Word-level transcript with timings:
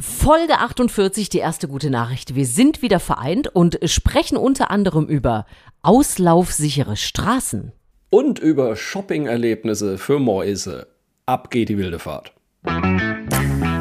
Folge 0.00 0.58
48, 0.58 1.28
die 1.28 1.38
erste 1.38 1.68
gute 1.68 1.90
Nachricht. 1.90 2.34
Wir 2.34 2.46
sind 2.46 2.82
wieder 2.82 3.00
vereint 3.00 3.48
und 3.48 3.78
sprechen 3.84 4.36
unter 4.36 4.70
anderem 4.70 5.06
über 5.06 5.46
auslaufsichere 5.82 6.96
Straßen. 6.96 7.72
Und 8.08 8.38
über 8.38 8.76
Shopping-Erlebnisse 8.76 9.98
für 9.98 10.18
Mäuse. 10.18 10.88
Ab 11.26 11.50
geht 11.50 11.68
die 11.68 11.78
wilde 11.78 11.98
Fahrt. 11.98 12.32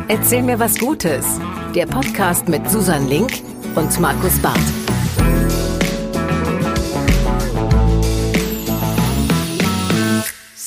Erzähl 0.07 0.43
mir 0.43 0.59
was 0.59 0.77
Gutes. 0.77 1.39
Der 1.73 1.85
Podcast 1.85 2.47
mit 2.47 2.69
Susan 2.69 3.07
Link 3.07 3.31
und 3.75 3.99
Markus 3.99 4.39
Barth. 4.39 4.88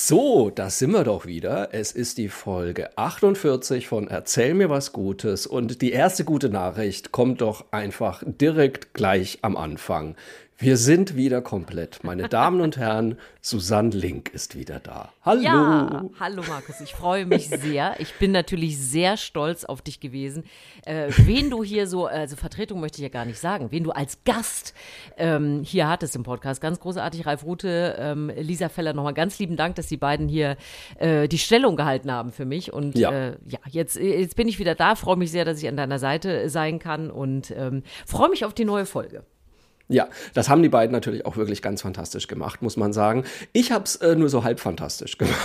So, 0.05 0.50
da 0.50 0.69
sind 0.69 0.91
wir 0.91 1.05
doch 1.05 1.27
wieder. 1.27 1.69
Es 1.71 1.93
ist 1.93 2.19
die 2.19 2.29
Folge 2.29 2.98
48 2.98 3.87
von 3.87 4.09
Erzähl 4.09 4.52
mir 4.52 4.69
was 4.69 4.93
Gutes 4.93 5.46
und 5.46 5.80
die 5.80 5.93
erste 5.93 6.25
gute 6.25 6.48
Nachricht 6.48 7.12
kommt 7.12 7.41
doch 7.41 7.66
einfach 7.70 8.24
direkt 8.27 8.95
gleich 8.95 9.38
am 9.43 9.57
Anfang. 9.57 10.16
Wir 10.62 10.77
sind 10.77 11.16
wieder 11.16 11.43
komplett. 11.43 12.05
Meine 12.05 12.29
Damen 12.29 12.61
und 12.61 12.77
Herren, 12.77 13.19
Susanne 13.41 13.91
Link 13.91 14.29
ist 14.33 14.57
wieder 14.57 14.79
da. 14.79 15.12
Hallo. 15.25 15.43
Ja, 15.43 16.05
hallo 16.21 16.45
Markus, 16.47 16.80
ich 16.80 16.93
freue 16.93 17.27
mich 17.27 17.48
sehr. 17.48 17.97
Ich 17.98 18.15
bin 18.21 18.30
natürlich 18.30 18.79
sehr 18.79 19.16
stolz 19.16 19.65
auf 19.65 19.83
dich 19.83 19.98
gewesen. 19.98 20.45
Äh, 20.87 21.09
wen 21.16 21.51
du 21.51 21.65
hier 21.65 21.88
so, 21.88 22.07
also 22.07 22.37
Vertretung 22.37 22.79
möchte 22.79 22.98
ich 22.98 23.02
ja 23.02 23.09
gar 23.09 23.25
nicht 23.25 23.41
sagen, 23.41 23.73
wen 23.73 23.83
du 23.83 23.91
als 23.91 24.23
Gast 24.23 24.73
ähm, 25.16 25.62
hier 25.65 25.88
hattest 25.88 26.15
im 26.15 26.23
Podcast. 26.23 26.61
Ganz 26.61 26.79
großartig, 26.79 27.27
Ralf 27.27 27.43
Rute, 27.43 27.97
ähm, 27.99 28.30
Lisa 28.37 28.69
Feller, 28.69 28.93
nochmal 28.93 29.15
ganz 29.15 29.41
lieben 29.41 29.57
Dank, 29.57 29.74
dass 29.74 29.88
die 29.88 29.97
beiden 29.97 30.29
hier 30.29 30.57
äh, 31.01 31.27
die 31.27 31.38
Stellung 31.38 31.74
gehalten 31.74 32.13
haben 32.13 32.30
für 32.30 32.45
mich. 32.45 32.73
Und 32.73 32.97
ja, 32.97 33.10
äh, 33.10 33.37
ja 33.49 33.59
jetzt, 33.69 33.97
jetzt 33.97 34.37
bin 34.37 34.47
ich 34.47 34.60
wieder 34.60 34.77
da, 34.77 34.95
freue 34.95 35.16
mich 35.16 35.33
sehr, 35.33 35.45
dass 35.45 35.60
ich 35.60 35.66
an 35.66 35.77
deiner 35.77 35.99
Seite 35.99 36.49
sein 36.51 36.79
kann 36.79 37.10
und 37.10 37.51
ähm, 37.51 37.83
freue 38.07 38.30
mich 38.30 38.45
auf 38.45 38.55
die 38.55 38.65
neue 38.65 38.87
Folge. 38.87 39.24
Ja, 39.93 40.09
das 40.35 40.48
haben 40.48 40.62
die 40.62 40.68
beiden 40.68 40.93
natürlich 40.93 41.26
auch 41.26 41.37
wirklich 41.37 41.60
ganz 41.60 41.82
fantastisch 41.82 42.26
gemacht, 42.26 42.62
muss 42.62 42.76
man 42.76 42.93
sagen. 42.93 43.24
Ich 43.52 43.73
habe 43.73 43.85
es 43.85 43.96
äh, 43.96 44.16
nur 44.16 44.29
so 44.29 44.43
halb 44.43 44.59
fantastisch 44.59 45.18
gemacht. 45.18 45.37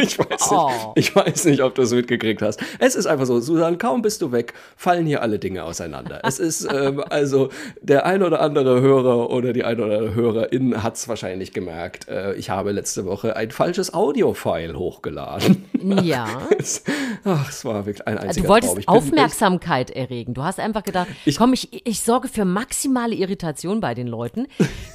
Ich 0.00 0.18
weiß, 0.18 0.50
oh. 0.50 0.70
nicht, 0.94 1.10
ich 1.10 1.16
weiß 1.16 1.44
nicht, 1.46 1.62
ob 1.62 1.74
du 1.74 1.82
es 1.82 1.92
mitgekriegt 1.92 2.40
hast. 2.40 2.60
Es 2.78 2.94
ist 2.94 3.06
einfach 3.06 3.26
so, 3.26 3.40
Susan, 3.40 3.78
kaum 3.78 4.02
bist 4.02 4.22
du 4.22 4.32
weg, 4.32 4.54
fallen 4.76 5.06
hier 5.06 5.22
alle 5.22 5.38
Dinge 5.38 5.64
auseinander. 5.64 6.20
Es 6.22 6.38
ist 6.38 6.68
ähm, 6.72 7.02
also 7.10 7.50
der 7.80 8.06
ein 8.06 8.22
oder 8.22 8.40
andere 8.40 8.80
Hörer 8.80 9.30
oder 9.30 9.52
die 9.52 9.64
ein 9.64 9.80
oder 9.80 9.96
andere 9.96 10.14
Hörerin 10.14 10.82
hat 10.82 10.96
es 10.96 11.08
wahrscheinlich 11.08 11.52
gemerkt. 11.52 12.08
Äh, 12.08 12.34
ich 12.34 12.50
habe 12.50 12.72
letzte 12.72 13.04
Woche 13.04 13.36
ein 13.36 13.50
falsches 13.50 13.92
Audio-File 13.92 14.76
hochgeladen. 14.76 15.64
Ja. 16.02 16.28
es, 16.58 16.84
ach, 17.24 17.48
es 17.48 17.64
war 17.64 17.86
wirklich 17.86 18.06
ein 18.06 18.18
einziger 18.18 18.46
Du 18.46 18.48
wolltest 18.48 18.88
Aufmerksamkeit 18.88 19.90
erregen. 19.90 20.34
Du 20.34 20.42
hast 20.42 20.60
einfach 20.60 20.82
gedacht, 20.82 21.08
ich, 21.24 21.36
komm, 21.36 21.52
ich, 21.52 21.86
ich 21.86 22.00
sorge 22.00 22.28
für 22.28 22.44
maximale 22.44 23.14
Irritation 23.14 23.79
bei 23.80 23.94
den 23.94 24.06
Leuten, 24.06 24.46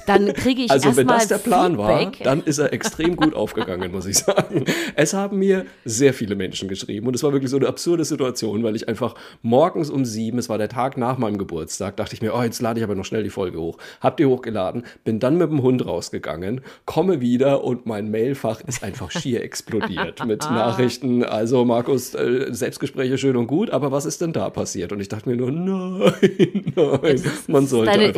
dann 0.06 0.32
kriege 0.32 0.62
ich 0.62 0.70
Also 0.76 0.96
wenn 0.96 1.06
das 1.06 1.28
der 1.28 1.38
Plan 1.38 1.76
Feedback. 1.76 2.18
war, 2.20 2.24
dann 2.24 2.42
ist 2.42 2.58
er 2.58 2.72
extrem 2.72 3.16
gut 3.16 3.34
aufgegangen, 3.34 3.92
muss 3.92 4.06
ich 4.06 4.18
sagen. 4.18 4.64
Es 4.94 5.14
haben 5.14 5.38
mir 5.38 5.66
sehr 5.84 6.12
viele 6.12 6.34
Menschen 6.34 6.68
geschrieben 6.68 7.06
und 7.06 7.14
es 7.14 7.22
war 7.22 7.32
wirklich 7.32 7.50
so 7.50 7.56
eine 7.56 7.66
absurde 7.66 8.04
Situation, 8.04 8.62
weil 8.62 8.76
ich 8.76 8.88
einfach 8.88 9.14
morgens 9.42 9.90
um 9.90 10.04
sieben, 10.04 10.38
es 10.38 10.48
war 10.48 10.58
der 10.58 10.68
Tag 10.68 10.96
nach 10.96 11.18
meinem 11.18 11.38
Geburtstag, 11.38 11.96
dachte 11.96 12.14
ich 12.14 12.22
mir, 12.22 12.34
oh, 12.34 12.42
jetzt 12.42 12.60
lade 12.60 12.78
ich 12.80 12.84
aber 12.84 12.94
noch 12.94 13.04
schnell 13.04 13.22
die 13.22 13.30
Folge 13.30 13.58
hoch. 13.58 13.78
Hab 14.00 14.16
die 14.16 14.26
hochgeladen, 14.26 14.84
bin 15.04 15.18
dann 15.18 15.38
mit 15.38 15.50
dem 15.50 15.62
Hund 15.62 15.86
rausgegangen, 15.86 16.60
komme 16.84 17.20
wieder 17.20 17.64
und 17.64 17.86
mein 17.86 18.10
Mailfach 18.10 18.60
ist 18.62 18.82
einfach 18.82 19.10
schier 19.10 19.42
explodiert 19.42 20.24
mit 20.26 20.42
Nachrichten. 20.50 21.24
Also 21.24 21.64
Markus, 21.64 22.14
äh, 22.14 22.46
Selbstgespräche 22.50 23.18
schön 23.18 23.36
und 23.36 23.46
gut, 23.46 23.70
aber 23.70 23.92
was 23.92 24.06
ist 24.06 24.20
denn 24.20 24.32
da 24.32 24.50
passiert? 24.50 24.92
Und 24.92 25.00
ich 25.00 25.08
dachte 25.08 25.28
mir 25.28 25.36
nur, 25.36 25.50
nein, 25.50 26.72
nein, 26.74 27.22
man 27.48 27.66
sollte 27.66 27.92
deine 27.92 28.06
einfach 28.06 28.16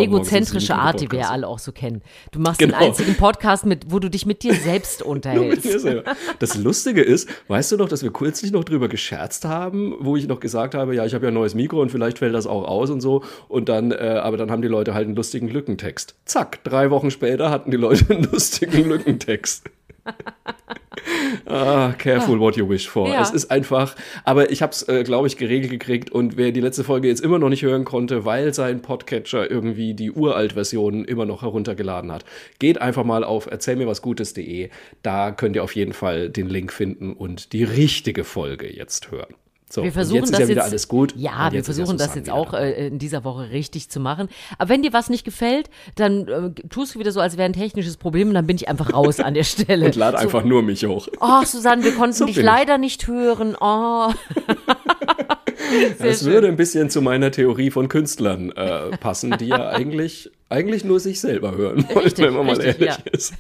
egozentrische 0.49 0.75
Art, 0.75 1.01
die 1.01 1.11
wir 1.11 1.21
ja 1.21 1.31
alle 1.31 1.47
auch 1.47 1.59
so 1.59 1.73
kennen. 1.73 2.03
Du 2.33 2.41
machst 2.41 2.59
genau. 2.59 2.79
den 2.79 2.89
einzigen 2.89 3.15
Podcast, 3.17 3.67
mit, 3.67 3.91
wo 3.91 3.99
du 3.99 4.11
dich 4.11 4.27
mit 4.27 4.43
dir 4.43 4.55
selbst 4.55 5.03
unterhältst. 5.09 5.65
dir 5.65 5.81
selber. 5.81 6.17
Das 6.39 6.57
Lustige 6.57 7.03
ist, 7.03 7.29
weißt 7.49 7.73
du 7.73 7.77
noch, 7.77 7.89
dass 7.89 8.03
wir 8.03 8.13
kürzlich 8.13 8.53
noch 8.53 8.65
drüber 8.65 8.89
gescherzt 8.89 9.45
haben, 9.45 9.97
wo 10.01 10.17
ich 10.17 10.27
noch 10.27 10.41
gesagt 10.41 10.75
habe, 10.75 10.95
ja, 10.95 11.05
ich 11.05 11.15
habe 11.15 11.27
ja 11.27 11.29
ein 11.31 11.35
neues 11.35 11.55
Mikro 11.55 11.81
und 11.81 11.91
vielleicht 11.91 12.19
fällt 12.19 12.35
das 12.35 12.47
auch 12.47 12.65
aus 12.65 12.91
und 12.91 13.01
so. 13.01 13.23
Und 13.49 13.69
dann, 13.69 13.93
äh, 13.93 14.21
aber 14.23 14.37
dann 14.37 14.51
haben 14.51 14.63
die 14.63 14.69
Leute 14.69 14.95
halt 14.95 15.07
einen 15.07 15.17
lustigen 15.17 15.49
Lückentext. 15.49 16.15
Zack, 16.25 16.63
drei 16.65 16.91
Wochen 16.91 17.11
später 17.11 17.51
hatten 17.51 17.71
die 17.71 17.77
Leute 17.77 18.13
einen 18.13 18.25
lustigen 18.33 18.89
Lückentext. 18.89 19.65
ah, 21.47 21.93
careful 21.99 22.39
what 22.39 22.57
you 22.57 22.69
wish 22.69 22.89
for. 22.89 23.09
Ja. 23.09 23.23
Es 23.23 23.31
ist 23.31 23.51
einfach, 23.51 23.95
aber 24.25 24.51
ich 24.51 24.63
habe 24.63 24.73
es, 24.73 24.83
äh, 24.89 25.05
glaube 25.05 25.27
ich, 25.27 25.37
geregelt 25.37 25.71
gekriegt 25.71 26.11
und 26.11 26.37
wer 26.37 26.53
die 26.53 26.61
letzte 26.61 26.85
Folge 26.85 27.09
jetzt 27.09 27.21
immer 27.21 27.39
noch 27.39 27.49
nicht 27.49 27.63
hören 27.63 27.85
konnte, 27.85 28.25
weil 28.25 28.55
sein 28.55 28.83
Podcatcher 28.83 29.51
irgendwie 29.51 29.95
die 29.95 30.11
Uralt-Version 30.11 31.05
immer 31.05 31.27
noch 31.27 31.43
heruntergeladen 31.43 32.13
hat, 32.13 32.25
geht 32.59 32.81
einfach 32.81 33.05
mal 33.05 33.25
auf 33.25 33.47
erzählmirwasgutes.de. 33.47 34.71
Da 35.03 35.31
könnt 35.33 35.57
ihr 35.57 35.65
auf 35.65 35.75
jeden 35.75 35.93
Fall 35.93 36.31
den 36.31 36.49
Link 36.49 36.73
finden 36.73 37.13
und 37.13 37.53
die 37.53 37.65
richtige 37.65 38.25
Folge 38.25 38.73
jetzt 38.73 39.11
hören. 39.11 39.35
So, 39.71 39.85
wir 39.85 39.93
versuchen 39.93 40.21
jetzt 40.21 40.33
das 40.33 40.41
ja 40.41 40.47
jetzt, 40.47 40.59
alles 40.61 40.89
gut. 40.89 41.15
Ja, 41.15 41.53
wir 41.53 41.63
versuchen 41.63 41.99
das 41.99 42.15
jetzt 42.15 42.31
auch 42.31 42.55
äh, 42.55 42.87
in 42.87 42.99
dieser 42.99 43.23
Woche 43.25 43.51
richtig 43.51 43.91
zu 43.91 44.01
machen. 44.01 44.29
Aber 44.57 44.71
wenn 44.71 44.83
dir 44.83 44.95
was 44.95 45.11
nicht 45.11 45.25
gefällt, 45.25 45.69
dann 45.95 46.27
äh, 46.27 46.51
tust 46.71 46.95
du 46.95 46.99
wieder 46.99 47.13
so, 47.13 47.21
als 47.21 47.37
wäre 47.37 47.45
ein 47.45 47.53
technisches 47.53 47.99
Problem 47.99 48.29
und 48.29 48.35
dann 48.35 48.47
bin 48.47 48.57
ich 48.57 48.69
einfach 48.69 48.95
raus 48.95 49.21
an 49.21 49.35
der 49.35 49.45
Stelle. 49.45 49.85
und 49.87 49.97
lad 49.97 50.15
so, 50.15 50.23
einfach 50.23 50.45
nur 50.45 50.63
mich 50.63 50.87
hoch. 50.87 51.09
Oh, 51.21 51.45
Susanne, 51.45 51.85
wir 51.85 51.93
konnten 51.93 52.15
so 52.15 52.25
dich 52.25 52.37
leider 52.37 52.77
ich. 52.77 52.81
nicht 52.81 53.07
hören. 53.07 53.57
Oh. 53.61 54.11
das 55.99 56.25
würde 56.25 56.49
ein 56.49 56.57
bisschen 56.57 56.89
zu 56.89 57.03
meiner 57.03 57.31
Theorie 57.31 57.71
von 57.71 57.89
Künstlern 57.89 58.51
äh, 58.53 58.97
passen, 58.97 59.37
die 59.39 59.49
ja 59.49 59.69
eigentlich, 59.69 60.31
eigentlich 60.49 60.85
nur 60.85 60.99
sich 60.99 61.21
selber 61.21 61.55
hören 61.55 61.85
wollen, 61.93 62.13
wenn 62.17 62.33
man 62.35 62.47
mal 62.47 62.61
ehrlich 62.61 62.89
ja. 62.89 62.97
ist. 63.13 63.35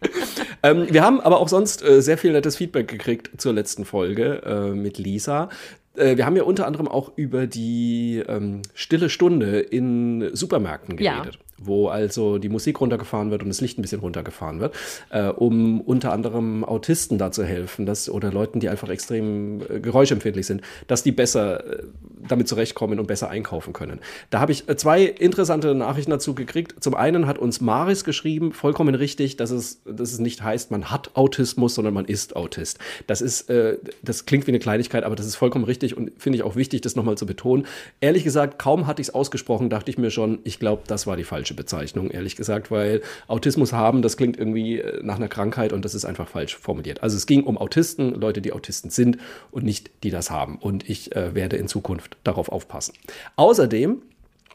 ähm, 0.62 0.86
wir 0.90 1.02
haben 1.02 1.20
aber 1.20 1.40
auch 1.40 1.48
sonst 1.48 1.82
äh, 1.82 2.00
sehr 2.02 2.18
viel 2.18 2.32
nettes 2.32 2.56
Feedback 2.56 2.88
gekriegt 2.88 3.40
zur 3.40 3.52
letzten 3.52 3.84
Folge 3.84 4.42
äh, 4.44 4.74
mit 4.74 4.98
Lisa. 4.98 5.48
Äh, 5.96 6.16
wir 6.16 6.26
haben 6.26 6.36
ja 6.36 6.44
unter 6.44 6.66
anderem 6.66 6.88
auch 6.88 7.12
über 7.16 7.46
die 7.46 8.22
ähm, 8.26 8.62
stille 8.74 9.10
Stunde 9.10 9.60
in 9.60 10.30
Supermärkten 10.34 10.96
geredet. 10.96 11.34
Ja 11.34 11.47
wo 11.58 11.88
also 11.88 12.38
die 12.38 12.48
Musik 12.48 12.80
runtergefahren 12.80 13.30
wird 13.30 13.42
und 13.42 13.48
das 13.48 13.60
Licht 13.60 13.78
ein 13.78 13.82
bisschen 13.82 14.00
runtergefahren 14.00 14.60
wird, 14.60 14.74
äh, 15.10 15.28
um 15.28 15.80
unter 15.80 16.12
anderem 16.12 16.64
Autisten 16.64 17.18
da 17.18 17.30
zu 17.30 17.44
helfen, 17.44 17.86
dass, 17.86 18.08
oder 18.08 18.32
Leuten, 18.32 18.60
die 18.60 18.68
einfach 18.68 18.88
extrem 18.88 19.60
äh, 19.62 19.80
geräuschempfindlich 19.80 20.46
sind, 20.46 20.62
dass 20.86 21.02
die 21.02 21.12
besser 21.12 21.80
äh, 21.80 21.82
damit 22.26 22.48
zurechtkommen 22.48 22.98
und 22.98 23.06
besser 23.06 23.28
einkaufen 23.28 23.72
können. 23.72 24.00
Da 24.30 24.40
habe 24.40 24.52
ich 24.52 24.68
äh, 24.68 24.76
zwei 24.76 25.02
interessante 25.04 25.74
Nachrichten 25.74 26.10
dazu 26.10 26.34
gekriegt. 26.34 26.82
Zum 26.82 26.94
einen 26.94 27.26
hat 27.26 27.38
uns 27.38 27.60
Maris 27.60 28.04
geschrieben, 28.04 28.52
vollkommen 28.52 28.94
richtig, 28.94 29.36
dass 29.36 29.50
es, 29.50 29.82
dass 29.84 30.12
es 30.12 30.18
nicht 30.18 30.42
heißt, 30.42 30.70
man 30.70 30.90
hat 30.90 31.16
Autismus, 31.16 31.74
sondern 31.74 31.94
man 31.94 32.04
ist 32.04 32.36
Autist. 32.36 32.78
Das 33.06 33.20
ist, 33.20 33.50
äh, 33.50 33.78
das 34.02 34.26
klingt 34.26 34.46
wie 34.46 34.52
eine 34.52 34.58
Kleinigkeit, 34.58 35.04
aber 35.04 35.16
das 35.16 35.26
ist 35.26 35.36
vollkommen 35.36 35.64
richtig 35.64 35.96
und 35.96 36.12
finde 36.18 36.38
ich 36.38 36.42
auch 36.42 36.56
wichtig, 36.56 36.80
das 36.82 36.96
nochmal 36.96 37.16
zu 37.16 37.26
betonen. 37.26 37.66
Ehrlich 38.00 38.24
gesagt, 38.24 38.58
kaum 38.58 38.86
hatte 38.86 39.02
ich 39.02 39.08
es 39.08 39.14
ausgesprochen, 39.14 39.70
dachte 39.70 39.90
ich 39.90 39.98
mir 39.98 40.10
schon, 40.10 40.38
ich 40.44 40.58
glaube, 40.58 40.82
das 40.86 41.06
war 41.06 41.16
die 41.16 41.24
falsche 41.24 41.47
falsche 41.48 41.54
Bezeichnung, 41.54 42.10
ehrlich 42.10 42.36
gesagt, 42.36 42.70
weil 42.70 43.00
Autismus 43.26 43.72
haben, 43.72 44.02
das 44.02 44.16
klingt 44.16 44.38
irgendwie 44.38 44.80
äh, 44.80 45.02
nach 45.02 45.16
einer 45.16 45.28
Krankheit 45.28 45.72
und 45.72 45.84
das 45.84 45.94
ist 45.94 46.04
einfach 46.04 46.28
falsch 46.28 46.56
formuliert. 46.56 47.02
Also 47.02 47.16
es 47.16 47.26
ging 47.26 47.44
um 47.44 47.56
Autisten, 47.56 48.14
Leute, 48.14 48.40
die 48.40 48.52
Autisten 48.52 48.90
sind 48.90 49.18
und 49.50 49.64
nicht 49.64 49.90
die 50.02 50.10
das 50.10 50.30
haben. 50.30 50.58
Und 50.58 50.88
ich 50.88 51.14
äh, 51.16 51.34
werde 51.34 51.56
in 51.56 51.68
Zukunft 51.68 52.16
darauf 52.24 52.50
aufpassen. 52.50 52.94
Außerdem 53.36 54.02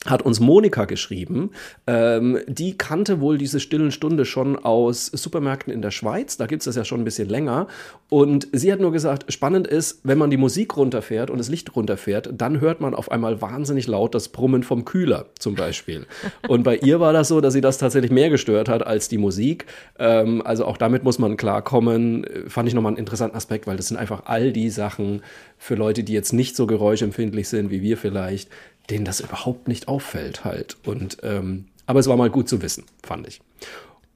hat 0.06 0.22
uns 0.22 0.40
Monika 0.40 0.86
geschrieben. 0.86 1.52
Ähm, 1.88 2.40
die 2.48 2.78
kannte 2.78 3.22
wohl 3.22 3.38
diese 3.38 3.60
stillen 3.60 3.92
Stunde 3.92 4.26
schon 4.26 4.58
aus 4.58 5.06
Supermärkten 5.08 5.72
in 5.72 5.82
der 5.82 5.92
Schweiz. 5.92 6.36
Da 6.38 6.46
gibt 6.46 6.62
es 6.62 6.66
das 6.66 6.76
ja 6.76 6.84
schon 6.84 7.02
ein 7.02 7.06
bisschen 7.06 7.30
länger. 7.30 7.68
Und 8.10 8.48
sie 8.52 8.72
hat 8.72 8.80
nur 8.80 8.92
gesagt, 8.92 9.32
spannend 9.32 9.66
ist, 9.66 10.02
wenn 10.04 10.18
man 10.18 10.30
die 10.30 10.38
Musik 10.38 10.76
runterfährt 10.76 11.30
und 11.30 11.38
das 11.38 11.50
Licht 11.50 11.76
runterfährt, 11.76 12.30
dann 12.34 12.60
hört 12.60 12.82
man 12.82 12.94
auf 12.94 13.12
einmal 13.12 13.42
wahnsinnig 13.42 13.88
laut 13.88 14.14
das 14.14 14.30
Brummen 14.30 14.64
vom 14.64 14.86
Kühler 14.86 15.28
zum 15.40 15.56
Beispiel. 15.56 16.06
und 16.48 16.64
bei 16.64 16.78
ihr 16.78 17.00
war 17.00 17.14
das 17.14 17.30
so, 17.30 17.40
dass 17.40 17.54
sie 17.54 17.62
das 17.62 17.78
tatsächlich 17.78 18.12
mehr 18.12 18.30
gestört 18.30 18.68
hat 18.68 18.86
als 18.86 19.08
die 19.08 19.18
Musik. 19.18 19.66
Ähm, 20.00 20.42
also 20.46 20.66
auch 20.66 20.78
damit 20.78 21.04
muss 21.04 21.18
man 21.18 21.38
klarkommen. 21.38 22.26
Fand 22.48 22.68
ich 22.68 22.76
nochmal 22.76 22.92
einen 22.92 23.00
interessanten 23.00 23.38
Aspekt, 23.38 23.68
weil 23.68 23.78
das 23.78 23.88
sind 23.88 23.98
einfach 23.98 24.24
all 24.26 24.52
die 24.52 24.70
Sachen 24.70 25.22
für 25.58 25.76
Leute, 25.76 26.04
die 26.04 26.14
jetzt 26.14 26.34
nicht 26.34 26.58
so 26.58 26.68
geräuschempfindlich 26.68 27.48
sind 27.48 27.72
wie 27.72 27.82
wir 27.82 27.98
vielleicht, 27.98 28.50
denen 28.90 29.06
das 29.06 29.20
überhaupt 29.20 29.68
nicht 29.68 29.88
auffällt 29.88 30.44
halt. 30.44 30.78
Und 30.86 31.18
ähm, 31.24 31.66
aber 31.86 32.00
es 32.00 32.08
war 32.08 32.18
mal 32.18 32.30
gut 32.30 32.48
zu 32.48 32.62
wissen, 32.62 32.86
fand 33.04 33.28
ich. 33.28 33.42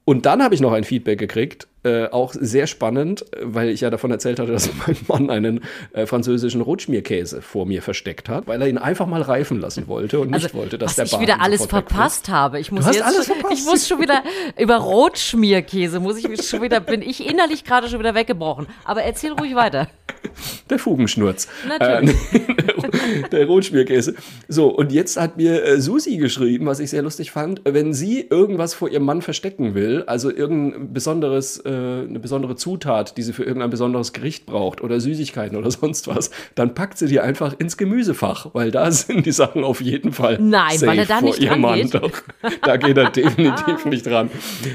Und 0.05 0.25
dann 0.25 0.41
habe 0.41 0.55
ich 0.55 0.61
noch 0.61 0.71
ein 0.71 0.85
Feedback 0.85 1.19
gekriegt, 1.19 1.67
äh, 1.83 2.07
auch 2.07 2.33
sehr 2.33 2.67
spannend, 2.67 3.25
weil 3.41 3.69
ich 3.69 3.81
ja 3.81 3.89
davon 3.89 4.11
erzählt 4.11 4.39
hatte, 4.39 4.51
dass 4.51 4.69
mein 4.87 4.97
Mann 5.07 5.29
einen 5.29 5.61
äh, 5.93 6.05
französischen 6.05 6.61
Rotschmierkäse 6.61 7.41
vor 7.41 7.65
mir 7.65 7.81
versteckt 7.81 8.29
hat, 8.29 8.47
weil 8.47 8.61
er 8.61 8.67
ihn 8.67 8.77
einfach 8.77 9.07
mal 9.07 9.21
reifen 9.21 9.61
lassen 9.61 9.87
wollte 9.87 10.19
und 10.19 10.33
also, 10.33 10.45
nicht 10.45 10.55
wollte, 10.55 10.77
dass 10.77 10.97
was 10.97 11.09
der 11.09 11.19
ich 11.19 11.19
wieder 11.19 11.41
alles 11.41 11.65
verpasst 11.65 12.29
habe. 12.29 12.59
Ich 12.59 12.71
muss 12.71 12.81
du 12.81 12.87
hast 12.87 12.95
jetzt, 12.95 13.05
alles 13.05 13.25
verpasst. 13.27 13.53
ich 13.53 13.65
muss 13.65 13.87
schon 13.87 14.01
wieder 14.01 14.23
über 14.57 14.77
Rotschmierkäse 14.77 15.99
muss 15.99 16.17
ich 16.17 16.47
schon 16.47 16.61
wieder 16.61 16.79
bin 16.79 17.01
ich 17.01 17.25
innerlich 17.25 17.63
gerade 17.63 17.87
schon 17.89 17.99
wieder 17.99 18.15
weggebrochen. 18.15 18.67
Aber 18.83 19.03
erzähl 19.03 19.31
ruhig 19.33 19.55
weiter. 19.55 19.87
Der 20.69 20.79
Fugenschnurz. 20.79 21.47
Natürlich. 21.67 22.15
Äh, 22.33 23.29
der 23.31 23.45
Rotschmierkäse. 23.45 24.15
So, 24.47 24.67
und 24.67 24.91
jetzt 24.91 25.17
hat 25.17 25.37
mir 25.37 25.63
äh, 25.63 25.81
Susi 25.81 26.17
geschrieben, 26.17 26.65
was 26.65 26.79
ich 26.79 26.89
sehr 26.89 27.01
lustig 27.01 27.31
fand, 27.31 27.61
wenn 27.63 27.93
sie 27.93 28.27
irgendwas 28.29 28.73
vor 28.73 28.89
ihrem 28.89 29.03
Mann 29.03 29.21
verstecken 29.21 29.73
will, 29.75 30.03
also 30.07 30.29
irgendein 30.29 30.93
besonderes, 30.93 31.57
äh, 31.67 32.07
eine 32.07 32.19
besondere 32.19 32.55
Zutat, 32.55 33.17
die 33.17 33.21
sie 33.23 33.33
für 33.33 33.43
irgendein 33.43 33.69
besonderes 33.69 34.13
Gericht 34.13 34.45
braucht 34.45 34.81
oder 34.81 34.99
Süßigkeiten 34.99 35.57
oder 35.57 35.69
sonst 35.71 36.07
was, 36.07 36.31
dann 36.55 36.73
packt 36.73 36.97
sie 36.97 37.07
die 37.07 37.19
einfach 37.19 37.53
ins 37.59 37.77
Gemüsefach, 37.77 38.47
weil 38.53 38.71
da 38.71 38.89
sind 38.91 39.25
die 39.25 39.31
Sachen 39.31 39.63
auf 39.63 39.81
jeden 39.81 40.13
Fall 40.13 40.37
Nein, 40.39 40.77
safe 40.77 40.87
weil 40.87 40.99
er 40.99 41.05
da 41.05 41.21
nicht 41.21 41.43
dran 41.43 41.61
Mann. 41.61 41.81
geht. 41.81 41.93
Doch, 41.93 42.11
da 42.63 42.77
geht 42.77 42.97
er 42.97 43.09
definitiv 43.11 43.85
nicht 43.85 44.05
dran. 44.05 44.29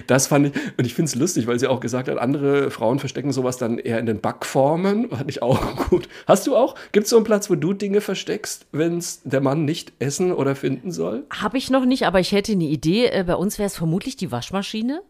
Das 0.07 0.27
fand 0.27 0.49
ich, 0.49 0.53
und 0.77 0.87
ich 0.87 0.95
finde 0.95 1.09
es 1.09 1.15
lustig, 1.15 1.47
weil 1.47 1.59
sie 1.59 1.67
auch 1.67 1.81
gesagt 1.81 2.09
hat, 2.09 2.19
andere 2.19 2.71
Frauen 2.71 2.99
verstecken 2.99 3.33
sowas 3.33 3.57
dann 3.57 3.79
eher 3.79 3.99
in 3.99 4.07
den 4.07 4.21
Backformen. 4.21 5.09
Fand 5.11 5.31
ich 5.31 5.43
auch 5.43 5.89
gut. 5.89 6.09
Hast 6.27 6.47
du 6.47 6.57
auch? 6.57 6.75
Gibt 6.93 7.05
es 7.05 7.11
so 7.11 7.17
einen 7.17 7.25
Platz, 7.25 7.49
wo 7.51 7.55
du 7.55 7.73
Dinge 7.73 8.01
versteckst, 8.01 8.67
wenn 8.73 8.99
es 8.99 9.23
der 9.25 9.41
Mann 9.41 9.65
nicht 9.65 9.93
essen 9.99 10.33
oder 10.33 10.55
finden 10.55 10.93
soll? 10.93 11.25
Habe 11.31 11.59
ich 11.59 11.71
noch 11.71 11.85
nicht, 11.85 12.07
aber 12.07 12.21
ich 12.21 12.33
hätte 12.33 12.53
eine 12.53 12.65
Idee. 12.65 13.07
Äh, 13.07 13.25
Bei 13.27 13.37
uns 13.37 13.59
wäre 13.59 13.67
es 13.67 13.77
vermutlich 13.77 14.17
die 14.17 14.31
Waschmaschine. 14.31 15.03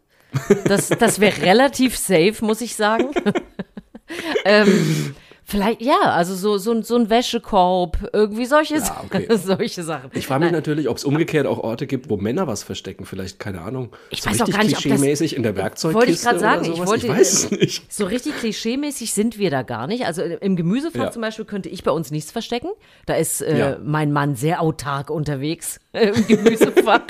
Das, 0.64 0.88
das 0.88 1.20
wäre 1.20 1.42
relativ 1.42 1.96
safe, 1.98 2.34
muss 2.40 2.60
ich 2.60 2.74
sagen. 2.76 3.08
ähm, 4.44 5.14
vielleicht, 5.44 5.82
ja, 5.82 5.98
also 6.02 6.34
so, 6.34 6.58
so, 6.58 6.72
ein- 6.72 6.82
so 6.82 6.96
ein 6.96 7.10
Wäschekorb, 7.10 7.98
irgendwie 8.12 8.46
solche, 8.46 8.76
Ja, 8.76 9.02
okay. 9.04 9.26
solche 9.36 9.82
Sachen. 9.82 10.10
Ich 10.14 10.26
frage 10.26 10.40
mich 10.40 10.52
Nein. 10.52 10.58
natürlich, 10.60 10.88
ob 10.88 10.96
es 10.96 11.04
umgekehrt 11.04 11.46
auch 11.46 11.58
Orte 11.58 11.86
gibt, 11.86 12.08
wo 12.10 12.16
Männer 12.16 12.46
was 12.46 12.62
verstecken. 12.62 13.04
Vielleicht, 13.04 13.38
keine 13.38 13.60
Ahnung. 13.62 13.90
Ich 14.10 14.22
so 14.22 14.30
weiß 14.30 14.40
auch 14.42 14.46
richtig 14.48 14.54
gar 14.56 14.64
nicht, 14.64 14.76
ob 14.76 14.82
das- 14.82 14.90
klischeemäßig 14.92 15.36
in 15.36 15.42
der 15.42 15.56
Werkzeugkiste 15.56 15.98
Wollte 16.00 16.12
ich 16.12 16.20
gerade 16.22 16.38
sagen, 16.38 16.64
ich 16.72 16.86
wollte- 16.86 17.06
ich 17.06 17.12
weiß 17.12 17.32
es 17.44 17.50
nicht. 17.50 17.82
So 17.92 18.06
richtig 18.06 18.36
klischeemäßig 18.38 19.12
sind 19.12 19.38
wir 19.38 19.50
da 19.50 19.62
gar 19.62 19.86
nicht. 19.86 20.06
Also 20.06 20.22
im 20.22 20.56
Gemüsefach 20.56 21.04
Ja. 21.04 21.10
zum 21.10 21.22
Beispiel 21.22 21.44
könnte 21.44 21.68
ich 21.68 21.84
bei 21.84 21.90
uns 21.90 22.10
nichts 22.10 22.30
verstecken. 22.32 22.68
Da 23.06 23.14
ist 23.14 23.42
äh, 23.42 23.58
Ja. 23.58 23.78
mein 23.84 24.12
Mann 24.12 24.34
sehr 24.36 24.62
autark 24.62 25.10
unterwegs 25.10 25.78
im 25.92 26.26
Gemüsefach. 26.26 27.00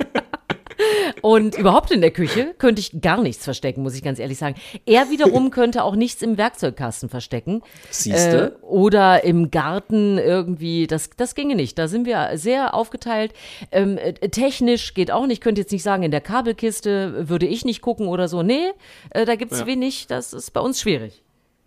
Und 1.20 1.56
überhaupt 1.56 1.90
in 1.90 2.00
der 2.00 2.10
Küche 2.10 2.54
könnte 2.58 2.80
ich 2.80 3.00
gar 3.00 3.20
nichts 3.22 3.44
verstecken, 3.44 3.82
muss 3.82 3.94
ich 3.94 4.02
ganz 4.02 4.18
ehrlich 4.18 4.38
sagen. 4.38 4.56
Er 4.86 5.10
wiederum 5.10 5.50
könnte 5.52 5.84
auch 5.84 5.94
nichts 5.96 6.22
im 6.22 6.38
Werkzeugkasten 6.38 7.08
verstecken. 7.08 7.62
Siehste? 7.90 8.56
Äh, 8.60 8.64
oder 8.64 9.24
im 9.24 9.50
Garten 9.50 10.18
irgendwie, 10.18 10.86
das, 10.86 11.10
das 11.16 11.34
ginge 11.34 11.54
nicht. 11.54 11.78
Da 11.78 11.88
sind 11.88 12.06
wir 12.06 12.30
sehr 12.34 12.74
aufgeteilt. 12.74 13.32
Ähm, 13.70 13.98
äh, 13.98 14.12
technisch 14.28 14.94
geht 14.94 15.10
auch 15.10 15.26
nicht. 15.26 15.32
Ich 15.32 15.40
könnte 15.40 15.60
jetzt 15.60 15.72
nicht 15.72 15.82
sagen, 15.82 16.02
in 16.02 16.10
der 16.10 16.20
Kabelkiste 16.20 17.28
würde 17.28 17.46
ich 17.46 17.64
nicht 17.64 17.80
gucken 17.80 18.06
oder 18.08 18.28
so. 18.28 18.42
Nee, 18.42 18.70
äh, 19.10 19.24
da 19.24 19.34
gibt's 19.36 19.60
Ja. 19.60 19.66
wenig. 19.66 20.06
Das 20.06 20.32
ist 20.32 20.50
bei 20.52 20.60
uns 20.60 20.80
schwierig. 20.80 21.22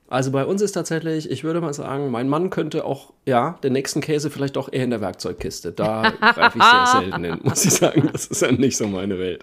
Also 0.07 0.31
bei 0.31 0.45
uns 0.45 0.61
ist 0.61 0.73
tatsächlich, 0.73 1.31
ich 1.31 1.43
würde 1.43 1.61
mal 1.61 1.73
sagen, 1.73 2.11
mein 2.11 2.29
Mann 2.29 2.51
könnte 2.51 2.85
auch, 2.85 3.11
ja, 3.25 3.57
den 3.63 3.73
nächsten 3.73 4.01
Käse 4.01 4.29
vielleicht 4.29 4.55
auch 4.55 4.71
eher 4.71 4.83
in 4.83 4.91
der 4.91 5.01
Werkzeugkiste. 5.01 5.71
Da 5.71 6.11
greife 6.21 6.59
ich 6.59 6.63
sehr 6.63 7.01
selten 7.01 7.23
hin, 7.23 7.39
muss 7.43 7.65
ich 7.65 7.71
sagen. 7.71 8.09
Das 8.13 8.27
ist 8.27 8.41
ja 8.41 8.51
nicht 8.51 8.77
so 8.77 8.87
meine 8.87 9.17
Welt. 9.17 9.41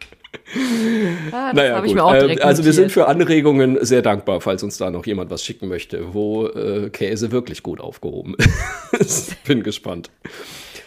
Ah, 1.33 1.53
Naja, 1.53 1.81
gut. 1.81 1.95
direkt 1.97 2.43
also 2.43 2.65
wir 2.65 2.73
sind 2.73 2.93
für 2.93 3.07
Anregungen 3.09 3.85
sehr 3.85 4.03
dankbar, 4.03 4.41
falls 4.41 4.63
uns 4.63 4.79
da 4.79 4.91
noch 4.91 5.05
jemand 5.05 5.31
was 5.31 5.45
schicken 5.45 5.69
möchte, 5.69 6.15
wo 6.15 6.47
äh, 6.47 6.91
Käse 6.91 7.33
wirklich 7.33 7.63
gut 7.65 7.81
aufgehoben 7.81 8.37
ist. 8.93 9.43
Bin 9.45 9.63
gespannt. 9.65 10.11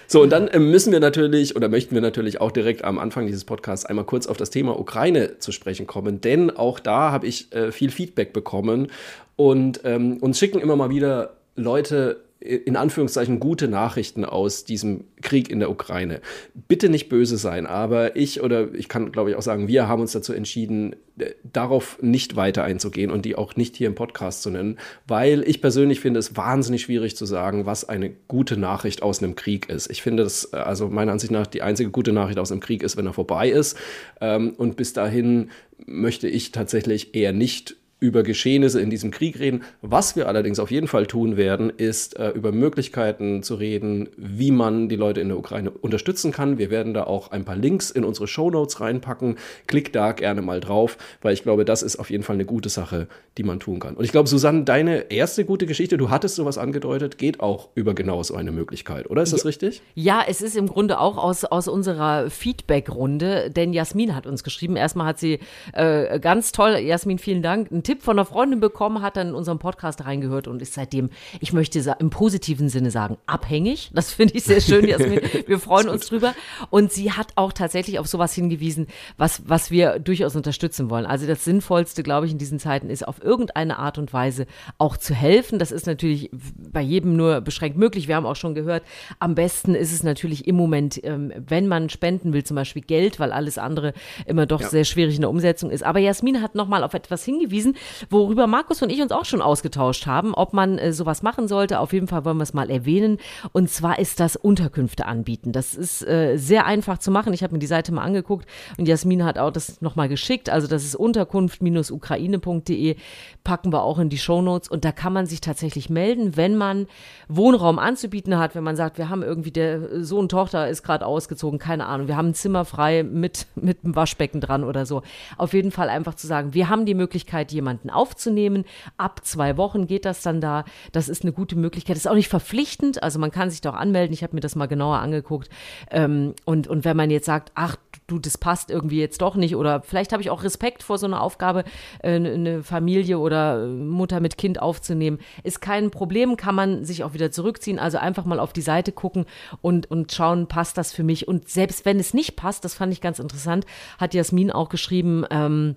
So, 0.08 0.22
und 0.22 0.30
dann 0.30 0.48
äh, 0.48 0.60
müssen 0.60 0.92
wir 0.92 1.00
natürlich 1.00 1.56
oder 1.56 1.70
möchten 1.70 1.96
wir 1.96 2.02
natürlich 2.02 2.42
auch 2.42 2.52
direkt 2.52 2.84
am 2.84 3.00
Anfang 3.00 3.26
dieses 3.26 3.46
Podcasts 3.46 3.86
einmal 3.86 4.06
kurz 4.06 4.28
auf 4.28 4.38
das 4.38 4.50
Thema 4.50 4.80
Ukraine 4.80 5.40
zu 5.40 5.52
sprechen 5.52 5.88
kommen, 5.88 6.22
denn 6.22 6.52
auch 6.52 6.80
da 6.80 7.12
habe 7.12 7.28
ich 7.28 7.54
äh, 7.54 7.72
viel 7.72 7.92
Feedback 7.92 8.34
bekommen. 8.34 8.88
Und 9.36 9.82
ähm, 9.84 10.18
uns 10.18 10.40
schicken 10.40 10.60
immer 10.60 10.76
mal 10.76 10.90
wieder 10.90 11.36
Leute 11.56 12.25
in 12.46 12.76
Anführungszeichen 12.76 13.40
gute 13.40 13.68
Nachrichten 13.68 14.26
aus 14.26 14.64
diesem 14.64 15.06
Krieg 15.22 15.50
in 15.50 15.60
der 15.60 15.70
Ukraine. 15.70 16.22
Bitte 16.68 16.90
nicht 16.90 17.10
böse 17.10 17.38
sein, 17.38 17.66
aber 17.66 18.16
ich 18.16 18.42
oder 18.42 18.74
ich 18.74 18.88
kann 18.88 19.12
glaube 19.12 19.32
ich 19.32 19.36
auch 19.36 19.42
sagen, 19.42 19.68
wir 19.68 19.88
haben 19.88 20.02
uns 20.02 20.12
dazu 20.12 20.34
entschieden, 20.34 20.96
äh, 21.18 21.32
darauf 21.44 21.98
nicht 22.02 22.36
weiter 22.36 22.64
einzugehen 22.64 23.12
und 23.12 23.26
die 23.26 23.36
auch 23.36 23.56
nicht 23.56 23.76
hier 23.76 23.88
im 23.88 23.96
Podcast 23.96 24.44
zu 24.44 24.50
nennen, 24.50 24.78
weil 25.08 25.44
ich 25.48 25.62
persönlich 25.62 26.00
finde 26.00 26.20
es 26.20 26.36
wahnsinnig 26.36 26.84
schwierig 26.84 27.16
zu 27.16 27.26
sagen, 27.26 27.66
was 27.66 27.88
eine 27.88 28.12
gute 28.28 28.58
Nachricht 28.58 29.02
aus 29.02 29.24
einem 29.24 29.36
Krieg 29.36 29.70
ist. 29.70 29.90
Ich 29.90 30.02
finde 30.02 30.24
das, 30.24 30.54
äh, 30.54 30.58
also 30.58 30.90
meiner 30.90 31.12
Ansicht 31.12 31.32
nach, 31.32 31.48
die 31.48 31.62
einzige 31.62 31.90
gute 31.90 32.12
Nachricht 32.12 32.40
aus 32.40 32.52
einem 32.52 32.62
Krieg 32.62 32.84
ist, 32.84 32.98
wenn 32.98 33.08
er 33.08 33.14
vorbei 33.14 33.50
ist. 33.50 33.78
Ähm, 34.22 34.54
Und 34.58 34.76
bis 34.78 34.94
dahin 34.94 35.50
möchte 35.86 36.28
ich 36.28 36.52
tatsächlich 36.52 37.16
eher 37.16 37.34
nicht 37.34 37.76
über 38.00 38.24
Geschehnisse 38.24 38.82
in 38.82 38.90
diesem 38.90 39.10
Krieg 39.10 39.40
reden. 39.40 39.64
Was 39.82 40.16
wir 40.16 40.28
allerdings 40.28 40.60
auf 40.60 40.70
jeden 40.70 40.88
Fall 40.88 41.08
tun 41.08 41.38
werden, 41.38 41.70
ist 41.70 42.18
äh, 42.18 42.30
über 42.32 42.52
Möglichkeiten 42.52 43.42
zu 43.42 43.56
reden, 43.56 44.10
wie 44.18 44.52
man 44.52 44.90
die 44.90 44.98
Leute 44.98 45.22
in 45.22 45.30
der 45.30 45.38
Ukraine 45.38 45.72
unterstützen 45.72 46.32
kann. 46.32 46.58
Wir 46.58 46.70
werden 46.70 46.94
da 46.94 47.06
auch 47.06 47.32
ein 47.32 47.46
paar 47.46 47.56
Links 47.56 47.92
in 47.92 48.04
unsere 48.04 48.28
Shownotes 48.28 48.82
reinpacken. 48.82 49.38
Klick 49.68 49.94
da 49.94 50.12
gerne 50.12 50.42
mal 50.42 50.60
drauf, 50.60 50.98
weil 51.22 51.34
ich 51.34 51.44
glaube, 51.44 51.64
das 51.64 51.84
ist 51.84 51.96
auf 51.96 52.10
jeden 52.10 52.24
Fall 52.24 52.36
eine 52.36 52.46
gute 52.46 52.68
Sache, 52.68 53.08
die 53.38 53.44
man 53.44 53.62
tun 53.62 53.80
kann. 53.80 53.96
Und 53.96 54.04
ich 54.04 54.12
glaube, 54.12 54.28
Susanne, 54.28 54.64
deine 54.64 55.12
erste 55.12 55.46
gute 55.46 55.66
Geschichte, 55.66 55.98
du 55.98 56.10
hattest 56.10 56.36
sowas 56.36 56.58
angedeutet, 56.58 57.18
geht 57.18 57.40
auch 57.40 57.70
über 57.76 57.94
genau 57.94 58.22
so 58.24 58.36
eine 58.36 58.52
Möglichkeit, 58.52 59.10
oder? 59.10 59.24
Ist 59.24 59.32
das 59.32 59.46
richtig? 59.46 59.82
Ja, 59.94 60.22
es 60.28 60.42
ist 60.42 60.58
im 60.58 60.68
Grunde 60.68 61.00
auch 61.00 61.18
aus, 61.18 61.46
aus 61.46 61.70
unserer 61.70 62.30
Feedback-Runde, 62.30 63.52
denn 63.52 63.72
Jasmin 63.72 64.16
hat 64.16 64.28
uns 64.28 64.44
geschrieben. 64.44 64.76
Erstmal 64.76 65.08
hat 65.08 65.20
sie 65.20 65.40
äh, 65.74 66.20
ganz 66.20 66.52
toll, 66.52 66.76
Jasmin, 66.78 67.20
vielen 67.20 67.42
Dank, 67.42 67.72
einen 67.72 67.84
Tipp 67.86 68.02
von 68.04 68.18
einer 68.20 68.26
Freundin 68.26 68.60
bekommen, 68.60 69.02
hat 69.02 69.16
dann 69.16 69.30
in 69.30 69.34
unserem 69.36 69.60
Podcast 69.60 70.04
reingehört 70.04 70.50
und 70.50 70.62
ist 70.62 70.74
seitdem, 70.74 71.10
ich 71.40 71.54
möchte 71.54 71.80
im 72.00 72.10
positiven 72.10 72.68
Sinne 72.68 72.92
sagen, 72.92 73.18
abhängig. 73.28 73.92
Das 73.94 74.12
finde 74.12 74.34
ich 74.36 74.44
sehr 74.44 74.60
schön, 74.60 74.86
Jasmin. 74.86 75.22
Wir 75.48 75.60
freuen 75.60 75.88
uns 75.88 76.08
drüber. 76.08 76.34
Und 76.70 76.92
sie 76.92 77.12
hat 77.14 77.28
auch 77.36 77.54
tatsächlich 77.54 78.00
auf 78.00 78.08
sowas 78.08 78.34
hingewiesen, 78.34 78.88
was, 79.18 79.44
was 79.48 79.72
wir 79.72 80.00
durchaus 80.00 80.36
unterstützen 80.36 80.90
wollen. 80.90 81.06
Also 81.06 81.28
das 81.28 81.46
Sinnvollste, 81.46 82.04
glaube 82.04 82.26
ich, 82.26 82.32
in 82.34 82.38
diesen 82.38 82.60
Zeiten 82.60 82.90
ist, 82.90 83.08
auf 83.08 83.24
irgendeine 83.24 83.80
Art 83.80 83.98
und 83.98 84.12
Weise 84.12 84.48
auch 84.78 84.98
zu 84.98 85.14
helfen. 85.14 85.60
Das 85.60 85.72
ist 85.72 85.86
natürlich 85.86 86.32
bei 86.72 86.82
jedem 86.82 87.16
nur 87.16 87.42
beschränkt 87.42 87.78
möglich. 87.78 88.08
Wir 88.08 88.16
haben 88.16 88.26
auch 88.26 88.36
schon 88.36 88.56
gehört, 88.56 88.84
am 89.20 89.36
besten 89.36 89.76
ist 89.76 89.94
es 89.94 90.04
natürlich 90.04 90.48
im 90.48 90.56
Moment, 90.56 91.00
ähm, 91.04 91.32
wenn 91.38 91.68
man 91.68 91.90
spenden 91.90 92.34
will, 92.34 92.44
zum 92.44 92.56
Beispiel 92.56 92.82
Geld, 92.82 93.20
weil 93.20 93.32
alles 93.32 93.58
andere 93.58 93.94
immer 94.26 94.46
doch 94.46 94.62
Ja. 94.62 94.70
sehr 94.70 94.84
schwierig 94.86 95.16
in 95.16 95.22
der 95.22 95.30
Umsetzung 95.30 95.70
ist. 95.70 95.84
Aber 95.84 96.00
Jasmin 96.00 96.42
hat 96.42 96.56
nochmal 96.56 96.84
auf 96.84 96.94
etwas 96.94 97.24
hingewiesen, 97.24 97.75
worüber 98.10 98.48
Markus 98.48 98.82
und 98.82 98.90
ich 98.90 99.02
uns 99.02 99.12
auch 99.12 99.26
schon 99.26 99.42
ausgetauscht 99.42 100.08
haben, 100.08 100.34
ob 100.34 100.54
man 100.54 100.78
äh, 100.78 100.94
sowas 100.94 101.24
machen 101.24 101.48
sollte. 101.48 101.80
Auf 101.80 101.94
jeden 101.94 102.08
Fall 102.08 102.26
wollen 102.26 102.38
wir 102.38 102.44
es 102.44 102.54
mal 102.54 102.70
erwähnen. 102.70 103.18
Und 103.52 103.70
zwar 103.70 104.00
ist 104.00 104.20
das 104.20 104.36
Unterkünfte 104.36 105.06
anbieten. 105.06 105.52
Das 105.52 105.76
ist 105.76 106.06
äh, 106.08 106.38
sehr 106.38 106.66
einfach 106.66 106.98
zu 106.98 107.12
machen. 107.12 107.34
Ich 107.34 107.44
habe 107.44 107.54
mir 107.54 107.60
die 107.60 107.68
Seite 107.68 107.94
mal 107.94 108.04
angeguckt 108.04 108.48
und 108.78 108.88
Jasmin 108.88 109.24
hat 109.24 109.38
auch 109.38 109.52
das 109.52 109.82
nochmal 109.82 110.10
geschickt. 110.10 110.50
Also 110.50 110.68
das 110.68 110.84
ist 110.84 110.96
unterkunft-ukraine.de. 110.96 112.96
Packen 113.44 113.72
wir 113.72 113.84
auch 113.84 114.00
in 114.00 114.10
die 114.10 114.18
Shownotes. 114.18 114.70
Und 114.70 114.86
da 114.86 114.92
kann 114.92 115.14
man 115.14 115.26
sich 115.26 115.42
tatsächlich 115.42 115.90
melden, 115.90 116.38
wenn 116.38 116.56
man 116.56 116.88
Wohnraum 117.28 117.80
anzubieten 117.80 118.38
hat, 118.38 118.56
wenn 118.56 118.64
man 118.64 118.76
sagt, 118.76 118.98
wir 118.98 119.10
haben 119.10 119.24
irgendwie 119.24 119.52
der 119.52 120.04
Sohn, 120.04 120.30
Tochter 120.30 120.70
ist 120.70 120.84
gerade 120.84 121.06
ausgezogen, 121.06 121.60
keine 121.60 121.86
Ahnung, 121.86 122.08
wir 122.08 122.18
haben 122.18 122.30
ein 122.30 122.34
Zimmer 122.34 122.66
frei 122.66 123.04
mit, 123.04 123.48
mit 123.56 123.84
einem 123.84 123.96
Waschbecken 123.96 124.42
dran 124.42 124.64
oder 124.64 124.86
so. 124.86 125.02
Auf 125.38 125.54
jeden 125.54 125.72
Fall 125.72 125.90
einfach 125.90 126.16
zu 126.16 126.28
sagen, 126.28 126.54
wir 126.54 126.70
haben 126.70 126.86
die 126.86 126.94
Möglichkeit, 126.94 127.52
jemanden 127.52 127.65
aufzunehmen. 127.90 128.66
Ab 128.98 129.22
zwei 129.26 129.58
Wochen 129.58 129.88
geht 129.88 130.06
das 130.06 130.22
dann 130.22 130.42
da. 130.42 130.66
Das 130.92 131.10
ist 131.10 131.24
eine 131.24 131.34
gute 131.34 131.56
Möglichkeit. 131.56 131.96
Das 131.96 132.06
ist 132.06 132.12
auch 132.12 132.16
nicht 132.16 132.30
verpflichtend, 132.30 133.04
also 133.04 133.20
man 133.20 133.32
kann 133.32 133.50
sich 133.50 133.62
doch 133.62 133.74
anmelden. 133.74 134.14
Ich 134.14 134.24
habe 134.24 134.36
mir 134.36 134.42
das 134.42 134.56
mal 134.56 134.68
genauer 134.68 135.00
angeguckt. 135.00 135.50
Ähm, 135.92 136.34
und, 136.46 136.68
und 136.68 136.86
wenn 136.86 136.98
man 136.98 137.12
jetzt 137.12 137.26
sagt, 137.26 137.52
ach, 137.56 137.78
du, 138.08 138.20
das 138.20 138.38
passt 138.38 138.70
irgendwie 138.70 139.00
jetzt 139.00 139.22
doch 139.22 139.36
nicht 139.36 139.56
oder 139.56 139.82
vielleicht 139.82 140.14
habe 140.14 140.22
ich 140.22 140.30
auch 140.30 140.44
Respekt 140.44 140.84
vor 140.84 140.98
so 140.98 141.06
einer 141.06 141.22
Aufgabe, 141.22 141.64
äh, 142.02 142.16
eine 142.16 142.64
Familie 142.64 143.20
oder 143.20 143.68
Mutter 143.68 144.20
mit 144.20 144.38
Kind 144.38 144.62
aufzunehmen, 144.62 145.20
ist 145.44 145.62
kein 145.62 145.92
Problem, 145.92 146.38
kann 146.38 146.56
man 146.56 146.86
sich 146.86 147.04
auch 147.04 147.14
wieder 147.14 147.32
zurückziehen. 147.32 147.80
Also 147.80 147.98
einfach 147.98 148.26
mal 148.26 148.40
auf 148.40 148.54
die 148.54 148.62
Seite 148.62 148.92
gucken 148.92 149.26
und, 149.62 149.90
und 149.90 150.12
schauen, 150.12 150.48
passt 150.48 150.78
das 150.78 150.94
für 150.94 151.04
mich. 151.04 151.28
Und 151.28 151.50
selbst 151.50 151.86
wenn 151.86 152.00
es 152.00 152.14
nicht 152.14 152.36
passt, 152.36 152.66
das 152.66 152.76
fand 152.76 152.94
ich 152.94 153.02
ganz 153.02 153.20
interessant, 153.20 153.66
hat 153.98 154.14
Jasmin 154.14 154.52
auch 154.52 154.70
geschrieben, 154.70 155.26
ähm, 155.30 155.76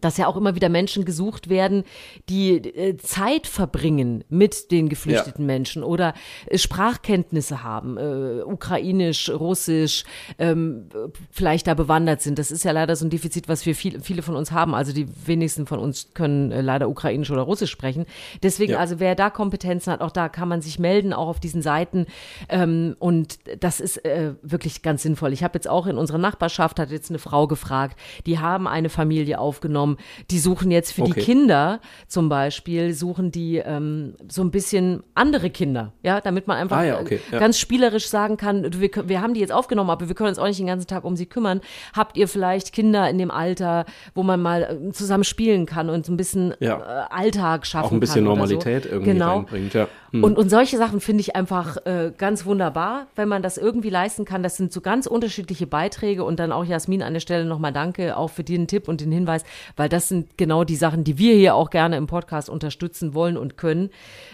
dass 0.00 0.16
ja 0.16 0.26
auch 0.26 0.36
immer 0.36 0.54
wieder 0.54 0.68
Menschen 0.68 1.04
gesucht 1.04 1.48
werden, 1.48 1.84
die 2.28 2.56
äh, 2.56 2.96
Zeit 2.96 3.46
verbringen 3.46 4.24
mit 4.28 4.70
den 4.70 4.88
geflüchteten 4.88 5.46
Menschen 5.46 5.82
oder 5.82 6.14
äh, 6.46 6.58
Sprachkenntnisse 6.58 7.62
haben, 7.62 7.96
äh, 7.96 8.42
ukrainisch, 8.42 9.30
russisch, 9.30 10.04
ähm, 10.38 10.88
vielleicht 11.30 11.66
da 11.66 11.74
bewandert 11.74 12.22
sind. 12.22 12.38
Das 12.38 12.50
ist 12.50 12.64
ja 12.64 12.72
leider 12.72 12.96
so 12.96 13.06
ein 13.06 13.10
Defizit, 13.10 13.48
was 13.48 13.66
wir 13.66 13.74
viel, 13.74 14.00
viele 14.00 14.22
von 14.22 14.36
uns 14.36 14.52
haben. 14.52 14.74
Also 14.74 14.92
die 14.92 15.06
wenigsten 15.26 15.66
von 15.66 15.78
uns 15.78 16.10
können 16.14 16.52
äh, 16.52 16.60
leider 16.60 16.88
ukrainisch 16.88 17.30
oder 17.30 17.42
russisch 17.42 17.70
sprechen. 17.70 18.06
Deswegen, 18.42 18.72
Ja. 18.72 18.78
also 18.78 19.00
wer 19.00 19.14
da 19.14 19.30
Kompetenzen 19.30 19.92
hat, 19.92 20.00
auch 20.00 20.10
da 20.10 20.28
kann 20.28 20.48
man 20.48 20.60
sich 20.60 20.78
melden, 20.78 21.12
auch 21.12 21.28
auf 21.28 21.40
diesen 21.40 21.62
Seiten. 21.62 22.06
Ähm, 22.48 22.96
und 22.98 23.38
das 23.60 23.80
ist 23.80 24.04
äh, 24.04 24.34
wirklich 24.42 24.82
ganz 24.82 25.02
sinnvoll. 25.02 25.32
Ich 25.32 25.42
habe 25.42 25.54
jetzt 25.54 25.68
auch 25.68 25.86
in 25.86 25.96
unserer 25.96 26.18
Nachbarschaft, 26.18 26.78
hat 26.78 26.90
jetzt 26.90 27.10
eine 27.10 27.18
Frau 27.18 27.46
gefragt, 27.46 27.98
die 28.26 28.38
haben 28.38 28.66
eine 28.66 28.88
Familie 28.88 29.38
aufgenommen, 29.38 29.87
aufgenommen. 29.88 29.96
Die 30.30 30.38
suchen 30.38 30.70
jetzt 30.70 30.92
für 30.92 31.02
Okay. 31.02 31.12
die 31.14 31.20
Kinder 31.20 31.80
zum 32.06 32.28
Beispiel, 32.28 32.92
suchen 32.92 33.30
die 33.30 33.56
ähm, 33.58 34.14
so 34.28 34.42
ein 34.42 34.50
bisschen 34.50 35.02
andere 35.14 35.50
Kinder, 35.50 35.92
ja, 36.02 36.20
damit 36.20 36.46
man 36.46 36.56
einfach 36.58 36.76
Ah 36.78 36.84
ja, 36.84 37.00
okay, 37.00 37.20
äh, 37.30 37.34
ja. 37.34 37.38
ganz 37.38 37.58
spielerisch 37.58 38.08
sagen 38.08 38.36
kann, 38.36 38.66
wir, 38.80 38.90
wir 39.06 39.22
haben 39.22 39.34
die 39.34 39.40
jetzt 39.40 39.52
aufgenommen, 39.52 39.90
aber 39.90 40.08
wir 40.08 40.14
können 40.14 40.28
uns 40.30 40.38
auch 40.38 40.46
nicht 40.46 40.58
den 40.58 40.66
ganzen 40.66 40.86
Tag 40.86 41.04
um 41.04 41.16
sie 41.16 41.26
kümmern. 41.26 41.60
Habt 41.94 42.16
ihr 42.16 42.28
vielleicht 42.28 42.72
Kinder 42.72 43.08
in 43.08 43.18
dem 43.18 43.30
Alter, 43.30 43.84
wo 44.14 44.22
man 44.22 44.40
mal 44.40 44.62
äh, 44.88 44.92
zusammen 44.92 45.24
spielen 45.24 45.66
kann 45.66 45.88
und 45.90 46.04
so 46.06 46.12
ein 46.12 46.16
bisschen 46.16 46.54
Ja. 46.60 46.78
äh, 46.78 47.14
Alltag 47.14 47.66
schaffen 47.66 47.86
Auch 47.86 47.92
ein 47.92 48.00
bisschen 48.00 48.24
kann 48.24 48.24
Normalität 48.24 48.84
so. 48.84 48.90
irgendwie 48.90 49.12
genau. 49.12 49.36
reinbringt, 49.38 49.74
ja. 49.74 49.88
Hm. 50.10 50.24
Und, 50.24 50.38
und 50.38 50.48
solche 50.48 50.76
Sachen 50.78 51.00
finde 51.00 51.20
ich 51.20 51.36
einfach 51.36 51.76
äh, 51.86 52.12
ganz 52.16 52.46
wunderbar, 52.46 53.06
wenn 53.16 53.28
man 53.28 53.42
das 53.42 53.58
irgendwie 53.58 53.90
leisten 53.90 54.24
kann. 54.24 54.42
Das 54.42 54.56
sind 54.56 54.72
so 54.72 54.80
ganz 54.80 55.06
unterschiedliche 55.06 55.66
Beiträge 55.66 56.24
und 56.24 56.38
dann 56.40 56.52
auch 56.52 56.64
Jasmin 56.64 57.02
an 57.02 57.12
der 57.12 57.20
Stelle 57.20 57.44
nochmal 57.44 57.72
danke 57.72 58.16
auch 58.16 58.28
für 58.30 58.44
den 58.44 58.66
Tipp 58.66 58.88
und 58.88 59.00
den 59.00 59.12
Hinweis, 59.12 59.44
weil 59.76 59.88
das 59.88 60.08
sind 60.08 60.38
genau 60.38 60.64
die 60.64 60.76
Sachen, 60.76 61.04
die 61.04 61.18
wir 61.18 61.34
hier 61.34 61.54
auch 61.54 61.70
gerne 61.70 61.96
im 61.96 62.06
Podcast 62.06 62.48
unterstützen 62.48 63.14
wollen 63.14 63.36
und 63.36 63.56
können, 63.56 63.90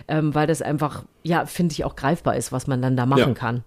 ähm, 0.08 0.34
weil 0.34 0.46
das 0.46 0.62
einfach, 0.62 1.04
ja, 1.22 1.46
finde 1.46 1.72
ich 1.72 1.84
auch 1.84 1.96
greifbar 1.96 2.36
ist, 2.36 2.52
was 2.52 2.66
man 2.66 2.80
dann 2.80 2.96
da 2.96 3.06
machen 3.06 3.18
Ja. 3.20 3.34
kann. 3.34 3.64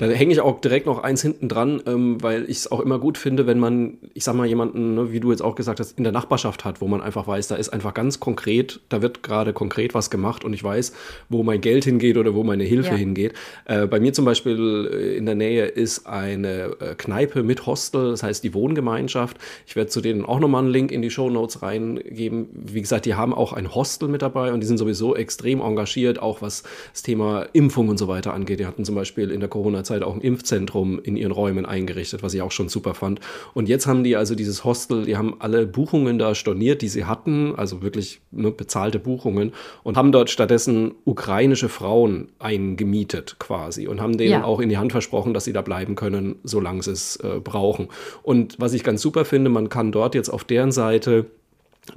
Da 0.00 0.06
hänge 0.06 0.32
ich 0.32 0.40
auch 0.40 0.62
direkt 0.62 0.86
noch 0.86 1.02
eins 1.02 1.20
hinten 1.20 1.46
dran, 1.50 1.82
ähm, 1.86 2.22
weil 2.22 2.44
ich 2.44 2.56
es 2.56 2.72
auch 2.72 2.80
immer 2.80 2.98
gut 2.98 3.18
finde, 3.18 3.46
wenn 3.46 3.58
man, 3.58 3.98
ich 4.14 4.24
sag 4.24 4.34
mal, 4.34 4.46
jemanden, 4.46 4.94
ne, 4.94 5.12
wie 5.12 5.20
du 5.20 5.30
jetzt 5.30 5.42
auch 5.42 5.54
gesagt 5.54 5.78
hast, 5.78 5.98
in 5.98 6.04
der 6.04 6.12
Nachbarschaft 6.12 6.64
hat, 6.64 6.80
wo 6.80 6.88
man 6.88 7.02
einfach 7.02 7.26
weiß, 7.26 7.48
da 7.48 7.56
ist 7.56 7.68
einfach 7.68 7.92
ganz 7.92 8.18
konkret, 8.18 8.80
da 8.88 9.02
wird 9.02 9.22
gerade 9.22 9.52
konkret 9.52 9.92
was 9.92 10.08
gemacht 10.08 10.42
und 10.42 10.54
ich 10.54 10.64
weiß, 10.64 10.94
wo 11.28 11.42
mein 11.42 11.60
Geld 11.60 11.84
hingeht 11.84 12.16
oder 12.16 12.34
wo 12.34 12.42
meine 12.44 12.64
Hilfe 12.64 12.92
Ja. 12.92 12.96
hingeht. 12.96 13.34
Äh, 13.66 13.86
bei 13.86 14.00
mir 14.00 14.14
zum 14.14 14.24
Beispiel 14.24 14.88
äh, 14.90 15.16
in 15.18 15.26
der 15.26 15.34
Nähe 15.34 15.66
ist 15.66 16.06
eine 16.06 16.76
äh, 16.80 16.94
Kneipe 16.96 17.42
mit 17.42 17.66
Hostel, 17.66 18.12
das 18.12 18.22
heißt 18.22 18.42
die 18.42 18.54
Wohngemeinschaft. 18.54 19.36
Ich 19.66 19.76
werde 19.76 19.90
zu 19.90 20.00
denen 20.00 20.24
auch 20.24 20.40
nochmal 20.40 20.62
einen 20.62 20.72
Link 20.72 20.92
in 20.92 21.02
die 21.02 21.10
Show 21.10 21.28
Notes 21.28 21.60
reingeben. 21.60 22.48
Wie 22.54 22.80
gesagt, 22.80 23.04
die 23.04 23.16
haben 23.16 23.34
auch 23.34 23.52
ein 23.52 23.74
Hostel 23.74 24.08
mit 24.08 24.22
dabei 24.22 24.54
und 24.54 24.60
die 24.60 24.66
sind 24.66 24.78
sowieso 24.78 25.14
extrem 25.14 25.60
engagiert, 25.60 26.22
auch 26.22 26.40
was 26.40 26.62
das 26.94 27.02
Thema 27.02 27.42
Impfung 27.52 27.90
und 27.90 27.98
so 27.98 28.08
weiter 28.08 28.32
angeht. 28.32 28.60
Die 28.60 28.66
hatten 28.66 28.86
zum 28.86 28.94
Beispiel 28.94 29.30
in 29.30 29.40
der 29.40 29.50
Corona-Zeit 29.50 29.89
auch 30.02 30.14
ein 30.14 30.20
Impfzentrum 30.20 31.00
in 31.02 31.16
ihren 31.16 31.32
Räumen 31.32 31.66
eingerichtet, 31.66 32.22
was 32.22 32.34
ich 32.34 32.42
auch 32.42 32.52
schon 32.52 32.68
super 32.68 32.94
fand. 32.94 33.20
Und 33.54 33.68
jetzt 33.68 33.86
haben 33.86 34.04
die 34.04 34.16
also 34.16 34.34
dieses 34.34 34.64
Hostel, 34.64 35.04
die 35.04 35.16
haben 35.16 35.36
alle 35.40 35.66
Buchungen 35.66 36.18
da 36.18 36.34
storniert, 36.34 36.82
die 36.82 36.88
sie 36.88 37.04
hatten, 37.04 37.54
also 37.56 37.82
wirklich 37.82 38.20
ne, 38.30 38.50
bezahlte 38.50 38.98
Buchungen 38.98 39.52
und 39.82 39.96
haben 39.96 40.12
dort 40.12 40.30
stattdessen 40.30 40.92
ukrainische 41.04 41.68
Frauen 41.68 42.28
eingemietet 42.38 43.36
quasi 43.38 43.86
und 43.88 44.00
haben 44.00 44.16
denen 44.16 44.30
Ja. 44.32 44.44
auch 44.44 44.60
in 44.60 44.68
die 44.68 44.78
Hand 44.78 44.92
versprochen, 44.92 45.34
dass 45.34 45.44
sie 45.44 45.52
da 45.52 45.62
bleiben 45.62 45.94
können, 45.96 46.36
solange 46.44 46.82
sie 46.82 46.92
es 46.92 47.16
äh, 47.16 47.40
brauchen. 47.42 47.88
Und 48.22 48.56
was 48.58 48.72
ich 48.72 48.84
ganz 48.84 49.02
super 49.02 49.24
finde, 49.24 49.50
man 49.50 49.68
kann 49.68 49.92
dort 49.92 50.14
jetzt 50.14 50.28
auf 50.28 50.44
deren 50.44 50.72
Seite 50.72 51.26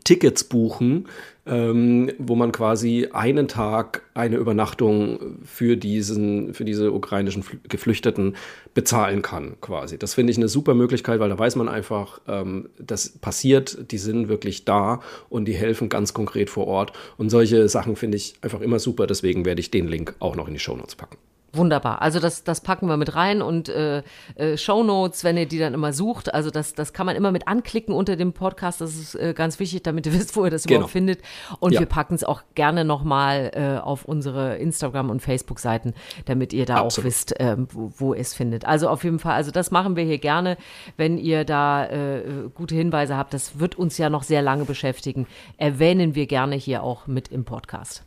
Tickets 0.03 0.43
buchen, 0.43 1.07
ähm, 1.45 2.11
wo 2.17 2.35
man 2.35 2.51
quasi 2.51 3.09
einen 3.11 3.47
Tag 3.47 4.03
eine 4.13 4.37
Übernachtung 4.37 5.39
für 5.43 5.75
diesen, 5.75 6.53
für 6.53 6.65
diese 6.65 6.91
ukrainischen 6.91 7.43
Flü- 7.43 7.59
Geflüchteten 7.67 8.35
bezahlen 8.73 9.21
kann, 9.21 9.57
quasi. 9.59 9.97
Das 9.97 10.13
finde 10.13 10.31
ich 10.31 10.37
eine 10.37 10.47
super 10.47 10.73
Möglichkeit, 10.73 11.19
weil 11.19 11.29
da 11.29 11.37
weiß 11.37 11.55
man 11.57 11.67
einfach, 11.67 12.21
ähm, 12.27 12.69
das 12.79 13.09
passiert, 13.09 13.91
die 13.91 13.97
sind 13.97 14.29
wirklich 14.29 14.65
da 14.65 15.01
und 15.29 15.45
die 15.45 15.53
helfen 15.53 15.89
ganz 15.89 16.13
konkret 16.13 16.49
vor 16.49 16.67
Ort. 16.67 16.93
Und 17.17 17.29
solche 17.29 17.67
Sachen 17.67 17.95
finde 17.95 18.17
ich 18.17 18.35
einfach 18.41 18.61
immer 18.61 18.79
super, 18.79 19.07
deswegen 19.07 19.45
werde 19.45 19.59
ich 19.59 19.71
den 19.71 19.87
Link 19.87 20.15
auch 20.19 20.35
noch 20.35 20.47
in 20.47 20.53
die 20.53 20.59
Shownotes 20.59 20.95
packen. 20.95 21.17
Wunderbar. 21.55 22.01
Also 22.01 22.19
das, 22.19 22.43
das 22.43 22.61
packen 22.61 22.87
wir 22.87 22.97
mit 22.97 23.15
rein 23.15 23.43
und 23.43 23.69
äh, 23.69 24.01
äh, 24.35 24.57
Shownotes, 24.57 25.23
wenn 25.23 25.37
ihr 25.37 25.45
die 25.47 25.59
dann 25.59 25.75
immer 25.75 25.93
sucht. 25.93 26.33
Also 26.33 26.49
das, 26.49 26.73
das 26.73 26.93
kann 26.93 27.05
man 27.05 27.15
immer 27.15 27.31
mit 27.31 27.47
anklicken 27.47 27.93
unter 27.93 28.15
dem 28.15 28.33
Podcast. 28.33 28.81
Das 28.81 28.95
ist 28.95 29.13
äh, 29.13 29.35
ganz 29.35 29.59
wichtig, 29.59 29.83
damit 29.83 30.07
ihr 30.07 30.13
wisst, 30.19 30.35
wo 30.35 30.43
ihr 30.45 30.49
das 30.49 30.63
Genau. 30.63 30.77
überhaupt 30.79 30.93
findet. 30.93 31.21
Und 31.59 31.73
Ja. 31.73 31.79
wir 31.81 31.85
packen 31.85 32.15
es 32.15 32.23
auch 32.23 32.41
gerne 32.55 32.83
nochmal 32.85 33.51
äh, 33.53 33.79
auf 33.79 34.05
unsere 34.05 34.55
Instagram- 34.57 35.11
und 35.11 35.19
Facebook-Seiten, 35.21 35.93
damit 36.25 36.53
ihr 36.53 36.65
da 36.65 36.79
auch 36.79 36.85
Absolut. 36.85 37.05
wisst, 37.09 37.35
ähm, 37.37 37.67
wo, 37.71 37.93
wo 37.97 38.13
ihr 38.15 38.21
es 38.21 38.33
findet. 38.33 38.65
Also 38.65 38.89
auf 38.89 39.03
jeden 39.03 39.19
Fall, 39.19 39.33
also 39.35 39.51
das 39.51 39.69
machen 39.69 39.95
wir 39.95 40.03
hier 40.05 40.17
gerne, 40.17 40.57
wenn 40.97 41.19
ihr 41.19 41.45
da 41.45 41.85
äh, 41.85 42.23
gute 42.55 42.73
Hinweise 42.73 43.15
habt. 43.15 43.31
Das 43.31 43.59
wird 43.59 43.75
uns 43.75 43.99
ja 43.99 44.09
noch 44.09 44.23
sehr 44.23 44.41
lange 44.41 44.65
beschäftigen. 44.65 45.27
Erwähnen 45.57 46.15
wir 46.15 46.25
gerne 46.25 46.55
hier 46.55 46.81
auch 46.81 47.05
mit 47.05 47.27
im 47.27 47.45
Podcast. 47.45 48.03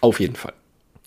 Auf 0.00 0.18
jeden 0.18 0.34
Fall. 0.36 0.54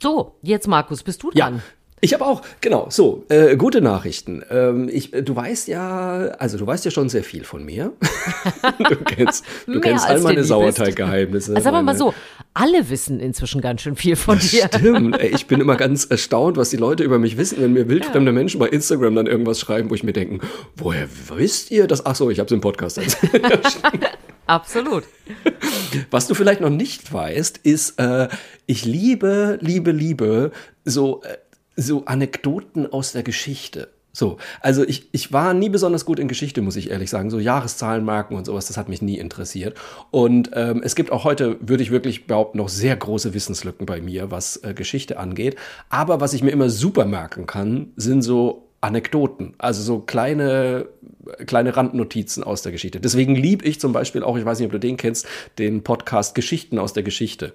So, 0.03 0.36
jetzt 0.41 0.67
Markus, 0.67 1.01
bist 1.01 1.24
du 1.24 1.31
Ja. 1.33 1.45
dran? 1.50 1.62
Ich 2.01 2.13
habe 2.13 2.25
auch, 2.25 2.41
genau, 2.60 2.88
so, 2.89 3.24
äh, 3.29 3.55
gute 3.55 3.79
Nachrichten. 3.79 4.43
Ähm, 4.51 4.89
ich, 4.91 5.13
äh, 5.13 5.22
du 5.24 5.33
weißt 5.33 5.69
ja, 5.69 6.36
also 6.39 6.57
du 6.57 6.67
weißt 6.67 6.83
ja 6.83 6.91
schon 6.91 7.07
sehr 7.07 7.24
viel 7.24 7.45
von 7.45 7.63
mir. 7.63 7.93
du 8.79 8.95
kennst, 8.98 9.45
du 9.65 9.79
kennst 9.79 10.05
all 10.05 10.19
meine. 10.19 10.43
Sauerteiggeheimnisse. 10.43 11.51
Also 11.55 11.63
sagen 11.63 11.77
wir 11.77 11.83
mal 11.83 11.95
so, 11.95 12.13
alle 12.53 12.89
wissen 12.89 13.22
inzwischen 13.22 13.62
ganz 13.62 13.79
schön 13.83 13.95
viel 13.95 14.17
von 14.17 14.38
dir. 14.39 14.67
Stimmt, 14.75 15.17
ey, 15.22 15.29
ich 15.33 15.48
bin 15.48 15.62
immer 15.62 15.77
ganz 15.77 16.03
erstaunt, 16.03 16.57
was 16.57 16.69
die 16.69 16.75
Leute 16.75 17.05
über 17.05 17.17
mich 17.17 17.38
wissen, 17.38 17.62
wenn 17.62 17.72
mir 17.72 17.88
wildfremde 17.88 18.33
Menschen 18.33 18.60
bei 18.60 18.67
Instagram 18.67 19.15
dann 19.15 19.27
irgendwas 19.27 19.62
schreiben, 19.62 19.89
wo 19.89 19.95
ich 19.95 20.03
mir 20.03 20.12
denke, 20.12 20.45
woher 20.75 21.07
wisst 21.29 21.72
ihr 21.72 21.88
das? 21.88 22.05
Ach 22.05 22.15
so, 22.15 22.29
ich 22.29 22.39
habe 22.39 22.48
es 22.48 22.51
im 22.51 22.60
Podcast 22.60 22.98
erzählt. 22.98 23.41
Absolut. 24.45 25.03
Was 26.12 26.27
du 26.27 26.35
vielleicht 26.35 26.62
noch 26.62 26.69
nicht 26.69 27.12
weißt, 27.12 27.59
ist, 27.59 28.00
äh, 28.00 28.27
ich 28.65 28.85
liebe, 28.85 29.57
liebe, 29.62 29.91
liebe 29.91 30.51
so, 30.85 31.23
äh, 31.23 31.38
so 31.75 32.05
Anekdoten 32.05 32.91
aus 32.91 33.13
der 33.13 33.23
Geschichte. 33.23 33.89
So, 34.15 34.38
also 34.62 34.83
ich, 34.83 35.09
ich 35.12 35.33
war 35.33 35.55
nie 35.55 35.69
besonders 35.69 36.05
gut 36.05 36.19
in 36.19 36.27
Geschichte, 36.27 36.62
muss 36.62 36.75
ich 36.75 36.91
ehrlich 36.91 37.09
sagen. 37.09 37.31
So 37.31 37.39
Jahreszahlenmarken 37.39 38.38
und 38.38 38.45
sowas, 38.45 38.67
das 38.67 38.77
hat 38.77 38.88
mich 38.88 39.01
nie 39.01 39.17
interessiert. 39.17 39.75
Und 40.12 40.51
ähm, 40.53 40.81
es 40.83 40.93
gibt 40.93 41.12
auch 41.12 41.23
heute, 41.23 41.57
würde 41.62 41.81
ich 41.81 41.89
wirklich 41.89 42.27
behaupten, 42.27 42.59
noch 42.59 42.69
sehr 42.69 42.95
große 42.95 43.33
Wissenslücken 43.33 43.88
bei 43.88 44.01
mir, 44.01 44.29
was 44.29 44.57
äh, 44.57 44.75
Geschichte 44.75 45.17
angeht. 45.17 45.55
Aber 45.89 46.21
was 46.21 46.33
ich 46.33 46.43
mir 46.43 46.51
immer 46.51 46.69
super 46.69 47.05
merken 47.05 47.47
kann, 47.47 47.91
sind 47.95 48.21
so 48.21 48.69
Anekdoten, 48.84 49.54
also 49.58 49.82
so 49.82 50.00
kleine, 50.00 50.88
kleine 51.46 51.75
Randnotizen 51.78 52.44
aus 52.44 52.63
der 52.63 52.74
Geschichte. 52.74 53.00
Deswegen 53.00 53.34
liebe 53.34 53.66
ich 53.66 53.80
zum 53.80 53.94
Beispiel 53.94 54.24
auch, 54.24 54.38
ich 54.38 54.44
weiß 54.44 54.60
nicht, 54.60 54.66
ob 54.66 54.74
du 54.74 54.80
den 54.80 54.98
kennst, 54.98 55.25
den 55.58 55.84
Podcast 55.84 56.36
Geschichten 56.36 56.78
aus 56.78 56.92
der 56.92 57.04
Geschichte. 57.04 57.54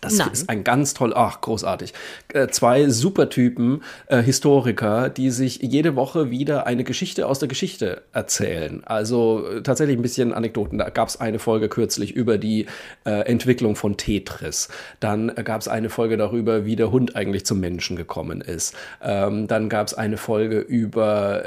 Das 0.00 0.14
Nein. 0.14 0.30
ist 0.32 0.48
ein 0.48 0.64
ganz 0.64 0.94
toll, 0.94 1.12
ach, 1.14 1.40
großartig. 1.40 1.92
Äh, 2.32 2.48
zwei 2.48 2.88
Supertypen, 2.88 3.82
äh, 4.06 4.22
Historiker, 4.22 5.08
die 5.08 5.30
sich 5.30 5.60
jede 5.62 5.96
Woche 5.96 6.30
wieder 6.30 6.66
eine 6.66 6.84
Geschichte 6.84 7.26
aus 7.26 7.38
der 7.38 7.48
Geschichte 7.48 8.02
erzählen. 8.12 8.82
Also 8.84 9.46
äh, 9.46 9.62
tatsächlich 9.62 9.96
ein 9.96 10.02
bisschen 10.02 10.32
Anekdoten. 10.32 10.78
Da 10.78 10.90
gab 10.90 11.08
es 11.08 11.20
eine 11.20 11.38
Folge 11.38 11.68
kürzlich 11.68 12.12
über 12.12 12.38
die 12.38 12.66
äh, 13.04 13.10
Entwicklung 13.26 13.76
von 13.76 13.96
Tetris. 13.96 14.68
Dann 15.00 15.32
gab 15.44 15.60
es 15.60 15.68
eine 15.68 15.90
Folge 15.90 16.16
darüber, 16.16 16.64
wie 16.64 16.76
der 16.76 16.90
Hund 16.90 17.16
eigentlich 17.16 17.46
zum 17.46 17.60
Menschen 17.60 17.96
gekommen 17.96 18.40
ist. 18.40 18.74
Ähm, 19.02 19.46
dann 19.46 19.68
gab 19.68 19.86
es 19.86 19.94
eine 19.94 20.16
Folge 20.16 20.58
über 20.58 21.42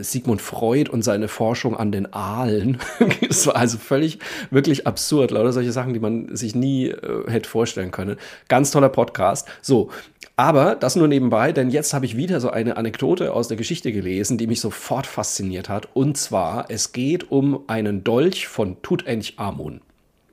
Sigmund 0.00 0.40
Freud 0.40 0.90
und 0.90 1.02
seine 1.02 1.28
Forschung 1.28 1.76
an 1.76 1.92
den 1.92 2.12
Aalen. 2.12 2.78
das 3.28 3.46
war 3.46 3.56
also 3.56 3.78
völlig, 3.78 4.18
wirklich 4.50 4.86
absurd. 4.86 5.30
Lauter 5.30 5.52
solche 5.52 5.72
Sachen, 5.72 5.92
die 5.92 6.00
man 6.00 6.34
sich 6.34 6.54
nie 6.54 6.94
hätte 7.26 7.48
vorstellen 7.48 7.65
können. 7.90 8.16
Ganz 8.48 8.70
toller 8.70 8.88
Podcast. 8.88 9.48
So. 9.62 9.90
Aber 10.38 10.74
das 10.74 10.96
nur 10.96 11.08
nebenbei, 11.08 11.52
denn 11.52 11.70
jetzt 11.70 11.94
habe 11.94 12.04
ich 12.04 12.16
wieder 12.16 12.40
so 12.40 12.50
eine 12.50 12.76
Anekdote 12.76 13.32
aus 13.32 13.48
der 13.48 13.56
Geschichte 13.56 13.90
gelesen, 13.90 14.36
die 14.36 14.46
mich 14.46 14.60
sofort 14.60 15.06
fasziniert 15.06 15.70
hat. 15.70 15.88
Und 15.94 16.18
zwar, 16.18 16.66
es 16.68 16.92
geht 16.92 17.30
um 17.30 17.64
einen 17.68 18.04
Dolch 18.04 18.46
von 18.46 18.82
Tutanchamun. 18.82 19.80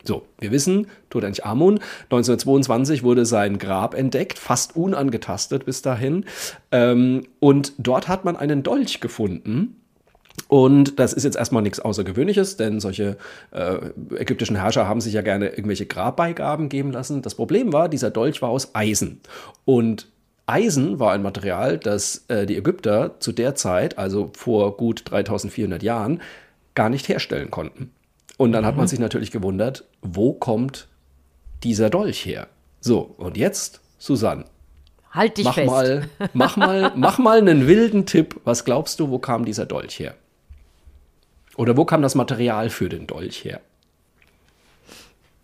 So, 0.03 0.25
wir 0.39 0.51
wissen, 0.51 0.87
Tutanchamun, 1.09 1.79
1922 2.09 3.03
wurde 3.03 3.25
sein 3.25 3.57
Grab 3.57 3.93
entdeckt, 3.93 4.37
fast 4.37 4.75
unangetastet 4.75 5.63
bis 5.65 5.81
dahin. 5.81 6.25
Ähm, 6.71 7.25
und 7.39 7.73
dort 7.77 8.09
hat 8.09 8.25
man 8.25 8.35
einen 8.35 8.63
Dolch 8.63 8.99
gefunden. 8.99 9.82
Und 10.47 10.99
das 10.99 11.13
ist 11.13 11.23
jetzt 11.23 11.37
erstmal 11.37 11.63
nichts 11.63 11.79
Außergewöhnliches, 11.79 12.57
denn 12.57 12.79
solche 12.79 13.17
äh, 13.51 13.77
ägyptischen 14.17 14.55
Herrscher 14.55 14.87
haben 14.87 15.01
sich 15.01 15.13
ja 15.13 15.21
gerne 15.21 15.49
irgendwelche 15.49 15.85
Grabbeigaben 15.85 16.69
geben 16.69 16.91
lassen. 16.91 17.21
Das 17.21 17.35
Problem 17.35 17.73
war, 17.73 17.89
dieser 17.89 18.11
Dolch 18.11 18.41
war 18.41 18.49
aus 18.49 18.75
Eisen. 18.75 19.21
Und 19.65 20.07
Eisen 20.45 20.99
war 20.99 21.13
ein 21.13 21.23
Material, 21.23 21.77
das 21.77 22.25
äh, 22.27 22.45
die 22.45 22.57
Ägypter 22.57 23.19
zu 23.19 23.31
der 23.31 23.55
Zeit, 23.55 23.97
also 23.97 24.31
vor 24.35 24.77
gut 24.77 25.03
3400 25.05 25.81
Jahren, 25.81 26.21
gar 26.75 26.89
nicht 26.89 27.07
herstellen 27.07 27.49
konnten. 27.49 27.91
Und 28.37 28.51
dann 28.51 28.65
hat 28.65 28.75
man 28.75 28.87
sich 28.87 28.99
natürlich 28.99 29.31
gewundert, 29.31 29.85
wo 30.01 30.33
kommt 30.33 30.87
dieser 31.63 31.89
Dolch 31.89 32.25
her? 32.25 32.47
So, 32.81 33.13
und 33.17 33.37
jetzt, 33.37 33.81
Susanne, 33.99 34.45
Halt 35.13 35.37
dich 35.37 35.45
mach 35.45 35.53
fest. 35.53 35.67
mal, 35.67 36.09
mach 36.33 36.57
mal, 36.57 36.91
mach 36.95 37.19
mal 37.19 37.37
einen 37.37 37.67
wilden 37.67 38.07
Tipp. 38.07 38.41
Was 38.43 38.65
glaubst 38.65 38.99
du, 38.99 39.11
wo 39.11 39.19
kam 39.19 39.45
dieser 39.45 39.67
Dolch 39.67 39.99
her? 39.99 40.15
Oder 41.55 41.77
wo 41.77 41.85
kam 41.85 42.01
das 42.01 42.15
Material 42.15 42.69
für 42.69 42.89
den 42.89 43.07
Dolch 43.07 43.43
her? 43.43 43.61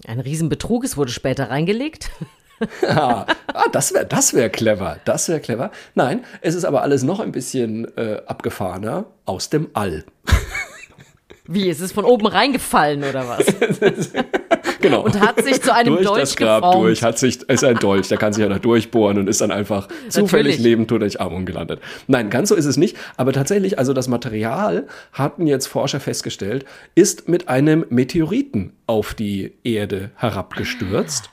Ein 0.07 0.19
Riesenbetrug, 0.19 0.83
es 0.83 0.97
wurde 0.97 1.11
später 1.11 1.49
reingelegt. 1.49 2.09
ah, 2.87 3.25
das 3.71 3.93
wäre 3.93 4.05
das 4.05 4.33
wär 4.33 4.49
clever. 4.49 4.99
Das 5.05 5.29
wäre 5.29 5.39
clever. 5.39 5.71
Nein, 5.95 6.25
es 6.41 6.55
ist 6.55 6.65
aber 6.65 6.81
alles 6.81 7.03
noch 7.03 7.19
ein 7.19 7.31
bisschen 7.31 7.85
äh, 7.97 8.21
abgefahrener 8.25 9.05
aus 9.25 9.49
dem 9.49 9.69
All. 9.73 10.03
Wie, 11.45 11.67
ist 11.67 11.79
es 11.81 11.91
von 11.91 12.05
oben 12.05 12.27
reingefallen 12.27 13.03
oder 13.03 13.27
was? 13.27 13.45
genau. 14.81 15.01
Und 15.01 15.19
hat 15.19 15.43
sich 15.43 15.61
zu 15.61 15.73
einem 15.73 15.95
durch 15.95 16.05
Dolch 16.05 16.19
das 16.21 16.35
Grab 16.35 16.63
geformt. 16.63 16.83
durch, 16.83 17.03
hat 17.03 17.17
sich, 17.17 17.41
ist 17.49 17.63
ein 17.63 17.77
Dolch, 17.77 18.07
der 18.07 18.17
kann 18.17 18.33
sich 18.33 18.41
ja 18.41 18.49
da 18.49 18.59
durchbohren 18.59 19.17
und 19.17 19.27
ist 19.27 19.41
dann 19.41 19.51
einfach 19.51 19.87
zufällig 20.09 20.59
lebend 20.59 20.91
durch 20.91 21.19
Armung 21.19 21.45
gelandet. 21.45 21.79
Nein, 22.07 22.29
ganz 22.29 22.49
so 22.49 22.55
ist 22.55 22.65
es 22.65 22.77
nicht. 22.77 22.97
Aber 23.17 23.33
tatsächlich, 23.33 23.79
also 23.79 23.93
das 23.93 24.07
Material, 24.07 24.87
hatten 25.13 25.47
jetzt 25.47 25.67
Forscher 25.67 25.99
festgestellt, 25.99 26.65
ist 26.95 27.27
mit 27.27 27.47
einem 27.47 27.85
Meteoriten 27.89 28.73
auf 28.87 29.13
die 29.13 29.53
Erde 29.63 30.11
herabgestürzt. 30.15 31.29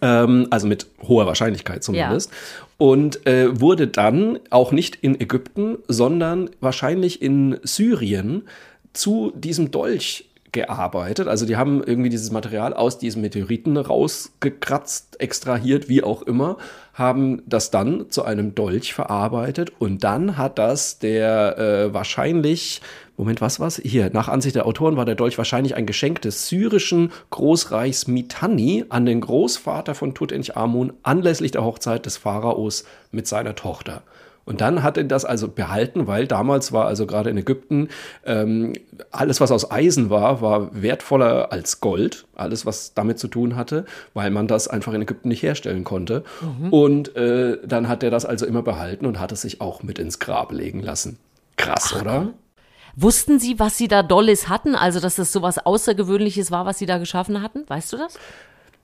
Ähm, 0.00 0.46
also 0.50 0.66
mit 0.66 0.86
hoher 1.02 1.26
Wahrscheinlichkeit 1.26 1.84
zumindest. 1.84 2.30
Und 2.78 3.26
äh, 3.26 3.60
wurde 3.60 3.88
dann 3.88 4.38
auch 4.50 4.72
nicht 4.72 4.96
in 4.96 5.20
Ägypten, 5.20 5.78
sondern 5.86 6.50
wahrscheinlich 6.60 7.20
in 7.20 7.58
Syrien 7.62 8.44
zu 8.92 9.32
diesem 9.36 9.70
Dolch 9.70 10.28
gearbeitet. 10.52 11.28
Also 11.28 11.46
die 11.46 11.56
haben 11.56 11.82
irgendwie 11.82 12.10
dieses 12.10 12.30
Material 12.30 12.74
aus 12.74 12.98
diesem 12.98 13.22
Meteoriten 13.22 13.76
rausgekratzt, 13.78 15.20
extrahiert, 15.20 15.88
wie 15.88 16.02
auch 16.02 16.22
immer, 16.22 16.58
haben 16.92 17.42
das 17.46 17.70
dann 17.70 18.10
zu 18.10 18.24
einem 18.24 18.54
Dolch 18.54 18.92
verarbeitet 18.92 19.72
und 19.78 20.04
dann 20.04 20.36
hat 20.36 20.58
das 20.58 20.98
der 20.98 21.58
äh, 21.58 21.94
wahrscheinlich, 21.94 22.82
Moment, 23.16 23.40
was 23.40 23.60
war's? 23.60 23.80
Hier, 23.82 24.10
nach 24.12 24.28
Ansicht 24.28 24.54
der 24.54 24.66
Autoren 24.66 24.96
war 24.96 25.06
der 25.06 25.14
Dolch 25.14 25.38
wahrscheinlich 25.38 25.74
ein 25.74 25.86
Geschenk 25.86 26.20
des 26.20 26.48
syrischen 26.48 27.12
Großreichs 27.30 28.06
Mitanni 28.06 28.84
an 28.90 29.06
den 29.06 29.22
Großvater 29.22 29.94
von 29.94 30.14
Tutanchamun 30.14 30.92
anlässlich 31.02 31.52
der 31.52 31.64
Hochzeit 31.64 32.04
des 32.04 32.18
Pharaos 32.18 32.84
mit 33.10 33.26
seiner 33.26 33.54
Tochter. 33.54 34.02
Und 34.44 34.60
dann 34.60 34.82
hat 34.82 34.96
er 34.96 35.04
das 35.04 35.24
also 35.24 35.48
behalten, 35.48 36.06
weil 36.06 36.26
damals 36.26 36.72
war 36.72 36.86
also 36.86 37.06
gerade 37.06 37.30
in 37.30 37.38
Ägypten 37.38 37.88
ähm, 38.24 38.72
alles, 39.10 39.40
was 39.40 39.52
aus 39.52 39.70
Eisen 39.70 40.10
war, 40.10 40.40
war 40.40 40.82
wertvoller 40.82 41.52
als 41.52 41.80
Gold. 41.80 42.26
Alles, 42.34 42.66
was 42.66 42.94
damit 42.94 43.18
zu 43.18 43.28
tun 43.28 43.56
hatte, 43.56 43.84
weil 44.14 44.30
man 44.30 44.48
das 44.48 44.66
einfach 44.66 44.92
in 44.94 45.02
Ägypten 45.02 45.28
nicht 45.28 45.42
herstellen 45.42 45.84
konnte. 45.84 46.24
Und 46.70 47.14
äh, 47.16 47.58
dann 47.64 47.88
hat 47.88 48.02
er 48.02 48.10
das 48.10 48.24
also 48.24 48.46
immer 48.46 48.62
behalten 48.62 49.06
und 49.06 49.20
hat 49.20 49.32
es 49.32 49.42
sich 49.42 49.60
auch 49.60 49.82
mit 49.82 49.98
ins 49.98 50.18
Grab 50.18 50.52
legen 50.52 50.80
lassen. 50.80 51.18
Krass, 51.56 51.94
oder? 51.94 52.32
Wussten 52.96 53.38
Sie, 53.38 53.58
was 53.58 53.78
Sie 53.78 53.88
da 53.88 54.02
Dolles 54.02 54.48
hatten? 54.48 54.74
Also, 54.74 55.00
dass 55.00 55.16
das 55.16 55.32
sowas 55.32 55.58
Außergewöhnliches 55.58 56.50
war, 56.50 56.66
was 56.66 56.78
Sie 56.78 56.86
da 56.86 56.98
geschaffen 56.98 57.42
hatten? 57.42 57.64
Weißt 57.68 57.92
du 57.92 57.96
das? 57.96 58.18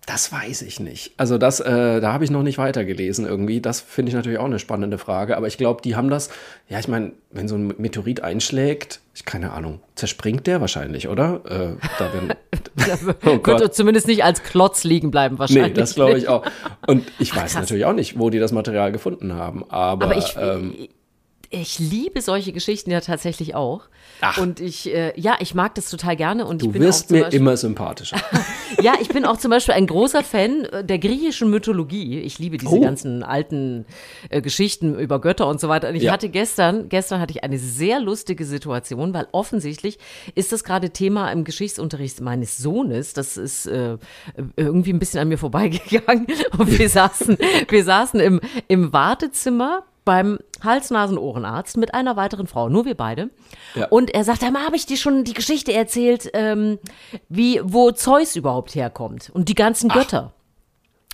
Das 0.09 0.33
weiß 0.33 0.63
ich 0.63 0.81
nicht. 0.81 1.13
Also 1.19 1.37
das, 1.37 1.61
äh, 1.61 2.01
da 2.01 2.15
habe 2.15 2.25
ich 2.25 2.31
noch 2.31 2.43
nicht 2.43 2.57
weitergelesen 2.57 3.27
irgendwie. 3.27 3.61
Das 3.61 3.83
finde 3.83 4.09
ich 4.09 4.15
natürlich 4.15 4.39
auch 4.39 4.47
eine 4.47 4.59
spannende 4.59 4.97
Frage. 4.97 5.37
Aber 5.37 5.49
ich 5.49 5.59
glaube, 5.59 5.83
die 5.83 5.97
haben 5.97 6.09
das, 6.09 6.31
ja, 6.67 6.79
ich 6.79 6.89
meine, 6.89 7.13
wenn 7.31 7.47
so 7.47 7.57
ein 7.57 7.75
Meteorit 7.77 8.23
einschlägt, 8.23 9.01
ich 9.15 9.27
keine 9.27 9.53
Ahnung, 9.53 9.81
zerspringt 9.97 10.47
der 10.47 10.63
wahrscheinlich, 10.63 11.09
oder? 11.09 11.43
Äh, 11.45 11.87
da 11.99 12.11
werden, 12.15 12.33
oh 13.27 13.47
Wird 13.47 13.75
zumindest 13.75 14.07
nicht 14.07 14.25
als 14.25 14.43
Klotz 14.43 14.83
liegen 14.83 15.11
bleiben 15.11 15.39
wahrscheinlich. 15.39 15.75
Nee, 15.75 15.81
das 15.81 15.95
glaube 15.95 16.17
ich 16.17 16.27
auch. 16.27 16.43
Und 16.87 17.05
ich 17.19 17.33
Ach, 17.33 17.43
weiß 17.43 17.53
krass. 17.53 17.61
natürlich 17.61 17.85
auch 17.85 17.93
nicht, 17.93 18.19
wo 18.19 18.31
die 18.31 18.39
das 18.39 18.53
Material 18.53 18.93
gefunden 18.93 19.35
haben. 19.35 19.63
Aber, 19.69 20.07
Aber 20.07 20.17
ich, 20.17 20.37
ähm, 20.41 20.89
ich 21.51 21.79
liebe 21.79 22.23
solche 22.23 22.53
Geschichten 22.53 22.91
ja 22.91 23.03
tatsächlich 23.03 23.55
auch. 23.55 23.91
Ach. 24.21 24.39
Und 24.39 24.61
ich, 24.61 24.93
äh, 24.93 25.13
ja, 25.19 25.37
ich 25.41 25.55
mag 25.55 25.75
das 25.77 25.91
total 25.91 26.17
gerne. 26.17 26.47
Und 26.47 26.63
ich 26.63 26.67
du 26.69 26.73
bin 26.73 26.83
auch 26.83 26.87
wirst 26.87 27.11
mir 27.11 27.23
Beispiel, 27.23 27.41
immer 27.41 27.57
sympathischer. 27.57 28.17
Ja, 28.81 28.93
ich 29.01 29.09
bin 29.09 29.25
auch 29.25 29.39
zum 29.39 29.51
Beispiel 29.51 29.75
ein 29.75 29.87
großer 29.89 30.23
Fan 30.23 30.65
äh, 30.67 30.85
der 30.85 30.99
griechischen 31.01 31.51
Mythologie. 31.51 32.21
Ich 32.21 32.39
liebe 32.39 32.59
diese 32.59 32.77
Oh. 32.77 32.81
ganzen 32.81 33.25
alten 33.25 33.87
äh, 34.29 34.41
Geschichten 34.41 34.97
über 34.97 35.21
Götter 35.21 35.49
und 35.49 35.59
so 35.59 35.69
weiter. 35.69 35.89
Und 35.89 35.97
ich 35.97 36.05
Ja. 36.05 36.13
hatte 36.13 36.29
gestern, 36.29 36.89
gestern 36.89 37.19
hatte 37.21 37.33
ich 37.33 37.43
eine 37.43 37.59
sehr 37.59 37.99
lustige 37.99 38.45
Situation, 38.45 39.15
weil 39.15 39.27
offensichtlich 39.33 39.99
ist 40.37 40.53
das 40.53 40.63
gerade 40.63 40.91
Thema 40.91 41.33
im 41.33 41.43
Geschichtsunterricht 41.45 42.21
meines 42.21 42.59
Sohnes. 42.59 43.15
Das 43.15 43.37
ist 43.37 43.67
äh, 43.67 43.97
irgendwie 44.55 44.93
ein 44.93 44.99
bisschen 45.01 45.21
an 45.21 45.29
mir 45.29 45.39
vorbeigegangen. 45.39 46.27
Und 46.59 46.79
wir 46.79 46.89
saßen, 46.89 47.37
wir 47.69 47.85
saßen 47.85 48.21
im, 48.21 48.41
im 48.69 48.93
Wartezimmer 48.93 49.83
beim 50.09 50.39
Hals-Nasen-Ohrenarzt 50.65 51.77
mit 51.77 51.93
einer 51.93 52.17
weiteren 52.17 52.47
Frau, 52.47 52.71
nur 52.71 52.87
wir 52.87 52.95
beide. 52.95 53.29
Ja. 53.75 53.89
Und 53.89 54.15
er 54.15 54.25
sagte, 54.25 54.47
habe 54.47 54.75
ich 54.75 54.87
dir 54.87 54.97
schon 54.97 55.23
die 55.23 55.35
Geschichte 55.35 55.75
erzählt, 55.75 56.31
ähm, 56.33 56.79
wie, 57.29 57.61
wo 57.63 57.91
Zeus 57.91 58.35
überhaupt 58.35 58.75
herkommt 58.75 59.29
und 59.35 59.51
die 59.51 59.55
ganzen 59.55 59.91
Götter. 59.91 60.33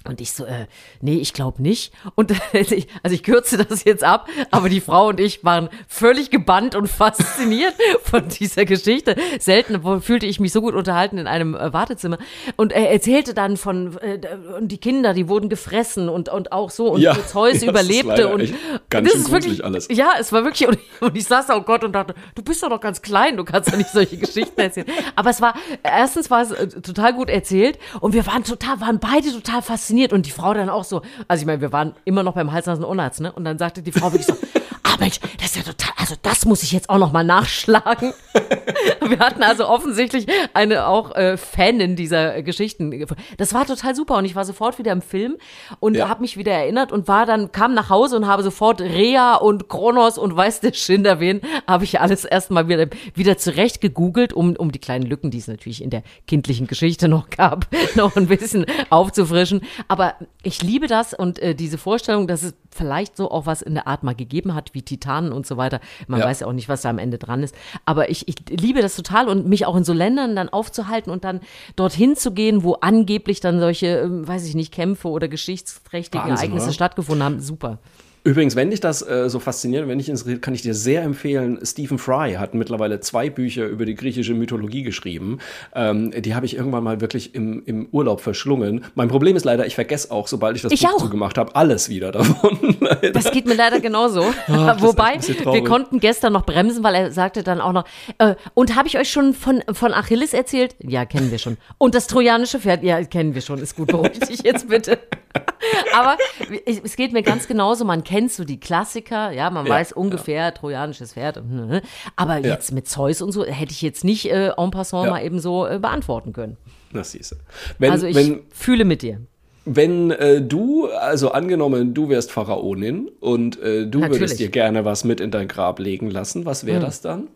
Und 0.06 0.20
ich 0.20 0.32
so, 0.32 0.44
äh, 0.44 0.66
nee, 1.00 1.16
ich 1.16 1.32
glaube 1.32 1.62
nicht. 1.62 1.92
Und 2.14 2.32
ich- 2.52 2.88
also 3.02 3.14
ich 3.14 3.22
kürze 3.22 3.56
das 3.64 3.84
jetzt 3.84 4.04
ab, 4.04 4.28
aber 4.50 4.68
die 4.68 4.80
Frau 4.80 5.08
und 5.08 5.18
ich 5.20 5.44
waren 5.44 5.68
völlig 5.88 6.30
gebannt 6.30 6.74
und 6.74 6.88
fasziniert 6.88 7.74
von 8.02 8.28
dieser 8.28 8.64
Geschichte. 8.66 9.16
Selten 9.38 10.00
fühlte 10.02 10.26
ich 10.26 10.40
mich 10.40 10.52
so 10.52 10.60
gut 10.60 10.74
unterhalten 10.74 11.18
in 11.18 11.26
einem 11.26 11.54
äh, 11.54 11.72
Wartezimmer. 11.72 12.18
Und 12.56 12.72
er 12.72 12.90
erzählte 12.90 13.32
dann 13.34 13.56
von 13.56 13.96
äh, 13.98 14.20
und 14.58 14.68
die 14.68 14.78
Kinder, 14.78 15.14
die 15.14 15.28
wurden 15.28 15.48
gefressen 15.48 16.08
und 16.08 16.28
und 16.28 16.52
auch 16.52 16.70
so 16.70 16.92
und 16.92 17.00
Ja, 17.00 17.14
Zeus 17.26 17.52
das 17.54 17.62
ist 17.62 17.68
überlebte 17.68 18.28
und 18.28 18.52
ganz 18.90 19.06
das 19.08 19.12
schön 19.14 19.22
ist 19.22 19.32
wirklich 19.32 19.64
alles. 19.64 19.88
ja, 19.90 20.12
es 20.20 20.32
war 20.32 20.44
wirklich 20.44 20.68
und, 20.68 20.78
und 21.00 21.16
ich 21.16 21.24
saß 21.24 21.46
da 21.46 21.56
oh 21.56 21.62
Gott 21.62 21.82
und 21.84 21.92
dachte, 21.92 22.14
du 22.34 22.42
bist 22.42 22.62
doch 22.62 22.68
noch 22.68 22.80
ganz 22.80 23.00
klein, 23.02 23.36
du 23.36 23.44
kannst 23.44 23.72
doch 23.72 23.76
nicht 23.78 23.90
solche 23.90 24.16
Geschichten 24.18 24.60
erzählen. 24.60 24.86
Aber 25.16 25.30
es 25.30 25.40
war 25.40 25.54
erstens 25.82 26.30
war 26.30 26.42
es 26.42 26.50
äh, 26.50 26.66
total 26.68 27.14
gut 27.14 27.30
erzählt 27.30 27.78
und 28.00 28.12
wir 28.12 28.26
waren 28.26 28.44
total 28.44 28.80
waren 28.80 28.98
beide 28.98 29.32
total 29.32 29.62
fasziniert 29.94 30.12
und 30.12 30.26
die 30.26 30.30
Frau 30.30 30.54
dann 30.54 30.68
auch 30.68 30.84
so. 30.84 31.02
Also 31.28 31.42
ich 31.42 31.46
meine, 31.46 31.60
wir 31.60 31.72
waren 31.72 31.94
immer 32.04 32.22
noch 32.22 32.34
beim 32.34 32.52
Halsnasen 32.52 32.84
Ohrenarzt, 32.84 33.20
ne? 33.20 33.32
Und 33.32 33.44
dann 33.44 33.58
sagte 33.58 33.82
die 33.82 33.92
Frau 33.92 34.12
wirklich 34.12 34.26
so, 34.26 34.34
ah 34.94 35.00
Mensch, 35.00 35.18
das 35.38 35.46
ist 35.46 35.56
ja 35.56 35.62
total, 35.62 35.92
also 35.96 36.14
das 36.22 36.44
muss 36.44 36.62
ich 36.62 36.72
jetzt 36.72 36.88
auch 36.90 36.98
noch 36.98 37.12
mal 37.12 37.24
nachschlagen. 37.24 38.12
Wir 39.06 39.18
hatten 39.18 39.42
also 39.42 39.68
offensichtlich 39.68 40.26
eine 40.54 40.86
auch 40.86 41.14
äh, 41.14 41.36
Fanin 41.36 41.96
dieser 41.96 42.36
äh, 42.36 42.42
Geschichten. 42.42 43.06
Das 43.36 43.54
war 43.54 43.66
total 43.66 43.94
super 43.94 44.16
und 44.16 44.24
ich 44.24 44.34
war 44.34 44.44
sofort 44.44 44.78
wieder 44.78 44.92
im 44.92 45.02
Film 45.02 45.36
und 45.80 45.96
Ja. 45.96 46.08
habe 46.08 46.20
mich 46.22 46.36
wieder 46.36 46.52
erinnert 46.52 46.92
und 46.92 47.08
war 47.08 47.26
dann 47.26 47.52
kam 47.52 47.74
nach 47.74 47.90
Hause 47.90 48.16
und 48.16 48.26
habe 48.26 48.42
sofort 48.42 48.80
Rea 48.80 49.34
und 49.36 49.68
Kronos 49.68 50.18
und 50.18 50.34
weiß 50.36 50.60
der 50.60 50.72
Schinder 50.72 51.20
wen, 51.20 51.40
habe 51.66 51.84
ich 51.84 52.00
alles 52.00 52.24
erstmal 52.24 52.68
wieder 52.68 52.86
wieder 53.14 53.36
zurecht 53.38 53.80
gegoogelt, 53.80 54.32
um 54.32 54.56
um 54.56 54.72
die 54.72 54.78
kleinen 54.78 55.06
Lücken, 55.06 55.30
die 55.30 55.38
es 55.38 55.48
natürlich 55.48 55.82
in 55.82 55.90
der 55.90 56.02
kindlichen 56.26 56.66
Geschichte 56.66 57.08
noch 57.08 57.30
gab, 57.30 57.66
noch 57.94 58.16
ein 58.16 58.26
bisschen 58.26 58.66
aufzufrischen. 58.90 59.62
Aber 59.88 60.14
ich 60.42 60.62
liebe 60.62 60.86
das 60.86 61.14
und 61.14 61.38
äh, 61.38 61.54
diese 61.54 61.78
Vorstellung, 61.78 62.26
dass 62.26 62.42
es 62.42 62.54
vielleicht 62.74 63.16
so 63.16 63.30
auch 63.30 63.46
was 63.46 63.62
in 63.62 63.74
der 63.74 63.86
Art 63.86 64.02
mal 64.02 64.14
gegeben 64.14 64.54
hat, 64.54 64.74
wie 64.74 64.82
Titanen 64.82 65.32
und 65.32 65.46
so 65.46 65.56
weiter. 65.56 65.80
Man 66.08 66.20
Ja. 66.20 66.26
weiß 66.26 66.40
ja 66.40 66.46
auch 66.46 66.52
nicht, 66.52 66.68
was 66.68 66.82
da 66.82 66.90
am 66.90 66.98
Ende 66.98 67.18
dran 67.18 67.42
ist. 67.42 67.54
Aber 67.84 68.10
ich, 68.10 68.28
ich 68.28 68.36
liebe 68.50 68.82
das 68.82 68.96
total 68.96 69.28
und 69.28 69.46
mich 69.46 69.66
auch 69.66 69.76
in 69.76 69.84
so 69.84 69.92
Ländern 69.92 70.36
dann 70.36 70.48
aufzuhalten 70.48 71.10
und 71.10 71.24
dann 71.24 71.40
dorthin 71.76 72.16
zu 72.16 72.32
gehen, 72.32 72.62
wo 72.64 72.74
angeblich 72.74 73.40
dann 73.40 73.60
solche, 73.60 73.86
ähm, 74.00 74.26
weiß 74.26 74.46
ich 74.46 74.54
nicht, 74.54 74.72
Kämpfe 74.72 75.08
oder 75.08 75.28
geschichtsträchtigen 75.28 76.28
Wahnsinn, 76.28 76.36
Ereignisse 76.36 76.66
oder? 76.66 76.74
stattgefunden 76.74 77.24
haben. 77.24 77.40
Super. 77.40 77.78
Übrigens, 78.26 78.56
wenn 78.56 78.70
dich 78.70 78.80
das 78.80 79.06
äh, 79.06 79.28
so 79.28 79.38
fasziniert, 79.38 79.86
wenn 79.86 79.98
dich 79.98 80.08
interessiert, 80.08 80.40
kann 80.40 80.54
ich 80.54 80.62
dir 80.62 80.72
sehr 80.72 81.02
empfehlen. 81.02 81.58
Stephen 81.62 81.98
Fry 81.98 82.36
hat 82.38 82.54
mittlerweile 82.54 83.00
zwei 83.00 83.28
Bücher 83.28 83.66
über 83.66 83.84
die 83.84 83.94
griechische 83.94 84.32
Mythologie 84.32 84.82
geschrieben. 84.82 85.40
Ähm, 85.74 86.10
die 86.10 86.34
habe 86.34 86.46
ich 86.46 86.56
irgendwann 86.56 86.82
mal 86.84 87.02
wirklich 87.02 87.34
im, 87.34 87.62
im 87.66 87.86
Urlaub 87.92 88.22
verschlungen. 88.22 88.86
Mein 88.94 89.08
Problem 89.08 89.36
ist 89.36 89.44
leider, 89.44 89.66
ich 89.66 89.74
vergesse 89.74 90.10
auch, 90.10 90.26
sobald 90.26 90.56
ich 90.56 90.62
das 90.62 90.72
Ich 90.72 90.80
Buch 90.80 90.94
auch. 90.94 90.98
zugemacht 91.02 91.36
habe, 91.36 91.54
alles 91.54 91.90
wieder 91.90 92.12
davon. 92.12 92.76
Leider. 92.80 92.94
Das 93.12 93.30
geht 93.30 93.46
mir 93.46 93.54
leider 93.54 93.80
genauso. 93.80 94.22
ist 94.22 94.48
Wobei, 94.48 95.18
wir 95.20 95.64
konnten 95.64 96.00
gestern 96.00 96.32
noch 96.32 96.46
bremsen, 96.46 96.82
weil 96.82 96.94
er 96.94 97.12
sagte 97.12 97.42
dann 97.42 97.60
auch 97.60 97.72
noch, 97.72 97.84
äh, 98.18 98.34
und 98.54 98.74
habe 98.74 98.88
ich 98.88 98.98
euch 98.98 99.10
schon 99.10 99.34
von, 99.34 99.62
von 99.72 99.92
Achilles 99.92 100.32
erzählt? 100.32 100.74
Ja, 100.82 101.04
kennen 101.04 101.30
wir 101.30 101.38
schon. 101.38 101.58
Und 101.76 101.94
das 101.94 102.06
trojanische 102.06 102.58
Pferd? 102.58 102.82
Ja, 102.82 103.02
kennen 103.04 103.34
wir 103.34 103.42
schon. 103.42 103.58
Ist 103.58 103.76
gut, 103.76 103.88
beruhig 103.88 104.18
dich 104.20 104.42
jetzt 104.42 104.68
bitte. 104.68 104.98
Aber 105.94 106.16
es 106.64 106.80
es 106.82 106.96
geht 106.96 107.12
mir 107.12 107.22
ganz 107.22 107.48
genauso, 107.48 107.84
man 107.84 108.04
kennt 108.04 108.13
so 108.36 108.44
die 108.44 108.58
Klassiker, 108.60 109.30
ja, 109.32 109.50
man 109.50 109.66
Ja, 109.66 109.72
weiß 109.72 109.92
ungefähr, 109.92 110.52
trojanisches 110.54 111.12
Pferd. 111.14 111.38
und, 111.38 111.50
ne, 111.68 111.82
Aber 112.16 112.38
jetzt 112.38 112.72
mit 112.72 112.88
Zeus 112.88 113.20
und 113.22 113.32
so 113.32 113.44
hätte 113.44 113.72
ich 113.72 113.82
jetzt 113.82 114.04
nicht 114.04 114.30
äh, 114.30 114.52
en 114.56 114.70
passant 114.70 115.06
Ja. 115.06 115.10
mal 115.10 115.24
eben 115.24 115.38
so 115.40 115.66
äh, 115.66 115.78
beantworten 115.78 116.32
können. 116.32 116.56
Das 116.92 117.10
siehst 117.12 117.32
du. 117.32 117.36
Wenn, 117.78 117.90
Also 117.90 118.06
ich 118.06 118.14
wenn, 118.16 118.40
fühle 118.52 118.84
mit 118.84 119.02
dir. 119.02 119.20
wenn 119.64 120.10
äh, 120.12 120.40
du, 120.42 120.86
also 120.88 121.30
angenommen, 121.32 121.94
du 121.94 122.08
wärst 122.08 122.30
Pharaonin 122.30 123.08
und 123.20 123.58
äh, 123.60 123.86
du 123.86 123.98
Natürlich. 124.00 124.20
würdest 124.20 124.38
dir 124.40 124.48
gerne 124.50 124.84
was 124.84 125.04
mit 125.04 125.20
in 125.20 125.30
dein 125.30 125.48
Grab 125.48 125.78
legen 125.78 126.10
lassen, 126.10 126.44
was 126.46 126.66
wäre 126.66 126.80
das 126.80 127.00
dann? 127.00 127.28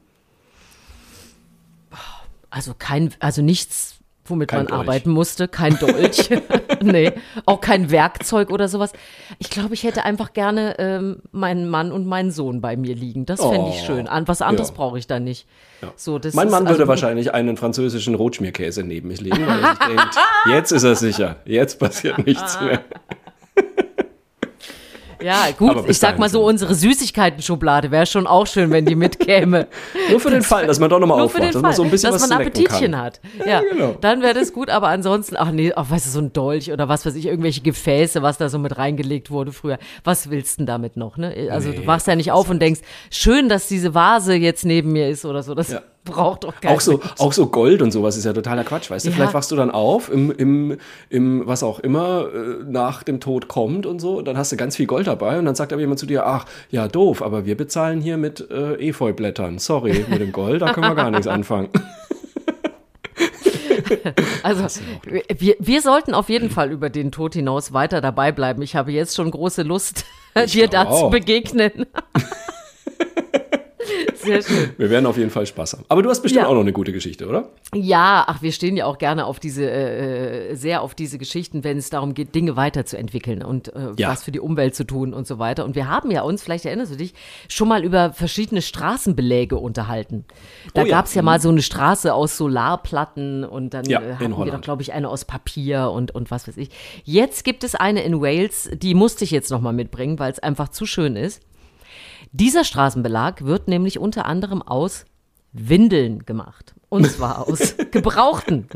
Also 2.50 2.72
kein, 2.78 3.12
also 3.20 3.42
nichts, 3.42 3.96
womit 4.24 4.48
Kein 4.48 4.60
man 4.60 4.66
Dolch. 4.68 4.80
arbeiten 4.80 5.10
musste, 5.10 5.48
kein 5.48 5.78
Dolch, 5.78 6.30
nee, 6.82 7.12
auch 7.46 7.60
kein 7.60 7.90
Werkzeug 7.90 8.50
oder 8.50 8.68
sowas. 8.68 8.92
Ich 9.38 9.50
glaube, 9.50 9.74
ich 9.74 9.84
hätte 9.84 10.04
einfach 10.04 10.32
gerne 10.32 10.76
ähm, 10.78 11.22
meinen 11.32 11.68
Mann 11.68 11.92
und 11.92 12.06
meinen 12.06 12.30
Sohn 12.30 12.60
bei 12.60 12.76
mir 12.76 12.94
liegen. 12.94 13.26
Das 13.26 13.40
fände 13.40 13.70
ich 13.70 13.82
Oh, 13.82 13.86
schön. 13.86 14.08
An, 14.08 14.26
was 14.28 14.42
anderes 14.42 14.68
ja. 14.68 14.74
brauche 14.74 14.98
ich 14.98 15.06
da 15.06 15.20
nicht. 15.20 15.46
So, 15.96 16.18
das 16.18 16.34
Mein 16.34 16.46
ist 16.48 16.52
Mann 16.52 16.64
würde 16.64 16.74
also- 16.74 16.88
wahrscheinlich 16.88 17.32
einen 17.34 17.56
französischen 17.56 18.14
Rotschmierkäse 18.14 18.82
neben 18.82 19.08
mich 19.08 19.20
legen, 19.20 19.46
weil 19.46 19.60
er 19.62 19.70
sich 19.70 19.78
denkt, 19.86 20.16
jetzt 20.50 20.72
ist 20.72 20.82
er 20.84 20.94
sicher, 20.96 21.36
jetzt 21.44 21.78
passiert 21.78 22.24
nichts 22.26 22.60
mehr. 22.60 22.80
Ja, 25.22 25.48
gut, 25.57 25.88
ich 25.88 25.98
sag 25.98 26.18
mal 26.18 26.28
so, 26.28 26.44
unsere 26.44 26.74
Süßigkeiten-Schublade 26.74 27.90
wäre 27.90 28.07
schon 28.07 28.26
auch 28.26 28.46
schön, 28.46 28.70
wenn 28.70 28.85
die 28.85 28.94
mitkäme. 28.94 29.66
nur 30.11 30.20
für 30.20 30.31
den 30.31 30.42
Fall, 30.42 30.66
dass 30.66 30.78
man 30.78 30.90
doch 30.90 30.98
nochmal 30.98 31.20
aufwacht, 31.20 31.54
dass 31.54 31.62
man 31.62 31.72
so 31.72 31.83
ein 31.83 31.90
bisschen 31.90 32.12
dass 32.12 32.22
was 32.22 32.28
man 32.28 32.40
Appetitchen 32.40 32.92
kann. 32.92 33.00
hat. 33.02 33.20
Ja, 33.46 33.61
genau. 33.61 33.96
Dann 34.00 34.22
wäre 34.22 34.35
das 34.35 34.52
gut, 34.52 34.70
aber 34.70 34.88
ansonsten, 34.88 35.37
ach 35.37 35.50
nee, 35.50 35.72
ach, 35.74 35.90
weißt 35.90 36.07
du, 36.07 36.11
so 36.11 36.20
ein 36.20 36.33
Dolch 36.33 36.72
oder 36.72 36.88
was 36.88 37.04
weiß 37.04 37.14
ich, 37.14 37.26
irgendwelche 37.26 37.61
Gefäße, 37.61 38.22
was 38.22 38.38
da 38.38 38.48
so 38.48 38.59
mit 38.59 38.78
reingelegt 38.78 39.31
wurde 39.31 39.52
früher. 39.52 39.78
Was 40.04 40.31
willst 40.31 40.57
du 40.57 40.59
denn 40.59 40.66
damit 40.66 40.96
noch, 40.96 41.16
ne? 41.16 41.48
Also 41.50 41.70
Nee, 41.70 41.76
du 41.76 41.87
wachst 41.87 42.07
ja 42.07 42.16
nicht 42.16 42.33
auf 42.33 42.48
und 42.50 42.61
denkst, 42.61 42.81
schön, 43.11 43.48
dass 43.48 43.68
diese 43.68 43.94
Vase 43.94 44.35
jetzt 44.35 44.64
neben 44.64 44.92
mir 44.92 45.09
ist 45.09 45.24
oder 45.24 45.42
so. 45.42 45.54
Das 45.54 45.70
Ja. 45.70 45.83
Braucht 46.08 46.44
doch 46.44 46.60
keiner. 46.60 46.74
Auch 46.74 46.80
so, 46.80 47.00
auch 47.18 47.32
so 47.32 47.46
Gold 47.46 47.82
und 47.82 47.92
sowas 47.92 48.16
ist 48.16 48.24
ja 48.24 48.32
totaler 48.32 48.64
Quatsch, 48.64 48.90
weißt 48.90 49.06
du? 49.06 49.10
Ja. 49.10 49.16
Vielleicht 49.16 49.34
wachst 49.34 49.50
du 49.50 49.56
dann 49.56 49.70
auf 49.70 50.12
im, 50.12 50.30
im, 50.30 50.78
im 51.08 51.46
was 51.46 51.62
auch 51.62 51.78
immer 51.80 52.26
äh, 52.34 52.64
nach 52.64 53.02
dem 53.02 53.20
Tod 53.20 53.48
kommt 53.48 53.86
und 53.86 54.00
so, 54.00 54.18
und 54.18 54.26
dann 54.26 54.36
hast 54.36 54.52
du 54.52 54.56
ganz 54.56 54.76
viel 54.76 54.86
Gold 54.86 55.06
dabei 55.06 55.38
und 55.38 55.44
dann 55.44 55.54
sagt 55.54 55.72
aber 55.72 55.80
jemand 55.80 56.00
zu 56.00 56.06
dir, 56.06 56.26
ach, 56.26 56.46
ja, 56.70 56.88
doof, 56.88 57.22
aber 57.22 57.44
wir 57.46 57.56
bezahlen 57.56 58.00
hier 58.00 58.16
mit 58.16 58.50
äh, 58.50 58.74
Efeublättern. 58.88 59.58
Sorry, 59.58 60.04
mit 60.08 60.20
dem 60.20 60.32
Gold, 60.32 60.62
da 60.62 60.72
können 60.72 60.88
wir 60.88 60.94
gar 60.94 61.10
nichts 61.10 61.26
anfangen. 61.26 61.68
Also 64.42 64.80
wir, 65.04 65.56
wir 65.58 65.82
sollten 65.82 66.14
auf 66.14 66.28
jeden 66.28 66.50
Fall 66.50 66.70
über 66.70 66.90
den 66.90 67.10
Tod 67.10 67.34
hinaus 67.34 67.72
weiter 67.72 68.00
dabei 68.00 68.32
bleiben. 68.32 68.62
Ich 68.62 68.76
habe 68.76 68.92
jetzt 68.92 69.16
schon 69.16 69.30
große 69.30 69.62
Lust, 69.62 70.04
dir 70.52 70.68
da 70.68 70.90
zu 70.90 71.10
begegnen. 71.10 71.86
Sehr 74.28 74.42
schön. 74.42 74.70
Wir 74.78 74.90
werden 74.90 75.06
auf 75.06 75.16
jeden 75.16 75.30
Fall 75.30 75.46
Spaß 75.46 75.72
haben. 75.74 75.84
Aber 75.88 76.02
du 76.02 76.10
hast 76.10 76.20
bestimmt 76.22 76.42
Ja. 76.44 76.48
auch 76.48 76.54
noch 76.54 76.60
eine 76.60 76.72
gute 76.72 76.92
Geschichte, 76.92 77.26
oder? 77.26 77.48
Ja, 77.74 78.24
ach, 78.26 78.40
wir 78.42 78.52
stehen 78.52 78.76
ja 78.76 78.86
auch 78.86 78.98
gerne 78.98 79.26
auf 79.26 79.40
diese, 79.40 79.70
äh, 79.70 80.54
sehr 80.54 80.82
auf 80.82 80.94
diese 80.94 81.18
Geschichten, 81.18 81.64
wenn 81.64 81.76
es 81.78 81.90
darum 81.90 82.14
geht, 82.14 82.34
Dinge 82.34 82.56
weiterzuentwickeln 82.56 83.42
und 83.42 83.74
äh, 83.74 83.90
Ja. 83.96 84.10
was 84.10 84.22
für 84.24 84.30
die 84.32 84.40
Umwelt 84.40 84.74
zu 84.74 84.84
tun 84.84 85.12
und 85.14 85.26
so 85.26 85.38
weiter. 85.38 85.64
Und 85.64 85.74
wir 85.74 85.88
haben 85.88 86.10
ja 86.10 86.22
uns, 86.22 86.42
vielleicht 86.42 86.64
erinnerst 86.64 86.92
du 86.92 86.96
dich, 86.96 87.14
schon 87.48 87.68
mal 87.68 87.84
über 87.84 88.12
verschiedene 88.12 88.62
Straßenbeläge 88.62 89.56
unterhalten. 89.56 90.24
Da 90.74 90.82
Oh 90.82 90.84
ja. 90.86 90.96
gab's 90.96 91.14
ja 91.14 91.22
mal 91.22 91.40
so 91.40 91.48
eine 91.50 91.62
Straße 91.62 92.12
aus 92.14 92.36
Solarplatten 92.36 93.44
und 93.44 93.74
dann 93.74 93.84
Ja, 93.86 94.00
äh, 94.00 94.14
hatten 94.14 94.36
wir 94.44 94.52
doch, 94.52 94.60
glaube 94.60 94.82
ich, 94.82 94.92
eine 94.92 95.08
aus 95.08 95.24
Papier 95.24 95.90
und, 95.90 96.14
und 96.14 96.30
was 96.30 96.48
weiß 96.48 96.56
ich. 96.56 96.70
Jetzt 97.04 97.44
gibt 97.44 97.64
es 97.64 97.74
eine 97.74 98.02
in 98.02 98.20
Wales, 98.20 98.70
die 98.74 98.94
musste 98.94 99.24
ich 99.24 99.30
jetzt 99.30 99.50
noch 99.50 99.60
mal 99.60 99.72
mitbringen, 99.72 100.18
weil 100.18 100.32
es 100.32 100.38
einfach 100.38 100.68
zu 100.68 100.86
schön 100.86 101.16
ist. 101.16 101.42
Dieser 102.32 102.64
Straßenbelag 102.64 103.44
wird 103.44 103.68
nämlich 103.68 103.98
unter 103.98 104.26
anderem 104.26 104.62
aus 104.62 105.04
Windeln 105.52 106.24
gemacht. 106.26 106.74
Und 106.88 107.06
zwar 107.10 107.48
aus 107.48 107.76
gebrauchten. 107.90 108.68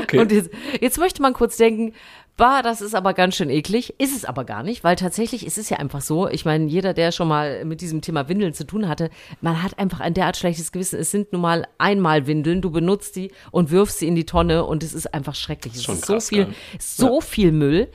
Okay. 0.00 0.18
Und 0.18 0.30
jetzt, 0.30 0.50
jetzt 0.80 0.98
möchte 0.98 1.20
man 1.20 1.32
kurz 1.32 1.56
denken, 1.56 1.94
bah, 2.36 2.62
das 2.62 2.80
ist 2.80 2.94
aber 2.94 3.14
ganz 3.14 3.36
schön 3.36 3.50
eklig. 3.50 3.94
Ist 3.98 4.14
es 4.16 4.24
aber 4.24 4.44
gar 4.44 4.62
nicht, 4.62 4.84
weil 4.84 4.96
tatsächlich 4.96 5.46
ist 5.46 5.58
es 5.58 5.70
ja 5.70 5.78
einfach 5.78 6.00
so. 6.00 6.28
Ich 6.28 6.44
meine, 6.44 6.66
jeder, 6.66 6.92
der 6.94 7.12
schon 7.12 7.28
mal 7.28 7.64
mit 7.64 7.80
diesem 7.80 8.00
Thema 8.02 8.28
Windeln 8.28 8.52
zu 8.54 8.64
tun 8.66 8.88
hatte, 8.88 9.10
man 9.40 9.62
hat 9.62 9.78
einfach 9.78 10.00
ein 10.00 10.14
derart 10.14 10.36
schlechtes 10.36 10.72
Gewissen. 10.72 10.98
Es 11.00 11.10
sind 11.10 11.32
nun 11.32 11.42
mal 11.42 11.66
einmal 11.78 12.26
Windeln, 12.26 12.60
du 12.62 12.70
benutzt 12.70 13.16
die 13.16 13.30
und 13.50 13.70
wirfst 13.70 13.98
sie 14.00 14.08
in 14.08 14.14
die 14.16 14.26
Tonne 14.26 14.64
und 14.64 14.82
es 14.82 14.92
ist 14.94 15.14
einfach 15.14 15.34
schrecklich. 15.34 15.74
Es 15.76 15.84
Schon 15.84 15.96
ist 15.96 16.06
krass, 16.06 16.26
so 16.26 16.28
viel, 16.34 16.44
gell? 16.44 16.54
so 16.78 17.20
viel 17.20 17.52
Müll. 17.52 17.88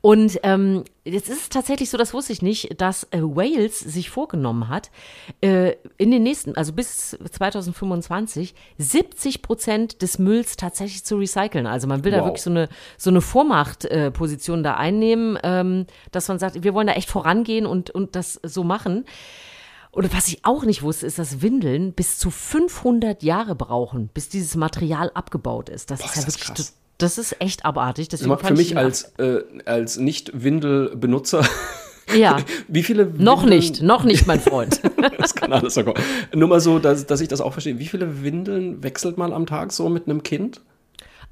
Und 0.00 0.38
ähm, 0.44 0.84
jetzt 1.04 1.28
ist 1.28 1.42
es 1.42 1.48
tatsächlich 1.48 1.90
so, 1.90 1.96
das 1.98 2.14
wusste 2.14 2.32
ich 2.32 2.42
nicht, 2.42 2.80
dass 2.80 3.04
äh, 3.10 3.20
Wales 3.22 3.80
sich 3.80 4.10
vorgenommen 4.10 4.68
hat, 4.68 4.90
äh, 5.40 5.72
in 5.96 6.10
den 6.10 6.22
nächsten, 6.22 6.54
also 6.56 6.72
bis 6.72 7.16
2025, 7.32 8.54
70 8.78 9.42
Prozent 9.42 10.02
des 10.02 10.18
Mülls 10.18 10.56
tatsächlich 10.56 11.04
zu 11.04 11.16
recyceln. 11.16 11.66
Also 11.66 11.86
man 11.88 12.04
will 12.04 12.12
da 12.12 12.18
Wow. 12.18 12.26
wirklich 12.26 12.42
so 12.42 12.50
eine, 12.50 12.68
so 12.96 13.10
eine 13.10 13.20
Vormachtposition 13.90 14.62
da 14.62 14.74
einnehmen, 14.76 15.38
ähm, 15.42 15.86
dass 16.12 16.28
man 16.28 16.38
sagt, 16.38 16.62
wir 16.62 16.74
wollen 16.74 16.86
da 16.86 16.94
echt 16.94 17.10
vorangehen 17.10 17.66
und, 17.66 17.90
und 17.90 18.16
das 18.16 18.40
so 18.42 18.64
machen. 18.64 19.04
Oder 19.92 20.12
was 20.12 20.28
ich 20.28 20.44
auch 20.44 20.64
nicht 20.64 20.82
wusste, 20.82 21.06
ist, 21.06 21.18
dass 21.18 21.40
Windeln 21.40 21.92
bis 21.92 22.18
zu 22.18 22.30
500 22.30 23.22
Jahre 23.22 23.54
brauchen, 23.54 24.08
bis 24.08 24.28
dieses 24.28 24.54
Material 24.54 25.10
abgebaut 25.14 25.68
ist. 25.68 25.90
Das 25.90 26.00
ist 26.00 26.14
ja 26.14 26.20
ist 26.20 26.26
das 26.28 26.34
wirklich, 26.34 26.56
krass. 26.56 26.74
das 26.98 27.18
ist 27.18 27.40
echt 27.40 27.64
abartig. 27.64 28.08
Deswegen 28.08 28.36
Für 28.38 28.54
mich 28.54 28.76
als, 28.76 29.14
äh, 29.18 29.40
als 29.64 29.96
Nicht-Windel-Benutzer, 29.96 31.44
ja, 32.16 32.36
wie 32.68 32.82
viele 32.82 33.06
noch 33.06 33.42
Windeln- 33.44 33.48
nicht, 33.58 33.82
noch 33.82 34.04
nicht, 34.04 34.26
mein 34.26 34.40
Freund. 34.40 34.80
Das 35.18 35.34
kann 35.34 35.52
alles 35.52 35.74
so 35.74 35.82
kommen. 35.82 35.96
Nur 36.32 36.48
mal 36.48 36.60
so, 36.60 36.78
dass, 36.78 37.06
dass 37.06 37.20
ich 37.20 37.26
das 37.28 37.40
auch 37.40 37.52
verstehe. 37.52 37.78
Wie 37.80 37.86
viele 37.86 38.22
Windeln 38.22 38.82
wechselt 38.84 39.18
man 39.18 39.32
am 39.32 39.46
Tag 39.46 39.72
so 39.72 39.88
mit 39.88 40.06
einem 40.06 40.22
Kind? 40.22 40.60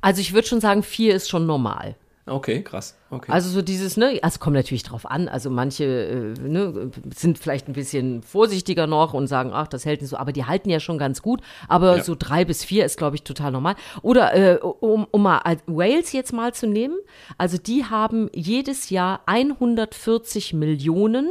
Also 0.01 0.21
ich 0.21 0.33
würde 0.35 0.47
schon 0.49 0.61
sagen, 0.61 0.83
vier 0.83 1.14
ist 1.14 1.29
schon 1.29 1.47
normal. 1.47 1.95
Okay, 2.28 2.62
krass. 2.64 2.96
Okay. 3.08 3.30
Also 3.30 3.48
so 3.50 3.62
dieses, 3.62 3.96
ne, 3.96 4.18
also 4.20 4.40
kommt 4.40 4.56
natürlich 4.56 4.82
drauf 4.82 5.08
an. 5.08 5.28
Also 5.28 5.48
manche 5.48 5.84
äh, 5.84 6.40
ne, 6.40 6.90
sind 7.14 7.38
vielleicht 7.38 7.68
ein 7.68 7.72
bisschen 7.72 8.22
vorsichtiger 8.22 8.88
noch 8.88 9.14
und 9.14 9.28
sagen, 9.28 9.50
ach, 9.52 9.68
das 9.68 9.84
hält 9.84 10.00
nicht 10.00 10.10
so, 10.10 10.16
aber 10.16 10.32
die 10.32 10.44
halten 10.44 10.68
ja 10.68 10.80
schon 10.80 10.98
ganz 10.98 11.22
gut. 11.22 11.40
Aber 11.68 11.98
Ja. 11.98 12.02
so 12.02 12.16
drei 12.18 12.44
bis 12.44 12.64
vier 12.64 12.84
ist, 12.84 12.98
glaube 12.98 13.14
ich, 13.14 13.22
total 13.22 13.52
normal. 13.52 13.76
Oder 14.02 14.34
äh, 14.34 14.58
um, 14.58 15.06
um 15.10 15.22
mal 15.22 15.40
Wales 15.66 16.10
jetzt 16.12 16.32
mal 16.32 16.52
zu 16.52 16.66
nehmen, 16.66 16.96
also 17.38 17.58
die 17.58 17.84
haben 17.84 18.28
jedes 18.34 18.90
Jahr 18.90 19.20
140 19.26 20.52
Millionen 20.52 21.30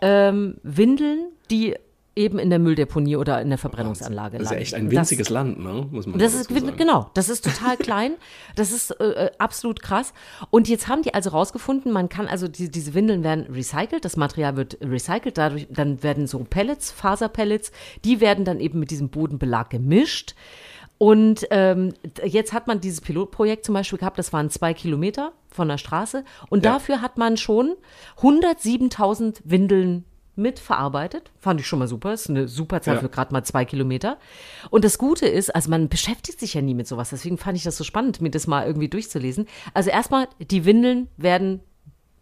ähm, 0.00 0.56
Windeln, 0.62 1.32
die 1.50 1.76
eben 2.18 2.38
in 2.38 2.50
der 2.50 2.58
Mülldeponie 2.58 3.16
oder 3.16 3.40
in 3.40 3.48
der 3.48 3.56
Verbrennungsanlage 3.58 4.38
das 4.38 4.46
ist 4.46 4.50
ja 4.50 4.56
landen. 4.56 4.62
echt 4.62 4.74
ein 4.74 4.84
Das- 4.90 4.96
winziges 4.98 5.28
Land, 5.30 5.58
ne? 5.58 5.86
Muss 5.90 6.06
man 6.06 6.18
das 6.18 6.34
ist 6.34 6.50
sagen. 6.50 6.76
genau, 6.76 7.10
das 7.14 7.28
ist 7.28 7.44
total 7.44 7.76
klein. 7.78 8.12
Das 8.56 8.72
ist 8.72 8.90
äh, 9.00 9.04
äh, 9.26 9.30
absolut 9.38 9.80
krass. 9.80 10.12
Und 10.50 10.68
jetzt 10.68 10.88
haben 10.88 11.02
die 11.02 11.14
also 11.14 11.30
rausgefunden, 11.30 11.92
man 11.92 12.08
kann 12.08 12.26
also 12.28 12.48
die, 12.48 12.70
diese 12.70 12.92
Windeln 12.94 13.22
werden 13.24 13.46
recycelt, 13.50 14.04
das 14.04 14.16
Material 14.16 14.56
wird 14.56 14.78
recycelt, 14.82 15.38
dadurch 15.38 15.66
dann 15.70 16.02
werden 16.02 16.26
so 16.26 16.38
Pellets, 16.40 16.90
Faserpellets, 16.90 17.72
die 18.04 18.20
werden 18.20 18.44
dann 18.44 18.60
eben 18.60 18.78
mit 18.80 18.90
diesem 18.90 19.08
Bodenbelag 19.08 19.70
gemischt. 19.70 20.34
Und 21.00 21.46
ähm, 21.52 21.94
jetzt 22.24 22.52
hat 22.52 22.66
man 22.66 22.80
dieses 22.80 23.00
Pilotprojekt 23.00 23.64
zum 23.64 23.74
Beispiel 23.74 24.00
gehabt, 24.00 24.18
das 24.18 24.32
waren 24.32 24.50
zwei 24.50 24.74
Kilometer 24.74 25.30
von 25.48 25.68
der 25.68 25.78
Straße. 25.78 26.24
Und 26.50 26.64
Ja. 26.64 26.72
dafür 26.72 27.00
hat 27.00 27.18
man 27.18 27.36
schon 27.36 27.76
107.000 28.20 29.40
Windeln 29.44 30.04
mitverarbeitet. 30.38 31.30
Fand 31.38 31.60
ich 31.60 31.66
schon 31.66 31.78
mal 31.80 31.88
super. 31.88 32.12
Ist 32.14 32.30
eine 32.30 32.48
super 32.48 32.80
Zahl 32.80 32.94
Ja. 32.96 33.00
für 33.00 33.08
gerade 33.08 33.32
mal 33.32 33.44
zwei 33.44 33.64
Kilometer. 33.64 34.18
Und 34.70 34.84
das 34.84 34.96
Gute 34.98 35.26
ist, 35.26 35.54
also 35.54 35.68
man 35.70 35.88
beschäftigt 35.88 36.40
sich 36.40 36.54
ja 36.54 36.62
nie 36.62 36.74
mit 36.74 36.86
sowas. 36.88 37.10
Deswegen 37.10 37.36
fand 37.38 37.56
ich 37.58 37.64
das 37.64 37.76
so 37.76 37.84
spannend, 37.84 38.20
mir 38.20 38.30
das 38.30 38.46
mal 38.46 38.66
irgendwie 38.66 38.88
durchzulesen. 38.88 39.46
Also 39.74 39.90
erstmal, 39.90 40.28
die 40.40 40.64
Windeln 40.64 41.08
werden 41.16 41.60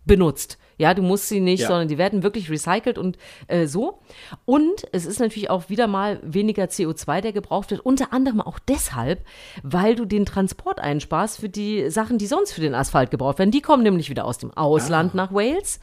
benutzt. 0.07 0.57
Ja, 0.79 0.93
du 0.93 1.01
musst 1.01 1.29
sie 1.31 1.41
nicht, 1.41 1.61
Ja. 1.63 1.69
sondern 1.69 1.89
die 1.89 1.97
werden 1.97 2.23
wirklich 2.23 2.51
recycelt 2.51 2.99
und 2.99 3.17
äh, 3.49 3.67
so. 3.67 4.01
Und 4.45 4.87
es 4.93 5.07
ist 5.07 5.21
natürlich 5.21 5.49
auch 5.49 5.71
wieder 5.71 5.87
mal 5.87 6.21
weniger 6.23 6.65
CO2, 6.65 7.23
der 7.23 7.33
gebraucht 7.33 7.71
wird. 7.71 7.81
Unter 7.81 8.13
anderem 8.13 8.43
auch 8.43 8.59
deshalb, 8.59 9.25
weil 9.63 9.95
du 9.95 10.05
den 10.05 10.27
Transport 10.27 10.79
einsparst 10.79 11.41
für 11.41 11.49
die 11.49 11.89
Sachen, 11.91 12.19
die 12.19 12.27
sonst 12.27 12.53
für 12.53 12.61
den 12.61 12.75
Asphalt 12.75 13.11
gebraucht 13.11 13.39
werden. 13.39 13.53
Die 13.53 13.63
kommen 13.63 13.83
nämlich 13.85 14.11
wieder 14.11 14.27
aus 14.27 14.37
dem 14.37 14.53
Ausland 14.55 15.13
Ah. 15.15 15.17
nach 15.17 15.33
Wales 15.33 15.81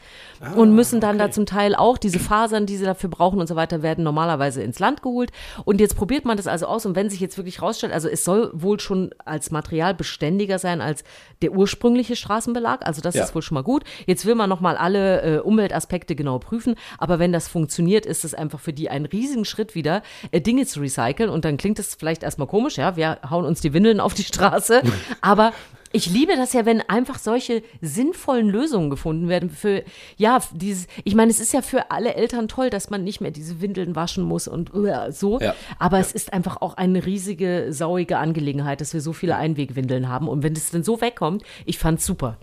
und 0.56 0.76
müssen 0.76 1.00
dann 1.00 1.18
da 1.18 1.32
zum 1.32 1.48
Teil 1.48 1.74
auch 1.74 1.98
diese 1.98 2.20
Fasern, 2.20 2.68
die 2.68 2.78
sie 2.78 2.86
dafür 2.86 3.10
brauchen 3.10 3.40
und 3.40 3.48
so 3.48 3.56
weiter, 3.56 3.82
werden 3.82 4.04
normalerweise 4.04 4.62
ins 4.62 4.78
Land 4.78 5.02
geholt. 5.02 5.32
Und 5.66 5.80
jetzt 5.82 5.98
probiert 5.98 6.24
man 6.24 6.38
das 6.38 6.46
also 6.46 6.68
aus. 6.68 6.86
Und 6.86 6.96
wenn 6.96 7.10
sich 7.10 7.20
jetzt 7.20 7.38
wirklich 7.38 7.64
rausstellt, 7.64 7.92
also 7.94 8.08
es 8.10 8.24
soll 8.24 8.52
wohl 8.54 8.80
schon 8.80 9.10
als 9.26 9.50
Material 9.50 9.96
beständiger 9.96 10.60
sein 10.60 10.82
als 10.82 11.04
der 11.42 11.52
ursprüngliche 11.52 12.16
Straßenbelag. 12.16 12.86
Also 12.86 13.02
das 13.02 13.16
Ja. 13.16 13.24
ist 13.24 13.34
wohl 13.34 13.42
schon 13.42 13.56
mal 13.56 13.64
gut. 13.64 13.84
Jetzt 14.06 14.13
will 14.26 14.36
man 14.36 14.50
nochmal 14.50 14.78
alle 14.78 15.22
äh, 15.22 15.40
Umweltaspekte 15.40 16.16
genau 16.16 16.40
prüfen. 16.40 16.76
Aber 16.98 17.20
wenn 17.20 17.32
das 17.32 17.48
funktioniert, 17.48 18.06
ist 18.06 18.24
es 18.24 18.34
einfach 18.34 18.60
für 18.60 18.74
die 18.74 18.90
ein 18.90 19.06
riesigen 19.06 19.46
Schritt 19.46 19.76
wieder, 19.76 20.04
äh, 20.32 20.42
Dinge 20.42 20.66
zu 20.66 20.80
recyceln. 20.80 21.30
Und 21.30 21.46
dann 21.46 21.58
klingt 21.58 21.80
es 21.80 21.96
vielleicht 21.96 22.24
erstmal 22.24 22.48
komisch, 22.48 22.78
ja, 22.78 22.96
wir 22.96 23.20
hauen 23.30 23.46
uns 23.46 23.62
die 23.62 23.74
Windeln 23.74 24.00
auf 24.00 24.14
die 24.14 24.24
Straße. 24.24 24.82
Aber 25.22 25.54
ich 25.96 26.08
liebe 26.10 26.36
das 26.36 26.54
ja, 26.54 26.66
wenn 26.66 26.82
einfach 26.82 27.20
solche 27.20 27.62
sinnvollen 27.80 28.50
Lösungen 28.50 28.90
gefunden 28.90 29.30
werden 29.30 29.52
für, 29.52 29.84
ja, 30.18 30.40
dieses, 30.52 30.88
ich 31.04 31.14
meine, 31.14 31.30
es 31.30 31.40
ist 31.40 31.54
ja 31.54 31.62
für 31.62 31.92
alle 31.92 32.16
Eltern 32.16 32.48
toll, 32.48 32.72
dass 32.72 32.90
man 32.90 33.04
nicht 33.04 33.22
mehr 33.22 33.30
diese 33.30 33.62
Windeln 33.62 33.96
waschen 33.96 34.24
muss 34.24 34.48
und 34.48 34.74
uh, 34.74 35.12
so. 35.12 35.40
Ja. 35.40 35.54
Aber 35.78 36.00
es 36.00 36.12
ist 36.12 36.34
einfach 36.34 36.62
auch 36.62 36.74
eine 36.78 37.06
riesige, 37.06 37.68
sauige 37.70 38.18
Angelegenheit, 38.18 38.82
dass 38.82 38.94
wir 38.94 39.02
so 39.02 39.14
viele 39.14 39.36
Einwegwindeln 39.36 40.10
haben. 40.10 40.28
Und 40.28 40.42
wenn 40.42 40.54
es 40.54 40.72
dann 40.72 40.84
so 40.84 41.00
wegkommt, 41.00 41.44
ich 41.66 41.78
fand's 41.78 42.06
super. 42.06 42.38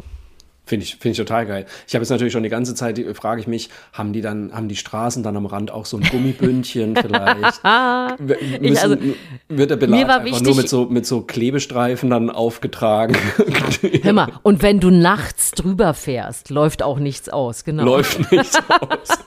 Finde 0.71 0.85
ich, 0.85 0.93
finde 0.99 1.11
ich 1.11 1.17
total 1.17 1.47
geil. 1.47 1.67
Ich 1.89 1.95
habe 1.97 2.05
jetzt 2.05 2.11
natürlich 2.11 2.33
schon 2.33 2.45
die 2.45 2.49
ganze 2.49 2.77
Zeit, 2.77 2.97
die- 2.97 3.13
frage 3.13 3.41
ich 3.41 3.49
mich, 3.49 3.71
haben 3.93 4.13
die 4.13 4.21
dann, 4.21 4.53
haben 4.55 4.69
die 4.69 4.77
Straßen 4.77 5.25
dann 5.25 5.37
am 5.37 5.47
Rand 5.47 5.73
auch 5.73 5.85
so 5.85 5.97
ein 5.97 6.05
Gummibündchen 6.05 6.95
vielleicht? 6.95 7.61
Müssen, 8.61 8.79
also- 8.79 8.97
wird 9.49 9.71
der 9.71 9.77
Mir 9.79 9.87
Belag 9.89 10.07
war 10.09 10.15
einfach 10.21 10.25
wichtig- 10.27 10.43
nur 10.47 10.55
mit 10.55 10.69
so, 10.69 10.85
mit 10.87 11.07
so 11.07 11.23
Klebestreifen 11.23 12.09
dann 12.09 12.31
aufgetragen? 12.31 13.17
Hör 14.03 14.13
mal, 14.13 14.29
und 14.45 14.63
wenn 14.63 14.79
du 14.79 14.91
nachts 14.91 15.51
drüber 15.51 15.93
fährst, 15.93 16.51
läuft 16.51 16.85
auch 16.85 17.01
nichts 17.01 17.29
aus, 17.29 17.65
genau. 17.65 17.83
Läuft 17.85 18.31
nichts 18.31 18.57
aus. 18.69 19.19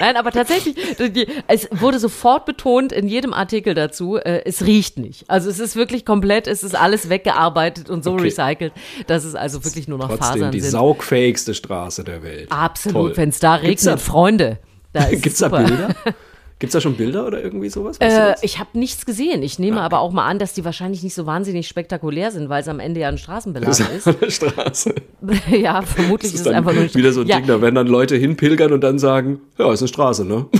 Nein, 0.00 0.16
aber 0.16 0.30
tatsächlich, 0.30 0.76
die, 0.98 1.26
es 1.46 1.68
wurde 1.70 1.98
sofort 1.98 2.46
betont 2.46 2.92
in 2.92 3.08
jedem 3.08 3.32
Artikel 3.32 3.74
dazu, 3.74 4.16
äh, 4.16 4.42
es 4.44 4.64
riecht 4.64 4.98
nicht. 4.98 5.24
Also 5.28 5.50
es 5.50 5.58
ist 5.58 5.76
wirklich 5.76 6.04
komplett, 6.04 6.46
es 6.46 6.62
ist 6.62 6.74
alles 6.74 7.08
weggearbeitet 7.08 7.90
und 7.90 8.04
so 8.04 8.12
okay. 8.12 8.24
recycelt, 8.24 8.72
dass 9.06 9.24
es 9.24 9.34
also 9.34 9.64
wirklich 9.64 9.88
nur 9.88 9.98
noch 9.98 10.08
Trotzdem 10.08 10.26
Fasern 10.26 10.52
die 10.52 10.60
sind. 10.60 10.70
saugfähigste 10.70 11.54
Straße 11.54 12.04
der 12.04 12.22
Welt. 12.22 12.50
Absolut, 12.50 13.16
wenn 13.16 13.28
es 13.30 13.38
da 13.38 13.54
regnet, 13.56 13.86
da, 13.86 13.96
Freunde. 13.96 14.58
Da 14.92 15.10
Gibt's 15.10 15.38
da 15.38 15.48
Bilder? 15.48 15.94
Gibt 16.60 16.70
es 16.70 16.72
da 16.72 16.80
schon 16.80 16.96
Bilder 16.96 17.26
oder 17.26 17.42
irgendwie 17.42 17.68
sowas? 17.68 17.98
Äh, 17.98 18.34
ich 18.42 18.60
habe 18.60 18.70
nichts 18.78 19.04
gesehen. 19.04 19.42
Ich 19.42 19.58
nehme 19.58 19.80
ah. 19.80 19.84
aber 19.84 19.98
auch 19.98 20.12
mal 20.12 20.26
an, 20.26 20.38
dass 20.38 20.54
die 20.54 20.64
wahrscheinlich 20.64 21.02
nicht 21.02 21.14
so 21.14 21.26
wahnsinnig 21.26 21.66
spektakulär 21.66 22.30
sind, 22.30 22.48
weil 22.48 22.62
es 22.62 22.68
am 22.68 22.78
Ende 22.78 23.00
ja 23.00 23.08
ein 23.08 23.18
Straßenbelag 23.18 23.68
ist. 23.68 23.80
ist. 23.80 24.06
Eine 24.22 24.30
Straße. 24.30 24.94
ja, 25.50 25.82
vermutlich 25.82 26.32
ist, 26.32 26.40
ist 26.40 26.46
es 26.46 26.52
einfach 26.52 26.72
nur 26.72 26.94
wieder 26.94 27.12
so 27.12 27.22
ein 27.22 27.26
ja. 27.26 27.36
Ding, 27.36 27.46
da 27.46 27.60
werden 27.60 27.74
dann 27.74 27.88
Leute 27.88 28.16
hinpilgern 28.16 28.72
und 28.72 28.82
dann 28.82 28.98
sagen, 28.98 29.40
ja, 29.58 29.72
ist 29.72 29.80
eine 29.82 29.88
Straße, 29.88 30.24
ne? 30.24 30.46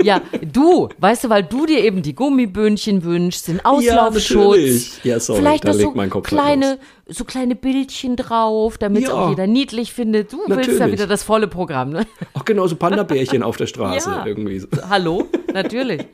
Ja, 0.00 0.22
du, 0.52 0.88
weißt 0.98 1.24
du, 1.24 1.28
weil 1.28 1.42
du 1.42 1.66
dir 1.66 1.80
eben 1.80 2.02
die 2.02 2.14
Gummiböhnchen 2.14 3.02
wünschst, 3.02 3.48
den 3.48 3.64
Auslaufschutz. 3.64 5.00
Ja, 5.02 5.14
ja 5.14 5.20
sorry, 5.20 5.40
vielleicht 5.40 5.66
da 5.66 5.74
so 5.74 5.90
mein 5.90 6.08
Kopf 6.08 6.28
kleine, 6.28 6.78
so 7.08 7.24
kleine 7.24 7.56
Bildchen 7.56 8.16
drauf, 8.16 8.78
damit 8.78 9.04
es 9.04 9.08
ja, 9.08 9.14
auch 9.14 9.30
jeder 9.30 9.46
niedlich 9.46 9.92
findet. 9.92 10.32
Du 10.32 10.42
natürlich. 10.46 10.68
willst 10.68 10.80
ja 10.80 10.92
wieder 10.92 11.06
das 11.06 11.22
volle 11.22 11.48
Programm, 11.48 11.90
ne? 11.90 12.06
Ach 12.34 12.44
genau, 12.44 12.66
so 12.66 12.76
Panda-Bärchen 12.76 13.42
auf 13.42 13.56
der 13.56 13.66
Straße 13.66 14.10
ja. 14.16 14.26
irgendwie. 14.26 14.62
Hallo, 14.88 15.26
natürlich. 15.52 16.06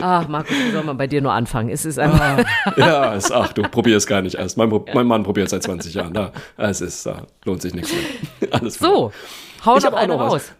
Ach, 0.00 0.26
Markus, 0.26 0.56
wie 0.56 0.72
soll 0.72 0.82
man 0.82 0.96
bei 0.96 1.06
dir 1.06 1.20
nur 1.20 1.32
anfangen? 1.32 1.68
Es 1.68 1.84
ist 1.84 1.98
einfach. 1.98 2.44
Ah, 2.64 2.72
ja, 2.76 3.14
es, 3.14 3.30
ach, 3.30 3.52
du 3.52 3.62
probierst 3.62 4.08
gar 4.08 4.22
nicht 4.22 4.34
erst. 4.34 4.56
Mein, 4.56 4.72
mein 4.94 5.06
Mann 5.06 5.22
probiert 5.22 5.48
seit 5.50 5.62
20 5.62 5.94
Jahren. 5.94 6.12
Da, 6.12 6.32
es 6.56 6.80
ist, 6.80 7.06
da 7.06 7.26
lohnt 7.44 7.62
sich 7.62 7.74
nichts 7.74 7.92
mehr. 7.92 8.52
Alles 8.52 8.78
so, 8.78 9.12
hau 9.64 9.76
ich 9.76 9.84
doch 9.84 9.92
eine 9.92 10.14
raus. 10.14 10.52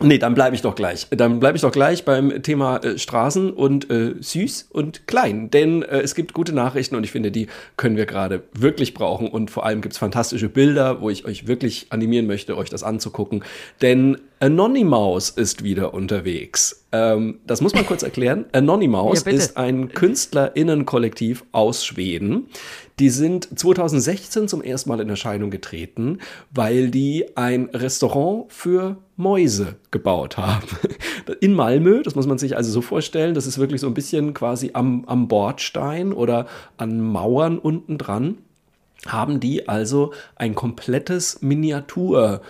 Nee, 0.00 0.18
dann 0.18 0.34
bleibe 0.34 0.54
ich 0.54 0.60
doch 0.60 0.74
gleich. 0.74 1.06
Dann 1.10 1.40
bleibe 1.40 1.56
ich 1.56 1.62
doch 1.62 1.72
gleich 1.72 2.04
beim 2.04 2.42
Thema 2.42 2.76
äh, 2.78 2.98
Straßen 2.98 3.50
und 3.50 3.90
äh, 3.90 4.14
süß 4.20 4.68
und 4.70 5.06
klein. 5.06 5.50
Denn 5.50 5.82
äh, 5.82 6.00
es 6.00 6.14
gibt 6.14 6.34
gute 6.34 6.52
Nachrichten 6.52 6.96
und 6.96 7.04
ich 7.04 7.12
finde, 7.12 7.30
die 7.30 7.46
können 7.78 7.96
wir 7.96 8.04
gerade 8.04 8.42
wirklich 8.52 8.92
brauchen. 8.92 9.28
Und 9.28 9.50
vor 9.50 9.64
allem 9.64 9.80
gibt 9.80 9.94
es 9.94 9.98
fantastische 9.98 10.50
Bilder, 10.50 11.00
wo 11.00 11.08
ich 11.08 11.24
euch 11.24 11.46
wirklich 11.46 11.86
animieren 11.90 12.26
möchte, 12.26 12.58
euch 12.58 12.68
das 12.68 12.82
anzugucken. 12.82 13.42
Denn 13.80 14.18
Anonymous 14.38 15.30
ist 15.30 15.64
wieder 15.64 15.94
unterwegs. 15.94 16.84
Ähm, 16.92 17.40
das 17.46 17.62
muss 17.62 17.74
man 17.74 17.86
kurz 17.86 18.02
erklären. 18.02 18.44
Anonymous 18.52 19.24
ja, 19.24 19.32
ist 19.32 19.56
ein 19.56 19.88
KünstlerInnenkollektiv 19.88 21.44
aus 21.52 21.86
Schweden. 21.86 22.48
Die 22.98 23.08
sind 23.08 23.58
2016 23.58 24.46
zum 24.46 24.62
ersten 24.62 24.90
Mal 24.90 25.00
in 25.00 25.08
Erscheinung 25.08 25.50
getreten, 25.50 26.18
weil 26.50 26.90
die 26.90 27.34
ein 27.34 27.70
Restaurant 27.72 28.52
für 28.52 28.98
Mäuse 29.16 29.76
gebaut 29.90 30.36
haben. 30.36 30.66
In 31.40 31.54
Malmö, 31.54 32.02
das 32.02 32.14
muss 32.14 32.26
man 32.26 32.38
sich 32.38 32.56
also 32.56 32.70
so 32.70 32.82
vorstellen, 32.82 33.34
das 33.34 33.46
ist 33.46 33.58
wirklich 33.58 33.80
so 33.80 33.86
ein 33.86 33.94
bisschen 33.94 34.34
quasi 34.34 34.70
am, 34.74 35.04
am 35.06 35.28
Bordstein 35.28 36.12
oder 36.12 36.46
an 36.76 37.00
Mauern 37.00 37.58
unten 37.58 37.96
dran 37.98 38.38
haben 39.06 39.40
die 39.40 39.68
also 39.68 40.12
ein 40.36 40.54
komplettes 40.54 41.42
Miniatur 41.42 42.40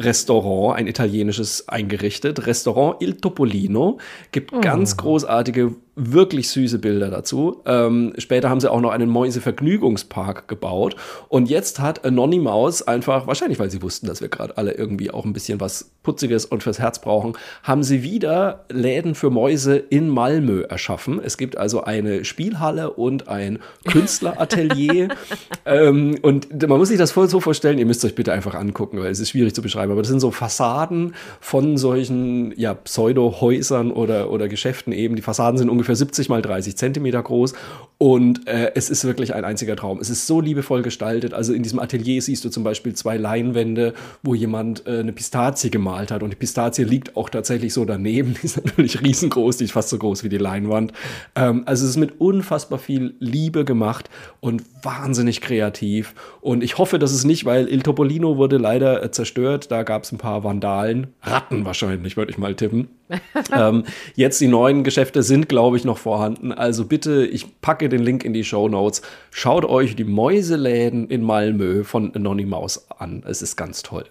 Restaurant, 0.00 0.76
ein 0.76 0.86
italienisches 0.86 1.68
eingerichtet. 1.68 2.46
Restaurant 2.46 2.96
Il 3.00 3.16
Topolino. 3.16 3.98
Gibt 4.32 4.52
oh. 4.52 4.60
ganz 4.60 4.96
großartige 4.96 5.74
wirklich 6.00 6.48
süße 6.48 6.78
Bilder 6.78 7.10
dazu. 7.10 7.62
Ähm, 7.66 8.12
später 8.18 8.50
haben 8.50 8.60
sie 8.60 8.70
auch 8.70 8.80
noch 8.80 8.90
einen 8.90 9.08
Mäuse-Vergnügungspark 9.10 10.48
gebaut. 10.48 10.96
Und 11.28 11.50
jetzt 11.50 11.80
hat 11.80 12.04
Anonymous 12.04 12.82
einfach, 12.82 13.26
wahrscheinlich 13.26 13.58
weil 13.58 13.70
sie 13.70 13.82
wussten, 13.82 14.06
dass 14.06 14.20
wir 14.20 14.28
gerade 14.28 14.56
alle 14.56 14.72
irgendwie 14.72 15.10
auch 15.10 15.24
ein 15.24 15.32
bisschen 15.32 15.60
was 15.60 15.90
Putziges 16.02 16.46
und 16.46 16.62
fürs 16.62 16.78
Herz 16.78 17.00
brauchen, 17.00 17.34
haben 17.62 17.82
sie 17.82 18.02
wieder 18.02 18.64
Läden 18.70 19.14
für 19.14 19.30
Mäuse 19.30 19.76
in 19.76 20.08
Malmö 20.08 20.62
erschaffen. 20.62 21.20
Es 21.22 21.36
gibt 21.36 21.56
also 21.56 21.84
eine 21.84 22.24
Spielhalle 22.24 22.90
und 22.90 23.28
ein 23.28 23.58
Künstleratelier. 23.86 25.08
ähm, 25.66 26.16
und 26.22 26.66
man 26.66 26.78
muss 26.78 26.88
sich 26.88 26.98
das 26.98 27.12
voll 27.12 27.28
so 27.28 27.40
vorstellen, 27.40 27.78
ihr 27.78 27.86
müsst 27.86 28.04
euch 28.04 28.14
bitte 28.14 28.32
einfach 28.32 28.54
angucken, 28.54 28.98
weil 28.98 29.10
es 29.10 29.20
ist 29.20 29.30
schwierig 29.30 29.54
zu 29.54 29.62
beschreiben. 29.62 29.92
Aber 29.92 30.00
das 30.00 30.08
sind 30.08 30.20
so 30.20 30.30
Fassaden 30.30 31.14
von 31.40 31.76
solchen 31.76 32.54
ja, 32.56 32.74
Pseudo-Häusern 32.74 33.90
oder, 33.90 34.30
oder 34.30 34.48
Geschäften 34.48 34.92
eben. 34.92 35.16
Die 35.16 35.22
Fassaden 35.22 35.58
sind 35.58 35.68
ungefähr 35.68 35.89
ungefähr 35.90 35.96
70 35.96 36.28
mal 36.28 36.42
30 36.42 36.76
Zentimeter 36.76 37.22
groß 37.22 37.54
und 38.02 38.48
äh, 38.48 38.72
es 38.76 38.88
ist 38.88 39.04
wirklich 39.04 39.34
ein 39.34 39.44
einziger 39.44 39.76
Traum. 39.76 40.00
Es 40.00 40.08
ist 40.08 40.26
so 40.26 40.40
liebevoll 40.40 40.80
gestaltet. 40.80 41.34
Also 41.34 41.52
in 41.52 41.62
diesem 41.62 41.78
Atelier 41.78 42.22
siehst 42.22 42.42
du 42.46 42.48
zum 42.48 42.64
Beispiel 42.64 42.94
zwei 42.94 43.18
Leinwände, 43.18 43.92
wo 44.22 44.34
jemand 44.34 44.86
äh, 44.86 45.00
eine 45.00 45.12
Pistazie 45.12 45.70
gemalt 45.70 46.10
hat 46.10 46.22
und 46.22 46.30
die 46.30 46.36
Pistazie 46.36 46.84
liegt 46.84 47.14
auch 47.14 47.28
tatsächlich 47.28 47.74
so 47.74 47.84
daneben. 47.84 48.34
Die 48.40 48.46
ist 48.46 48.56
natürlich 48.56 49.02
riesengroß, 49.02 49.58
die 49.58 49.64
ist 49.64 49.72
fast 49.72 49.90
so 49.90 49.98
groß 49.98 50.24
wie 50.24 50.30
die 50.30 50.38
Leinwand. 50.38 50.94
Ähm, 51.34 51.64
also 51.66 51.84
es 51.84 51.90
ist 51.90 51.96
mit 51.98 52.22
unfassbar 52.22 52.78
viel 52.78 53.16
Liebe 53.18 53.66
gemacht 53.66 54.08
und 54.40 54.62
wahnsinnig 54.82 55.42
kreativ. 55.42 56.14
Und 56.40 56.64
ich 56.64 56.78
hoffe, 56.78 56.98
dass 56.98 57.12
es 57.12 57.24
nicht, 57.24 57.44
weil 57.44 57.68
Il 57.68 57.82
Topolino 57.82 58.38
wurde 58.38 58.56
leider 58.56 59.02
äh, 59.02 59.10
zerstört. 59.10 59.70
Da 59.70 59.82
gab 59.82 60.04
es 60.04 60.12
ein 60.12 60.16
paar 60.16 60.42
Vandalen, 60.42 61.08
Ratten 61.20 61.66
wahrscheinlich, 61.66 62.16
würde 62.16 62.32
ich 62.32 62.38
mal 62.38 62.54
tippen. 62.54 62.88
ähm, 63.52 63.84
jetzt 64.14 64.40
die 64.40 64.48
neuen 64.48 64.84
Geschäfte 64.84 65.22
sind, 65.22 65.50
glaube 65.50 65.76
ich, 65.76 65.84
noch 65.84 65.98
vorhanden. 65.98 66.52
Also 66.52 66.86
bitte, 66.86 67.26
ich 67.26 67.60
packe 67.60 67.89
den 67.90 68.02
Link 68.02 68.24
in 68.24 68.32
die 68.32 68.44
Show 68.44 68.68
Notes. 68.68 69.02
Schaut 69.30 69.64
euch 69.64 69.96
die 69.96 70.04
Mäuseläden 70.04 71.08
in 71.08 71.22
Malmö 71.22 71.84
von 71.84 72.14
Anonymous 72.14 72.90
an. 72.90 73.22
Es 73.26 73.42
ist 73.42 73.56
ganz 73.56 73.82
toll. 73.82 74.04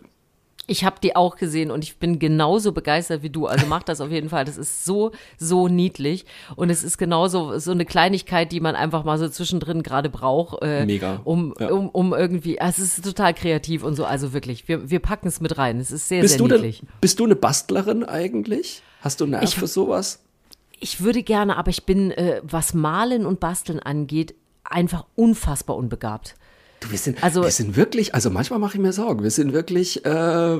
Ich 0.69 0.85
habe 0.85 0.97
die 1.01 1.15
auch 1.15 1.35
gesehen 1.35 1.71
und 1.71 1.83
ich 1.83 1.97
bin 1.97 2.19
genauso 2.19 2.71
begeistert 2.73 3.23
wie 3.23 3.31
du. 3.31 3.47
Also 3.47 3.65
mach 3.65 3.81
das 3.81 4.01
auf 4.01 4.11
jeden 4.11 4.29
Fall. 4.29 4.45
Das 4.45 4.55
ist 4.55 4.85
so, 4.85 5.11
so 5.39 5.67
niedlich. 5.67 6.25
Und 6.55 6.69
es 6.69 6.83
ist 6.83 6.99
genauso 6.99 7.57
so 7.57 7.71
eine 7.71 7.85
Kleinigkeit, 7.85 8.51
die 8.51 8.59
man 8.59 8.75
einfach 8.75 9.03
mal 9.03 9.17
so 9.17 9.27
zwischendrin 9.27 9.81
gerade 9.81 10.11
braucht. 10.11 10.61
Äh, 10.61 10.85
Mega. 10.85 11.21
Um, 11.23 11.55
ja. 11.59 11.71
um, 11.71 11.89
um 11.89 12.13
irgendwie, 12.13 12.61
also 12.61 12.83
es 12.83 12.99
ist 12.99 13.03
total 13.03 13.33
kreativ 13.33 13.83
und 13.83 13.95
so. 13.95 14.05
Also 14.05 14.31
wirklich, 14.31 14.67
wir, 14.67 14.91
wir 14.91 14.99
packen 14.99 15.27
es 15.27 15.41
mit 15.41 15.57
rein. 15.57 15.79
Es 15.79 15.91
ist 15.91 16.07
sehr, 16.07 16.21
bist 16.21 16.37
sehr 16.37 16.47
niedlich. 16.47 16.81
Denn, 16.81 16.89
bist 17.01 17.19
du 17.19 17.25
eine 17.25 17.35
Bastlerin 17.35 18.03
eigentlich? 18.03 18.83
Hast 19.01 19.21
du 19.21 19.25
Nerv 19.25 19.43
ich, 19.43 19.55
für 19.55 19.67
sowas? 19.67 20.19
Ich 20.79 21.01
würde 21.01 21.23
gerne, 21.23 21.57
aber 21.57 21.69
ich 21.69 21.85
bin, 21.85 22.11
äh, 22.11 22.41
was 22.43 22.73
Malen 22.73 23.25
und 23.25 23.39
Basteln 23.39 23.79
angeht, 23.79 24.35
einfach 24.63 25.05
unfassbar 25.15 25.75
unbegabt. 25.75 26.35
Du, 26.79 26.91
wir 26.91 26.97
sind, 26.97 27.21
also, 27.21 27.43
wir 27.43 27.51
sind 27.51 27.75
wirklich, 27.75 28.15
also 28.15 28.29
manchmal 28.29 28.57
mache 28.57 28.75
ich 28.75 28.79
mir 28.79 28.93
Sorgen, 28.93 29.21
wir 29.21 29.31
sind 29.31 29.51
wirklich, 29.51 30.05
äh, 30.05 30.57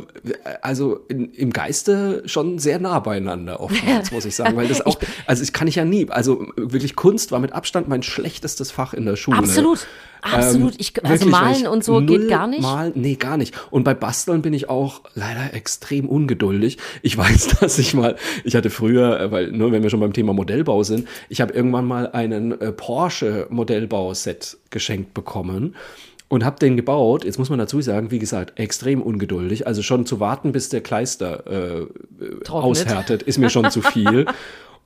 also 0.62 0.98
in, 1.08 1.32
im 1.32 1.54
Geiste 1.54 2.24
schon 2.26 2.60
sehr 2.60 2.78
nah 2.80 3.00
beieinander 3.00 3.62
oftmals, 3.62 4.12
muss 4.12 4.26
ich 4.26 4.36
sagen, 4.36 4.58
weil 4.58 4.68
das 4.68 4.86
auch, 4.86 5.00
also 5.30 5.44
ich 5.44 5.54
kann 5.54 5.68
ich 5.68 5.76
ja 5.76 5.86
nie, 5.86 6.10
also 6.10 6.48
wirklich 6.56 6.96
Kunst 6.96 7.32
war 7.32 7.40
mit 7.40 7.54
Abstand 7.54 7.88
mein 7.88 8.02
schlechtestes 8.02 8.72
Fach 8.72 8.96
in 8.96 9.06
der 9.06 9.16
Schule. 9.16 9.38
Absolut. 9.38 9.86
Absolut. 10.24 10.74
Ich, 10.80 10.98
ähm, 10.98 11.04
also 11.06 11.26
wirklich, 11.26 11.32
malen 11.32 11.68
und 11.68 11.84
so 11.84 12.02
geht 12.02 12.28
gar 12.30 12.48
nicht. 12.48 12.64
Malen, 12.64 12.94
nee, 12.96 13.14
gar 13.14 13.38
nicht. 13.38 13.54
Und 13.70 13.84
bei 13.84 13.94
Basteln 13.94 14.42
bin 14.42 14.54
ich 14.54 14.70
auch 14.70 15.02
leider 15.14 15.54
extrem 15.54 16.10
ungeduldig. 16.10 16.80
Ich 17.04 17.16
weiß, 17.20 17.60
dass 17.60 17.78
ich 17.78 17.94
mal, 17.94 18.16
ich 18.44 18.56
hatte 18.56 18.72
früher, 18.72 19.20
äh, 19.20 19.32
weil 19.32 19.52
nur 19.52 19.72
wenn 19.72 19.84
wir 19.84 19.92
schon 19.92 20.00
beim 20.00 20.14
Thema 20.14 20.34
Modellbau 20.34 20.82
sind, 20.82 21.08
ich 21.30 21.42
habe 21.42 21.54
irgendwann 21.54 21.86
mal 21.86 22.12
einen 22.12 22.60
äh, 22.60 22.72
Porsche 22.72 23.46
Modellbauset 23.52 24.58
geschenkt 24.72 25.14
bekommen 25.14 25.76
und 26.28 26.44
habe 26.44 26.58
den 26.58 26.76
gebaut. 26.76 27.24
Jetzt 27.24 27.38
muss 27.38 27.52
man 27.52 27.60
dazu 27.60 27.82
sagen, 27.82 28.10
wie 28.10 28.20
gesagt, 28.20 28.60
extrem 28.60 29.04
ungeduldig. 29.04 29.68
Also 29.68 29.84
schon 29.84 30.08
zu 30.08 30.20
warten, 30.20 30.54
bis 30.54 30.70
der 30.70 30.82
Kleister 30.82 31.86
äh, 31.86 32.50
aushärtet, 32.50 33.22
ist 33.22 33.38
mir 33.38 33.52
schon 33.52 33.70
zu 33.70 33.84
viel. 33.84 34.26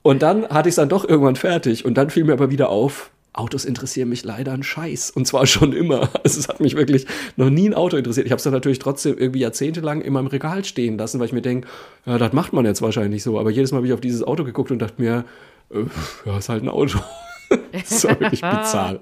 Und 0.04 0.22
dann 0.22 0.48
hatte 0.50 0.70
ich 0.70 0.74
es 0.74 0.76
dann 0.76 0.90
doch 0.90 1.08
irgendwann 1.08 1.36
fertig. 1.36 1.86
Und 1.86 1.96
dann 1.96 2.12
fiel 2.12 2.26
mir 2.26 2.34
aber 2.34 2.52
wieder 2.52 2.70
auf, 2.70 3.10
Autos 3.36 3.66
interessieren 3.66 4.10
mich 4.10 4.24
leider 4.24 4.52
ein 4.52 4.62
Scheiß. 4.62 5.10
Und 5.12 5.26
zwar 5.26 5.46
schon 5.48 5.74
immer. 5.74 6.10
Also 6.24 6.40
es 6.40 6.48
hat 6.48 6.60
mich 6.60 6.76
wirklich 6.76 7.08
noch 7.36 7.50
nie 7.50 7.68
ein 7.68 7.74
Auto 7.74 7.98
interessiert. 7.98 8.28
Ich 8.28 8.32
habe 8.32 8.38
es 8.38 8.44
dann 8.44 8.54
natürlich 8.54 8.80
trotzdem 8.80 9.18
irgendwie 9.18 9.40
jahrzehntelang 9.40 10.02
in 10.02 10.14
meinem 10.14 10.28
Regal 10.28 10.64
stehen 10.64 10.98
lassen, 10.98 11.20
weil 11.20 11.28
ich 11.28 11.34
mir 11.34 11.42
denke, 11.42 11.68
ja, 12.06 12.18
das 12.18 12.34
macht 12.34 12.54
man 12.54 12.66
jetzt 12.66 12.82
wahrscheinlich 12.82 13.24
so. 13.24 13.40
Aber 13.40 13.50
jedes 13.50 13.72
Mal 13.72 13.78
habe 13.78 13.88
ich 13.88 13.94
auf 13.94 14.02
dieses 14.02 14.24
Auto 14.24 14.44
geguckt 14.44 14.70
und 14.72 14.80
dachte 14.80 15.02
mir, 15.02 15.26
äh, 15.72 15.80
ja, 16.26 16.38
ist 16.38 16.50
halt 16.50 16.64
ein 16.64 16.70
Auto. 16.70 17.00
das 17.72 18.04
war 18.04 18.20
wirklich 18.20 18.42
bizarr. 18.42 19.00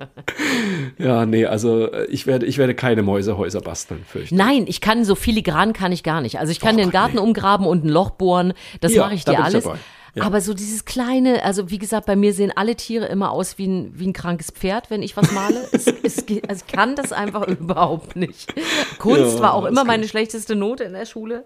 Ja, 0.97 1.25
nee, 1.25 1.45
also 1.45 1.91
äh, 1.91 2.05
ich 2.05 2.27
werde, 2.27 2.45
ich 2.45 2.57
werde 2.57 2.75
keine 2.75 3.01
Mäusehäuser 3.01 3.59
basteln, 3.61 4.03
fürchte 4.07 4.35
Nein, 4.35 4.65
ich 4.67 4.81
kann 4.81 5.03
so 5.03 5.15
filigran 5.15 5.73
kann 5.73 5.91
ich 5.91 6.03
gar 6.03 6.21
nicht. 6.21 6.39
Also 6.39 6.51
ich 6.51 6.59
kann 6.59 6.77
Doch, 6.77 6.83
den 6.83 6.91
Garten 6.91 7.15
nee. 7.15 7.21
umgraben 7.21 7.65
und 7.65 7.83
ein 7.83 7.89
Loch 7.89 8.11
bohren, 8.11 8.53
das 8.79 8.93
ja, 8.93 9.03
mache 9.03 9.15
ich 9.15 9.25
dir 9.25 9.43
alles. 9.43 9.67
Ja. 10.13 10.23
Aber 10.23 10.41
so 10.41 10.53
dieses 10.53 10.83
kleine, 10.83 11.43
also 11.43 11.69
wie 11.69 11.77
gesagt, 11.77 12.05
bei 12.05 12.17
mir 12.17 12.33
sehen 12.33 12.51
alle 12.53 12.75
Tiere 12.75 13.05
immer 13.05 13.31
aus 13.31 13.57
wie 13.57 13.67
ein, 13.67 13.97
wie 13.97 14.07
ein 14.07 14.13
krankes 14.13 14.51
Pferd, 14.51 14.89
wenn 14.89 15.03
ich 15.03 15.15
was 15.15 15.31
male. 15.31 15.65
es, 15.71 15.87
es, 15.87 16.25
also 16.47 16.65
ich 16.67 16.73
kann 16.73 16.95
das 16.95 17.13
einfach 17.13 17.47
überhaupt 17.47 18.17
nicht. 18.17 18.53
Kunst 18.99 19.37
ja, 19.37 19.41
war 19.41 19.53
auch 19.53 19.65
immer 19.65 19.85
meine 19.85 20.07
schlechteste 20.07 20.55
Note 20.55 20.83
in 20.83 20.93
der 20.93 21.05
Schule. 21.05 21.45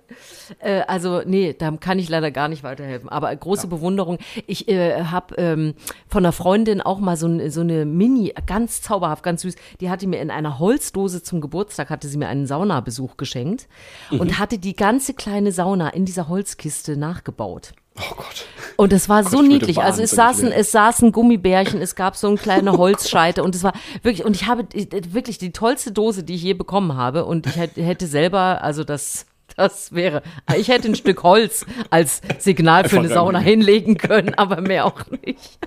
Äh, 0.59 0.81
also 0.87 1.21
nee, 1.23 1.53
da 1.53 1.71
kann 1.71 1.99
ich 1.99 2.09
leider 2.09 2.31
gar 2.31 2.47
nicht 2.47 2.63
weiterhelfen. 2.63 3.07
Aber 3.09 3.35
große 3.35 3.63
ja. 3.63 3.69
Bewunderung. 3.69 4.17
Ich 4.47 4.67
äh, 4.67 5.03
habe 5.03 5.35
ähm, 5.37 5.75
von 6.07 6.25
einer 6.25 6.31
Freundin 6.31 6.81
auch 6.81 6.99
mal 6.99 7.17
so, 7.17 7.49
so 7.49 7.61
eine 7.61 7.85
Mini, 7.85 8.33
ganz 8.47 8.81
zauberhaft, 8.81 9.23
ganz 9.23 9.43
süß, 9.43 9.55
die 9.79 9.91
hatte 9.91 10.07
mir 10.07 10.21
in 10.21 10.31
einer 10.31 10.57
Holzdose 10.57 11.21
zum 11.21 11.39
Geburtstag, 11.39 11.91
hatte 11.91 12.07
sie 12.07 12.17
mir 12.17 12.29
einen 12.29 12.47
Saunabesuch 12.47 13.17
geschenkt 13.17 13.67
mhm. 14.09 14.21
und 14.21 14.39
hatte 14.39 14.57
die 14.57 14.75
ganze 14.75 15.13
kleine 15.13 15.51
Sauna 15.51 15.89
in 15.89 16.05
dieser 16.05 16.27
Holzkiste 16.29 16.97
nachgebaut. 16.97 17.73
Oh 17.97 18.15
Gott. 18.15 18.45
Und 18.77 18.91
es 18.91 19.07
war 19.07 19.23
Gott, 19.23 19.31
so 19.31 19.41
niedlich. 19.41 19.81
Also 19.81 20.01
es 20.01 20.11
saßen, 20.11 20.51
es 20.51 20.71
saßen 20.71 21.11
Gummibärchen, 21.11 21.81
es 21.81 21.95
gab 21.95 22.15
so 22.15 22.27
eine 22.27 22.37
kleine 22.37 22.73
Holzscheite 22.73 23.43
und 23.43 23.55
es 23.55 23.63
war 23.63 23.73
wirklich, 24.01 24.25
und 24.25 24.35
ich 24.35 24.47
habe 24.47 24.65
wirklich 24.73 25.37
die 25.37 25.51
tollste 25.51 25.91
Dose, 25.91 26.23
die 26.23 26.35
ich 26.35 26.43
je 26.43 26.53
bekommen 26.53 26.97
habe. 26.97 27.25
Und 27.25 27.47
ich 27.47 27.55
hätte 27.55 28.07
selber, 28.07 28.61
also 28.61 28.83
das, 28.83 29.25
das 29.55 29.93
wäre, 29.93 30.23
ich 30.57 30.67
hätte 30.67 30.89
ein 30.89 30.95
Stück 30.95 31.23
Holz 31.23 31.65
als 31.89 32.21
Signal 32.39 32.89
für 32.89 32.99
eine 32.99 33.07
Sauna 33.07 33.39
hinlegen 33.39 33.97
können, 33.97 34.33
aber 34.33 34.59
mehr 34.59 34.85
auch 34.85 35.05
nicht. 35.25 35.59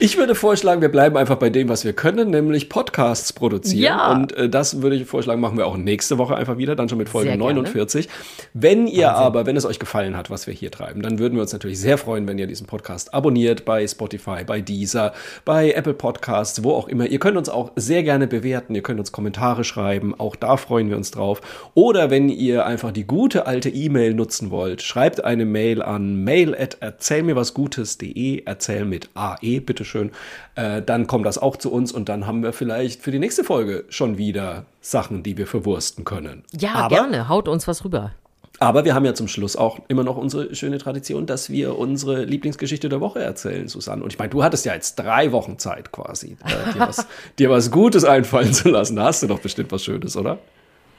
Ich 0.00 0.16
würde 0.16 0.36
vorschlagen, 0.36 0.80
wir 0.80 0.90
bleiben 0.90 1.16
einfach 1.16 1.36
bei 1.36 1.50
dem, 1.50 1.68
was 1.68 1.84
wir 1.84 1.92
können, 1.92 2.30
nämlich 2.30 2.68
Podcasts 2.68 3.32
produzieren. 3.32 3.82
Ja. 3.82 4.12
Und 4.12 4.32
äh, 4.36 4.48
das 4.48 4.80
würde 4.80 4.94
ich 4.94 5.06
vorschlagen, 5.06 5.40
machen 5.40 5.58
wir 5.58 5.66
auch 5.66 5.76
nächste 5.76 6.18
Woche 6.18 6.36
einfach 6.36 6.56
wieder, 6.56 6.76
dann 6.76 6.88
schon 6.88 6.98
mit 6.98 7.08
Folge 7.08 7.36
49. 7.36 8.08
Wenn 8.54 8.86
ihr 8.86 9.08
Wahnsinn. 9.08 9.24
aber, 9.24 9.46
wenn 9.46 9.56
es 9.56 9.66
euch 9.66 9.80
gefallen 9.80 10.16
hat, 10.16 10.30
was 10.30 10.46
wir 10.46 10.54
hier 10.54 10.70
treiben, 10.70 11.02
dann 11.02 11.18
würden 11.18 11.34
wir 11.34 11.42
uns 11.42 11.52
natürlich 11.52 11.80
sehr 11.80 11.98
freuen, 11.98 12.28
wenn 12.28 12.38
ihr 12.38 12.46
diesen 12.46 12.68
Podcast 12.68 13.12
abonniert 13.12 13.64
bei 13.64 13.84
Spotify, 13.88 14.44
bei 14.46 14.60
Deezer, 14.60 15.14
bei 15.44 15.72
Apple 15.72 15.94
Podcasts, 15.94 16.62
wo 16.62 16.74
auch 16.74 16.86
immer. 16.86 17.06
Ihr 17.06 17.18
könnt 17.18 17.36
uns 17.36 17.48
auch 17.48 17.72
sehr 17.74 18.04
gerne 18.04 18.28
bewerten, 18.28 18.76
ihr 18.76 18.82
könnt 18.82 19.00
uns 19.00 19.10
Kommentare 19.10 19.64
schreiben, 19.64 20.14
auch 20.16 20.36
da 20.36 20.56
freuen 20.56 20.90
wir 20.90 20.96
uns 20.96 21.10
drauf. 21.10 21.40
Oder 21.74 22.08
wenn 22.08 22.28
ihr 22.28 22.66
einfach 22.66 22.92
die 22.92 23.04
gute 23.04 23.48
alte 23.48 23.68
E-Mail 23.68 24.14
nutzen 24.14 24.52
wollt, 24.52 24.80
schreibt 24.80 25.24
eine 25.24 25.44
Mail 25.44 25.82
an 25.82 26.22
mail 26.22 26.54
at 26.54 26.76
erzählmirwasgutes.de, 26.78 28.44
erzähl 28.46 28.84
mit 28.84 29.10
AE, 29.14 29.58
bitteschön, 29.88 30.10
äh, 30.54 30.82
dann 30.82 31.06
kommt 31.06 31.26
das 31.26 31.38
auch 31.38 31.56
zu 31.56 31.72
uns 31.72 31.92
und 31.92 32.08
dann 32.08 32.26
haben 32.26 32.42
wir 32.42 32.52
vielleicht 32.52 33.02
für 33.02 33.10
die 33.10 33.18
nächste 33.18 33.44
Folge 33.44 33.84
schon 33.88 34.18
wieder 34.18 34.66
Sachen, 34.80 35.22
die 35.22 35.36
wir 35.36 35.46
verwursten 35.46 36.04
können. 36.04 36.44
Ja, 36.58 36.74
Aber, 36.74 36.96
gerne, 36.96 37.28
haut 37.28 37.48
uns 37.48 37.66
was 37.66 37.84
rüber. 37.84 38.12
Aber 38.60 38.84
wir 38.84 38.94
haben 38.94 39.04
ja 39.04 39.14
zum 39.14 39.28
Schluss 39.28 39.54
auch 39.54 39.78
immer 39.86 40.02
noch 40.02 40.16
unsere 40.16 40.52
schöne 40.56 40.78
Tradition, 40.78 41.26
dass 41.26 41.48
wir 41.48 41.78
unsere 41.78 42.24
Lieblingsgeschichte 42.24 42.88
der 42.88 43.00
Woche 43.00 43.20
erzählen, 43.20 43.68
Susanne. 43.68 44.02
Und 44.02 44.12
ich 44.12 44.18
meine, 44.18 44.30
du 44.30 44.42
hattest 44.42 44.64
ja 44.66 44.74
jetzt 44.74 44.96
drei 44.96 45.30
Wochen 45.30 45.60
Zeit 45.60 45.92
quasi, 45.92 46.36
äh, 46.44 46.72
dir, 46.72 46.80
was, 46.80 47.06
dir 47.38 47.50
was 47.50 47.70
Gutes 47.70 48.04
einfallen 48.04 48.52
zu 48.52 48.68
lassen. 48.68 48.96
Da 48.96 49.04
hast 49.04 49.22
du 49.22 49.28
doch 49.28 49.38
bestimmt 49.38 49.70
was 49.70 49.84
Schönes, 49.84 50.16
oder? 50.16 50.38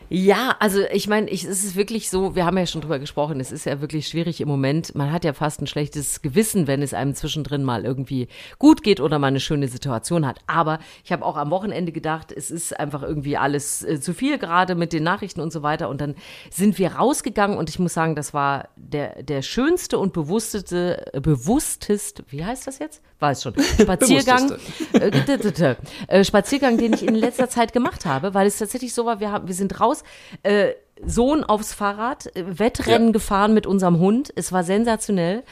Ja, 0.10 0.56
also 0.60 0.82
ich 0.92 1.08
meine, 1.08 1.32
es 1.32 1.44
ist 1.44 1.76
wirklich 1.76 2.10
so, 2.10 2.36
wir 2.36 2.46
haben 2.46 2.58
ja 2.58 2.66
schon 2.66 2.82
drüber 2.82 2.98
gesprochen, 2.98 3.40
es 3.40 3.52
ist 3.52 3.66
ja 3.66 3.80
wirklich 3.80 4.08
schwierig 4.08 4.42
im 4.42 4.48
Moment. 4.48 4.96
Man 4.96 5.12
hat 5.12 5.24
ja 5.24 5.34
fast 5.34 5.62
ein 5.62 5.68
schlechtes 5.68 6.22
Gewissen, 6.22 6.66
wenn 6.66 6.82
es 6.82 6.96
einem 6.96 7.14
zwischendrin 7.14 7.64
mal 7.64 7.86
irgendwie 7.86 8.28
gut 8.58 8.82
geht 8.82 9.00
oder 9.00 9.20
man 9.20 9.30
eine 9.30 9.40
schöne 9.40 9.68
Situation 9.68 10.26
hat. 10.26 10.40
Aber 10.48 10.80
ich 11.04 11.12
habe 11.12 11.24
auch 11.24 11.38
am 11.38 11.52
Wochenende 11.52 11.92
gedacht, 11.92 12.32
es 12.32 12.50
ist 12.50 12.80
einfach 12.80 13.04
irgendwie 13.04 13.38
alles 13.38 13.84
äh, 13.84 14.02
zu 14.02 14.14
viel 14.14 14.40
gerade 14.40 14.74
mit 14.74 14.94
den 14.94 15.04
Nachrichten 15.04 15.42
und 15.42 15.54
so 15.54 15.62
weiter. 15.62 15.90
Und 15.90 16.02
dann 16.02 16.16
sind 16.50 16.80
wir 16.80 16.94
rausgegangen 16.94 17.58
und 17.58 17.70
ich 17.70 17.78
muss 17.78 17.94
sagen, 17.94 18.16
das 18.16 18.34
war 18.34 18.70
der, 18.76 19.22
der 19.22 19.44
schönste 19.44 20.00
und 20.00 20.14
bewussteste, 20.14 21.14
äh, 21.14 21.22
bewusstest, 21.22 22.24
wie 22.30 22.44
heißt 22.44 22.66
das 22.66 22.80
jetzt? 22.80 23.04
Weiß 23.20 23.44
schon. 23.44 23.54
Spaziergang, 23.80 24.54
äh, 24.94 25.12
äh, 26.08 26.24
Spaziergang, 26.24 26.78
den 26.78 26.94
ich 26.94 27.06
in 27.06 27.16
letzter 27.16 27.50
Zeit 27.50 27.74
gemacht 27.74 28.06
habe, 28.06 28.34
weil 28.34 28.48
es 28.48 28.58
tatsächlich 28.58 28.94
so 28.94 29.06
war, 29.06 29.20
wir, 29.20 29.32
haben, 29.32 29.48
wir 29.48 29.56
sind 29.56 29.80
raus, 29.80 29.99
äh, 30.44 30.74
Sohn 31.06 31.44
aufs 31.44 31.74
Fahrrad, 31.74 32.36
äh, 32.36 32.60
Wettrennen 32.60 33.08
ja. 33.08 33.14
gefahren 33.14 33.54
mit 33.54 33.66
unserem 33.66 34.00
Hund. 34.00 34.32
Es 34.36 34.52
war 34.52 34.64
sensationell. 34.64 35.44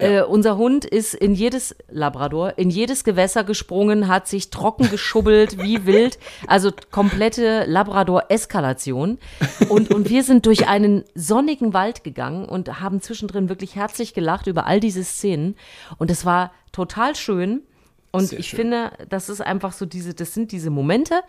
Ja. 0.00 0.06
Äh, 0.06 0.22
unser 0.22 0.56
Hund 0.56 0.84
ist 0.84 1.14
in 1.14 1.34
jedes 1.34 1.74
Labrador, 1.90 2.58
in 2.58 2.70
jedes 2.70 3.04
Gewässer 3.04 3.44
gesprungen, 3.44 4.08
hat 4.08 4.28
sich 4.28 4.50
trocken 4.50 4.90
geschubbelt 4.90 5.58
wie 5.62 5.86
wild. 5.86 6.18
Also 6.46 6.70
komplette 6.90 7.64
Labrador-Eskalation. 7.66 9.18
Und, 9.68 9.92
und 9.92 10.08
wir 10.08 10.22
sind 10.22 10.46
durch 10.46 10.68
einen 10.68 11.04
sonnigen 11.14 11.74
Wald 11.74 12.04
gegangen 12.04 12.44
und 12.44 12.80
haben 12.80 13.00
zwischendrin 13.00 13.48
wirklich 13.48 13.76
herzlich 13.76 14.14
gelacht 14.14 14.46
über 14.46 14.66
all 14.66 14.80
diese 14.80 15.04
Szenen. 15.04 15.56
Und 15.98 16.10
es 16.10 16.24
war 16.24 16.52
total 16.70 17.16
schön. 17.16 17.62
Und 18.12 18.26
Sehr 18.26 18.38
ich 18.38 18.48
schön. 18.48 18.58
finde, 18.58 18.92
das 19.08 19.30
ist 19.30 19.40
einfach 19.40 19.72
so 19.72 19.86
diese, 19.86 20.12
das 20.12 20.34
sind 20.34 20.52
diese 20.52 20.68
Momente. 20.68 21.22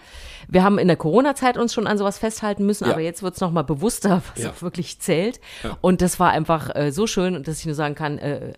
Wir 0.50 0.64
haben 0.64 0.78
in 0.78 0.88
der 0.88 0.98
Corona-Zeit 0.98 1.58
uns 1.58 1.74
schon 1.74 1.88
an 1.88 1.98
sowas 1.98 2.18
festhalten 2.18 2.66
müssen, 2.66 2.86
ja. 2.86 2.92
aber 2.92 3.00
jetzt 3.00 3.24
wird 3.24 3.36
es 3.36 3.42
nochmal 3.42 3.64
bewusster, 3.64 4.22
was 4.36 4.44
ja. 4.44 4.50
auch 4.50 4.62
wirklich 4.62 5.00
zählt. 5.00 5.40
Ja. 5.64 5.78
Und 5.80 6.02
das 6.02 6.20
war 6.20 6.32
einfach 6.32 6.76
äh, 6.76 6.92
so 6.92 7.08
schön, 7.08 7.42
dass 7.42 7.60
ich 7.60 7.66
nur 7.66 7.76
sagen 7.76 7.96
kann, 7.96 8.18
äh, 8.18 8.54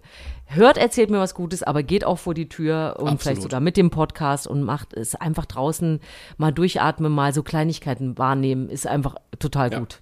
hört, 0.48 0.78
erzählt 0.78 1.12
mir 1.12 1.20
was 1.20 1.36
Gutes, 1.36 1.62
aber 1.62 1.84
geht 1.84 2.04
auch 2.04 2.18
vor 2.18 2.34
die 2.34 2.50
Tür 2.50 2.96
und 2.98 3.04
Absolut. 3.04 3.22
vielleicht 3.22 3.42
sogar 3.44 3.60
mit 3.60 3.78
dem 3.78 3.92
Podcast 3.92 4.48
und 4.48 4.64
macht 4.64 4.94
es 4.94 5.14
einfach 5.14 5.46
draußen 5.46 6.00
mal 6.38 6.52
durchatmen, 6.52 7.12
mal 7.12 7.32
so 7.32 7.44
Kleinigkeiten 7.44 8.18
wahrnehmen, 8.18 8.70
ist 8.70 8.88
einfach 8.88 9.16
total 9.38 9.70
gut. 9.70 10.02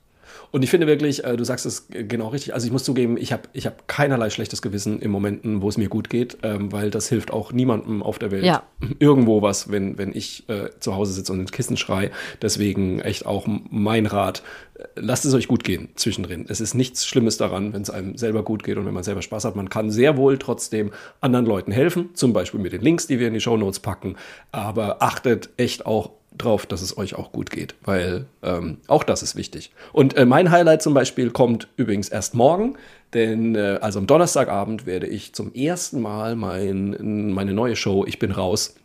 Und 0.52 0.64
ich 0.64 0.70
finde 0.70 0.88
wirklich, 0.88 1.24
äh, 1.24 1.36
du 1.36 1.44
sagst 1.44 1.66
es 1.66 1.88
genau 1.90 2.30
richtig. 2.30 2.54
Also 2.54 2.66
ich 2.66 2.72
muss 2.72 2.84
zugeben, 2.84 3.18
ich 3.18 3.34
habe 3.34 3.44
ich 3.54 3.66
hab 3.66 3.88
keinerlei 3.88 4.30
schlechtes 4.30 4.62
Gewissen 4.62 5.00
in 5.00 5.12
Momenten, 5.12 5.62
wo 5.62 5.70
es 5.70 5.78
mir 5.78 5.90
gut 5.90 6.10
geht, 6.10 6.38
ähm, 6.44 6.72
weil 6.72 6.90
das 6.90 7.10
hilft 7.10 7.32
auch 7.32 7.52
niemandem 7.52 8.04
auf 8.04 8.20
der 8.20 8.32
Welt. 8.32 8.44
Ja. 8.44 8.64
Irgendwo 9.00 9.42
was, 9.42 9.72
wenn, 9.72 9.98
wenn 9.98 10.16
ich 10.16 10.48
äh, 10.50 10.70
zu 10.80 10.96
Hause 10.96 11.14
sitze 11.14 11.34
und 11.34 11.40
ins 11.40 11.52
Kissen 11.52 11.78
schrei. 11.78 12.12
Deswegen 12.42 13.00
echt 13.00 13.26
auch 13.26 13.46
mein 13.48 14.06
Rat, 14.06 14.44
äh, 14.76 14.84
lasst 14.96 15.26
es 15.26 15.34
euch 15.34 15.48
gut 15.48 15.64
gehen 15.64 15.90
zwischendrin. 15.96 16.46
Es 16.48 16.62
ist 16.62 16.74
nichts 16.74 17.06
Schlimmes 17.06 17.38
daran, 17.38 17.74
wenn 17.74 17.82
es 17.82 17.90
einem 17.90 18.18
selber 18.18 18.44
gut 18.44 18.64
geht 18.64 18.78
und 18.78 18.86
wenn 18.86 18.94
man 18.94 19.04
selber 19.04 19.22
Spaß 19.22 19.46
hat. 19.46 19.56
Man 19.56 19.70
kann 19.70 19.92
sehr 19.92 20.18
wohl 20.18 20.38
trotzdem 20.38 20.92
anderen 21.22 21.46
Leuten 21.46 21.72
helfen, 21.72 22.10
zum 22.14 22.34
Beispiel 22.34 22.60
mit 22.60 22.74
den 22.74 22.82
Links, 22.82 23.08
die 23.08 23.20
wir 23.20 23.28
in 23.28 23.34
die 23.34 23.42
Show 23.42 23.58
Notes 23.58 23.80
packen. 23.80 24.16
Aber 24.52 25.02
achtet 25.02 25.50
echt 25.58 25.86
auch 25.86 26.12
drauf, 26.38 26.66
dass 26.66 26.82
es 26.82 26.98
euch 26.98 27.16
auch 27.16 27.32
gut 27.32 27.50
geht, 27.50 27.76
weil 27.84 28.26
ähm, 28.42 28.78
auch 28.88 29.04
das 29.04 29.24
ist 29.24 29.36
wichtig. 29.36 29.72
Und 29.92 30.16
äh, 30.16 30.26
mein 30.26 30.52
Highlight 30.52 30.82
zum 30.82 30.94
Beispiel 30.94 31.30
kommt 31.32 31.68
übrigens 31.78 32.10
erst 32.10 32.34
morgen, 32.34 32.78
denn 33.14 33.56
äh, 33.56 33.80
also 33.82 34.00
am 34.00 34.08
Donnerstagabend 34.08 34.86
werde 34.86 35.08
ich 35.08 35.34
zum 35.34 35.54
ersten 35.54 36.02
Mal 36.02 36.36
mein, 36.36 37.32
meine 37.34 37.54
neue 37.54 37.76
Show 37.76 38.06
Ich 38.06 38.20
bin 38.20 38.32
raus 38.32 38.76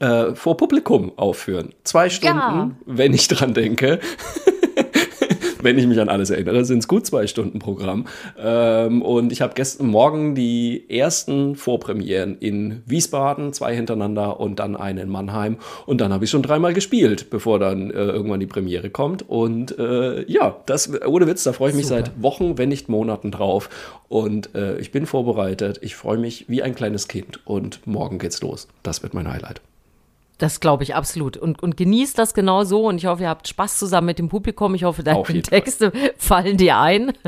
äh, 0.00 0.34
vor 0.34 0.56
Publikum 0.56 1.12
aufführen. 1.16 1.74
Zwei 1.84 2.10
Stunden, 2.10 2.36
ja. 2.36 2.70
wenn 2.86 3.14
ich 3.14 3.28
dran 3.28 3.54
denke. 3.54 4.00
wenn 5.62 5.78
ich 5.78 5.86
mich 5.86 6.00
an 6.00 6.08
alles 6.08 6.30
erinnere, 6.30 6.64
sind 6.64 6.78
es 6.78 6.88
gut 6.88 7.06
zwei 7.06 7.26
Stunden 7.26 7.58
Programm. 7.58 8.06
Ähm, 8.38 9.02
und 9.02 9.32
ich 9.32 9.40
habe 9.40 9.54
gestern 9.54 9.88
Morgen 9.88 10.34
die 10.34 10.84
ersten 10.88 11.56
Vorpremieren 11.56 12.36
in 12.38 12.82
Wiesbaden, 12.86 13.52
zwei 13.52 13.74
hintereinander 13.74 14.40
und 14.40 14.58
dann 14.58 14.76
eine 14.76 15.02
in 15.02 15.08
Mannheim. 15.08 15.58
Und 15.86 16.00
dann 16.00 16.12
habe 16.12 16.24
ich 16.24 16.30
schon 16.30 16.42
dreimal 16.42 16.74
gespielt, 16.74 17.30
bevor 17.30 17.58
dann 17.58 17.90
äh, 17.90 17.94
irgendwann 17.94 18.40
die 18.40 18.46
Premiere 18.46 18.90
kommt. 18.90 19.28
Und 19.28 19.78
äh, 19.78 20.24
ja, 20.30 20.56
das 20.66 20.90
ohne 21.06 21.26
Witz, 21.26 21.44
da 21.44 21.52
freue 21.52 21.70
ich 21.70 21.76
mich 21.76 21.86
Super. 21.86 22.04
seit 22.04 22.22
Wochen, 22.22 22.58
wenn 22.58 22.68
nicht 22.68 22.88
Monaten 22.88 23.30
drauf. 23.30 23.68
Und 24.08 24.54
äh, 24.54 24.78
ich 24.78 24.90
bin 24.90 25.06
vorbereitet. 25.06 25.78
Ich 25.82 25.96
freue 25.96 26.18
mich 26.18 26.46
wie 26.48 26.62
ein 26.62 26.74
kleines 26.74 27.08
Kind. 27.08 27.46
Und 27.46 27.86
morgen 27.86 28.18
geht's 28.18 28.40
los. 28.40 28.68
Das 28.82 29.02
wird 29.02 29.14
mein 29.14 29.30
Highlight. 29.30 29.60
Das 30.38 30.60
glaube 30.60 30.84
ich 30.84 30.94
absolut. 30.94 31.36
Und, 31.36 31.62
und 31.62 31.76
genießt 31.76 32.16
das 32.16 32.32
genau 32.32 32.64
so. 32.64 32.86
Und 32.86 32.98
ich 32.98 33.06
hoffe, 33.06 33.24
ihr 33.24 33.28
habt 33.28 33.48
Spaß 33.48 33.78
zusammen 33.78 34.06
mit 34.06 34.18
dem 34.20 34.28
Publikum. 34.28 34.74
Ich 34.74 34.84
hoffe, 34.84 35.02
deine 35.02 35.22
Texte 35.42 35.90
Fall. 35.90 36.12
fallen 36.16 36.56
dir 36.56 36.78
ein. 36.78 37.12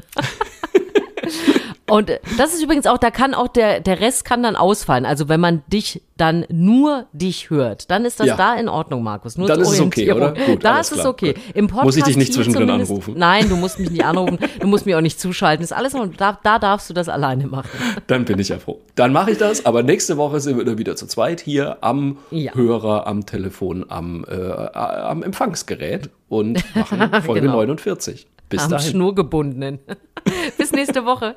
Und 1.90 2.08
das 2.38 2.54
ist 2.54 2.62
übrigens 2.62 2.86
auch, 2.86 2.98
da 2.98 3.10
kann 3.10 3.34
auch 3.34 3.48
der, 3.48 3.80
der 3.80 4.00
Rest 4.00 4.24
kann 4.24 4.44
dann 4.44 4.54
ausfallen. 4.54 5.04
Also 5.04 5.28
wenn 5.28 5.40
man 5.40 5.62
dich 5.66 6.02
dann 6.20 6.44
nur 6.50 7.06
dich 7.12 7.50
hört, 7.50 7.90
dann 7.90 8.04
ist 8.04 8.20
das 8.20 8.26
ja. 8.26 8.36
da 8.36 8.54
in 8.54 8.68
Ordnung, 8.68 9.02
Markus. 9.02 9.38
Nur 9.38 9.48
dann 9.48 9.60
ist 9.60 9.72
es 9.72 9.80
okay, 9.80 10.12
oder? 10.12 10.34
Gut, 10.34 10.64
da 10.64 10.80
ist 10.80 10.92
es 10.92 11.04
okay. 11.04 11.34
Im 11.54 11.66
Podcast 11.66 11.84
muss 11.84 11.96
ich 11.96 12.04
dich 12.04 12.16
nicht 12.16 12.34
zwischendrin 12.34 12.68
anrufen? 12.68 13.14
Nein, 13.16 13.48
du 13.48 13.56
musst 13.56 13.78
mich 13.78 13.90
nicht 13.90 14.04
anrufen. 14.04 14.38
du 14.60 14.66
musst 14.66 14.86
mich 14.86 14.94
auch 14.94 15.00
nicht 15.00 15.18
zuschalten. 15.18 15.62
Das 15.62 15.70
ist 15.70 15.76
alles, 15.76 15.96
da, 16.16 16.38
da 16.42 16.58
darfst 16.58 16.90
du 16.90 16.94
das 16.94 17.08
alleine 17.08 17.46
machen. 17.46 17.70
Dann 18.06 18.24
bin 18.24 18.38
ich 18.38 18.48
ja 18.48 18.58
froh. 18.58 18.80
Dann 18.94 19.12
mache 19.12 19.30
ich 19.32 19.38
das. 19.38 19.64
Aber 19.64 19.82
nächste 19.82 20.16
Woche 20.16 20.40
sind 20.40 20.64
wir 20.64 20.78
wieder 20.78 20.96
zu 20.96 21.06
zweit 21.06 21.40
hier 21.40 21.78
am 21.80 22.18
ja. 22.30 22.54
Hörer, 22.54 23.06
am 23.06 23.24
Telefon, 23.26 23.86
am, 23.88 24.24
äh, 24.28 24.34
am 24.34 25.22
Empfangsgerät 25.22 26.10
und 26.28 26.62
machen 26.74 27.22
Folge 27.22 27.42
genau. 27.42 27.54
49. 27.54 28.26
Bis 28.48 28.62
am 28.62 28.70
dahin. 28.70 28.90
Schnurgebundenen. 28.90 29.78
Bis 30.58 30.72
nächste 30.72 31.04
Woche. 31.04 31.36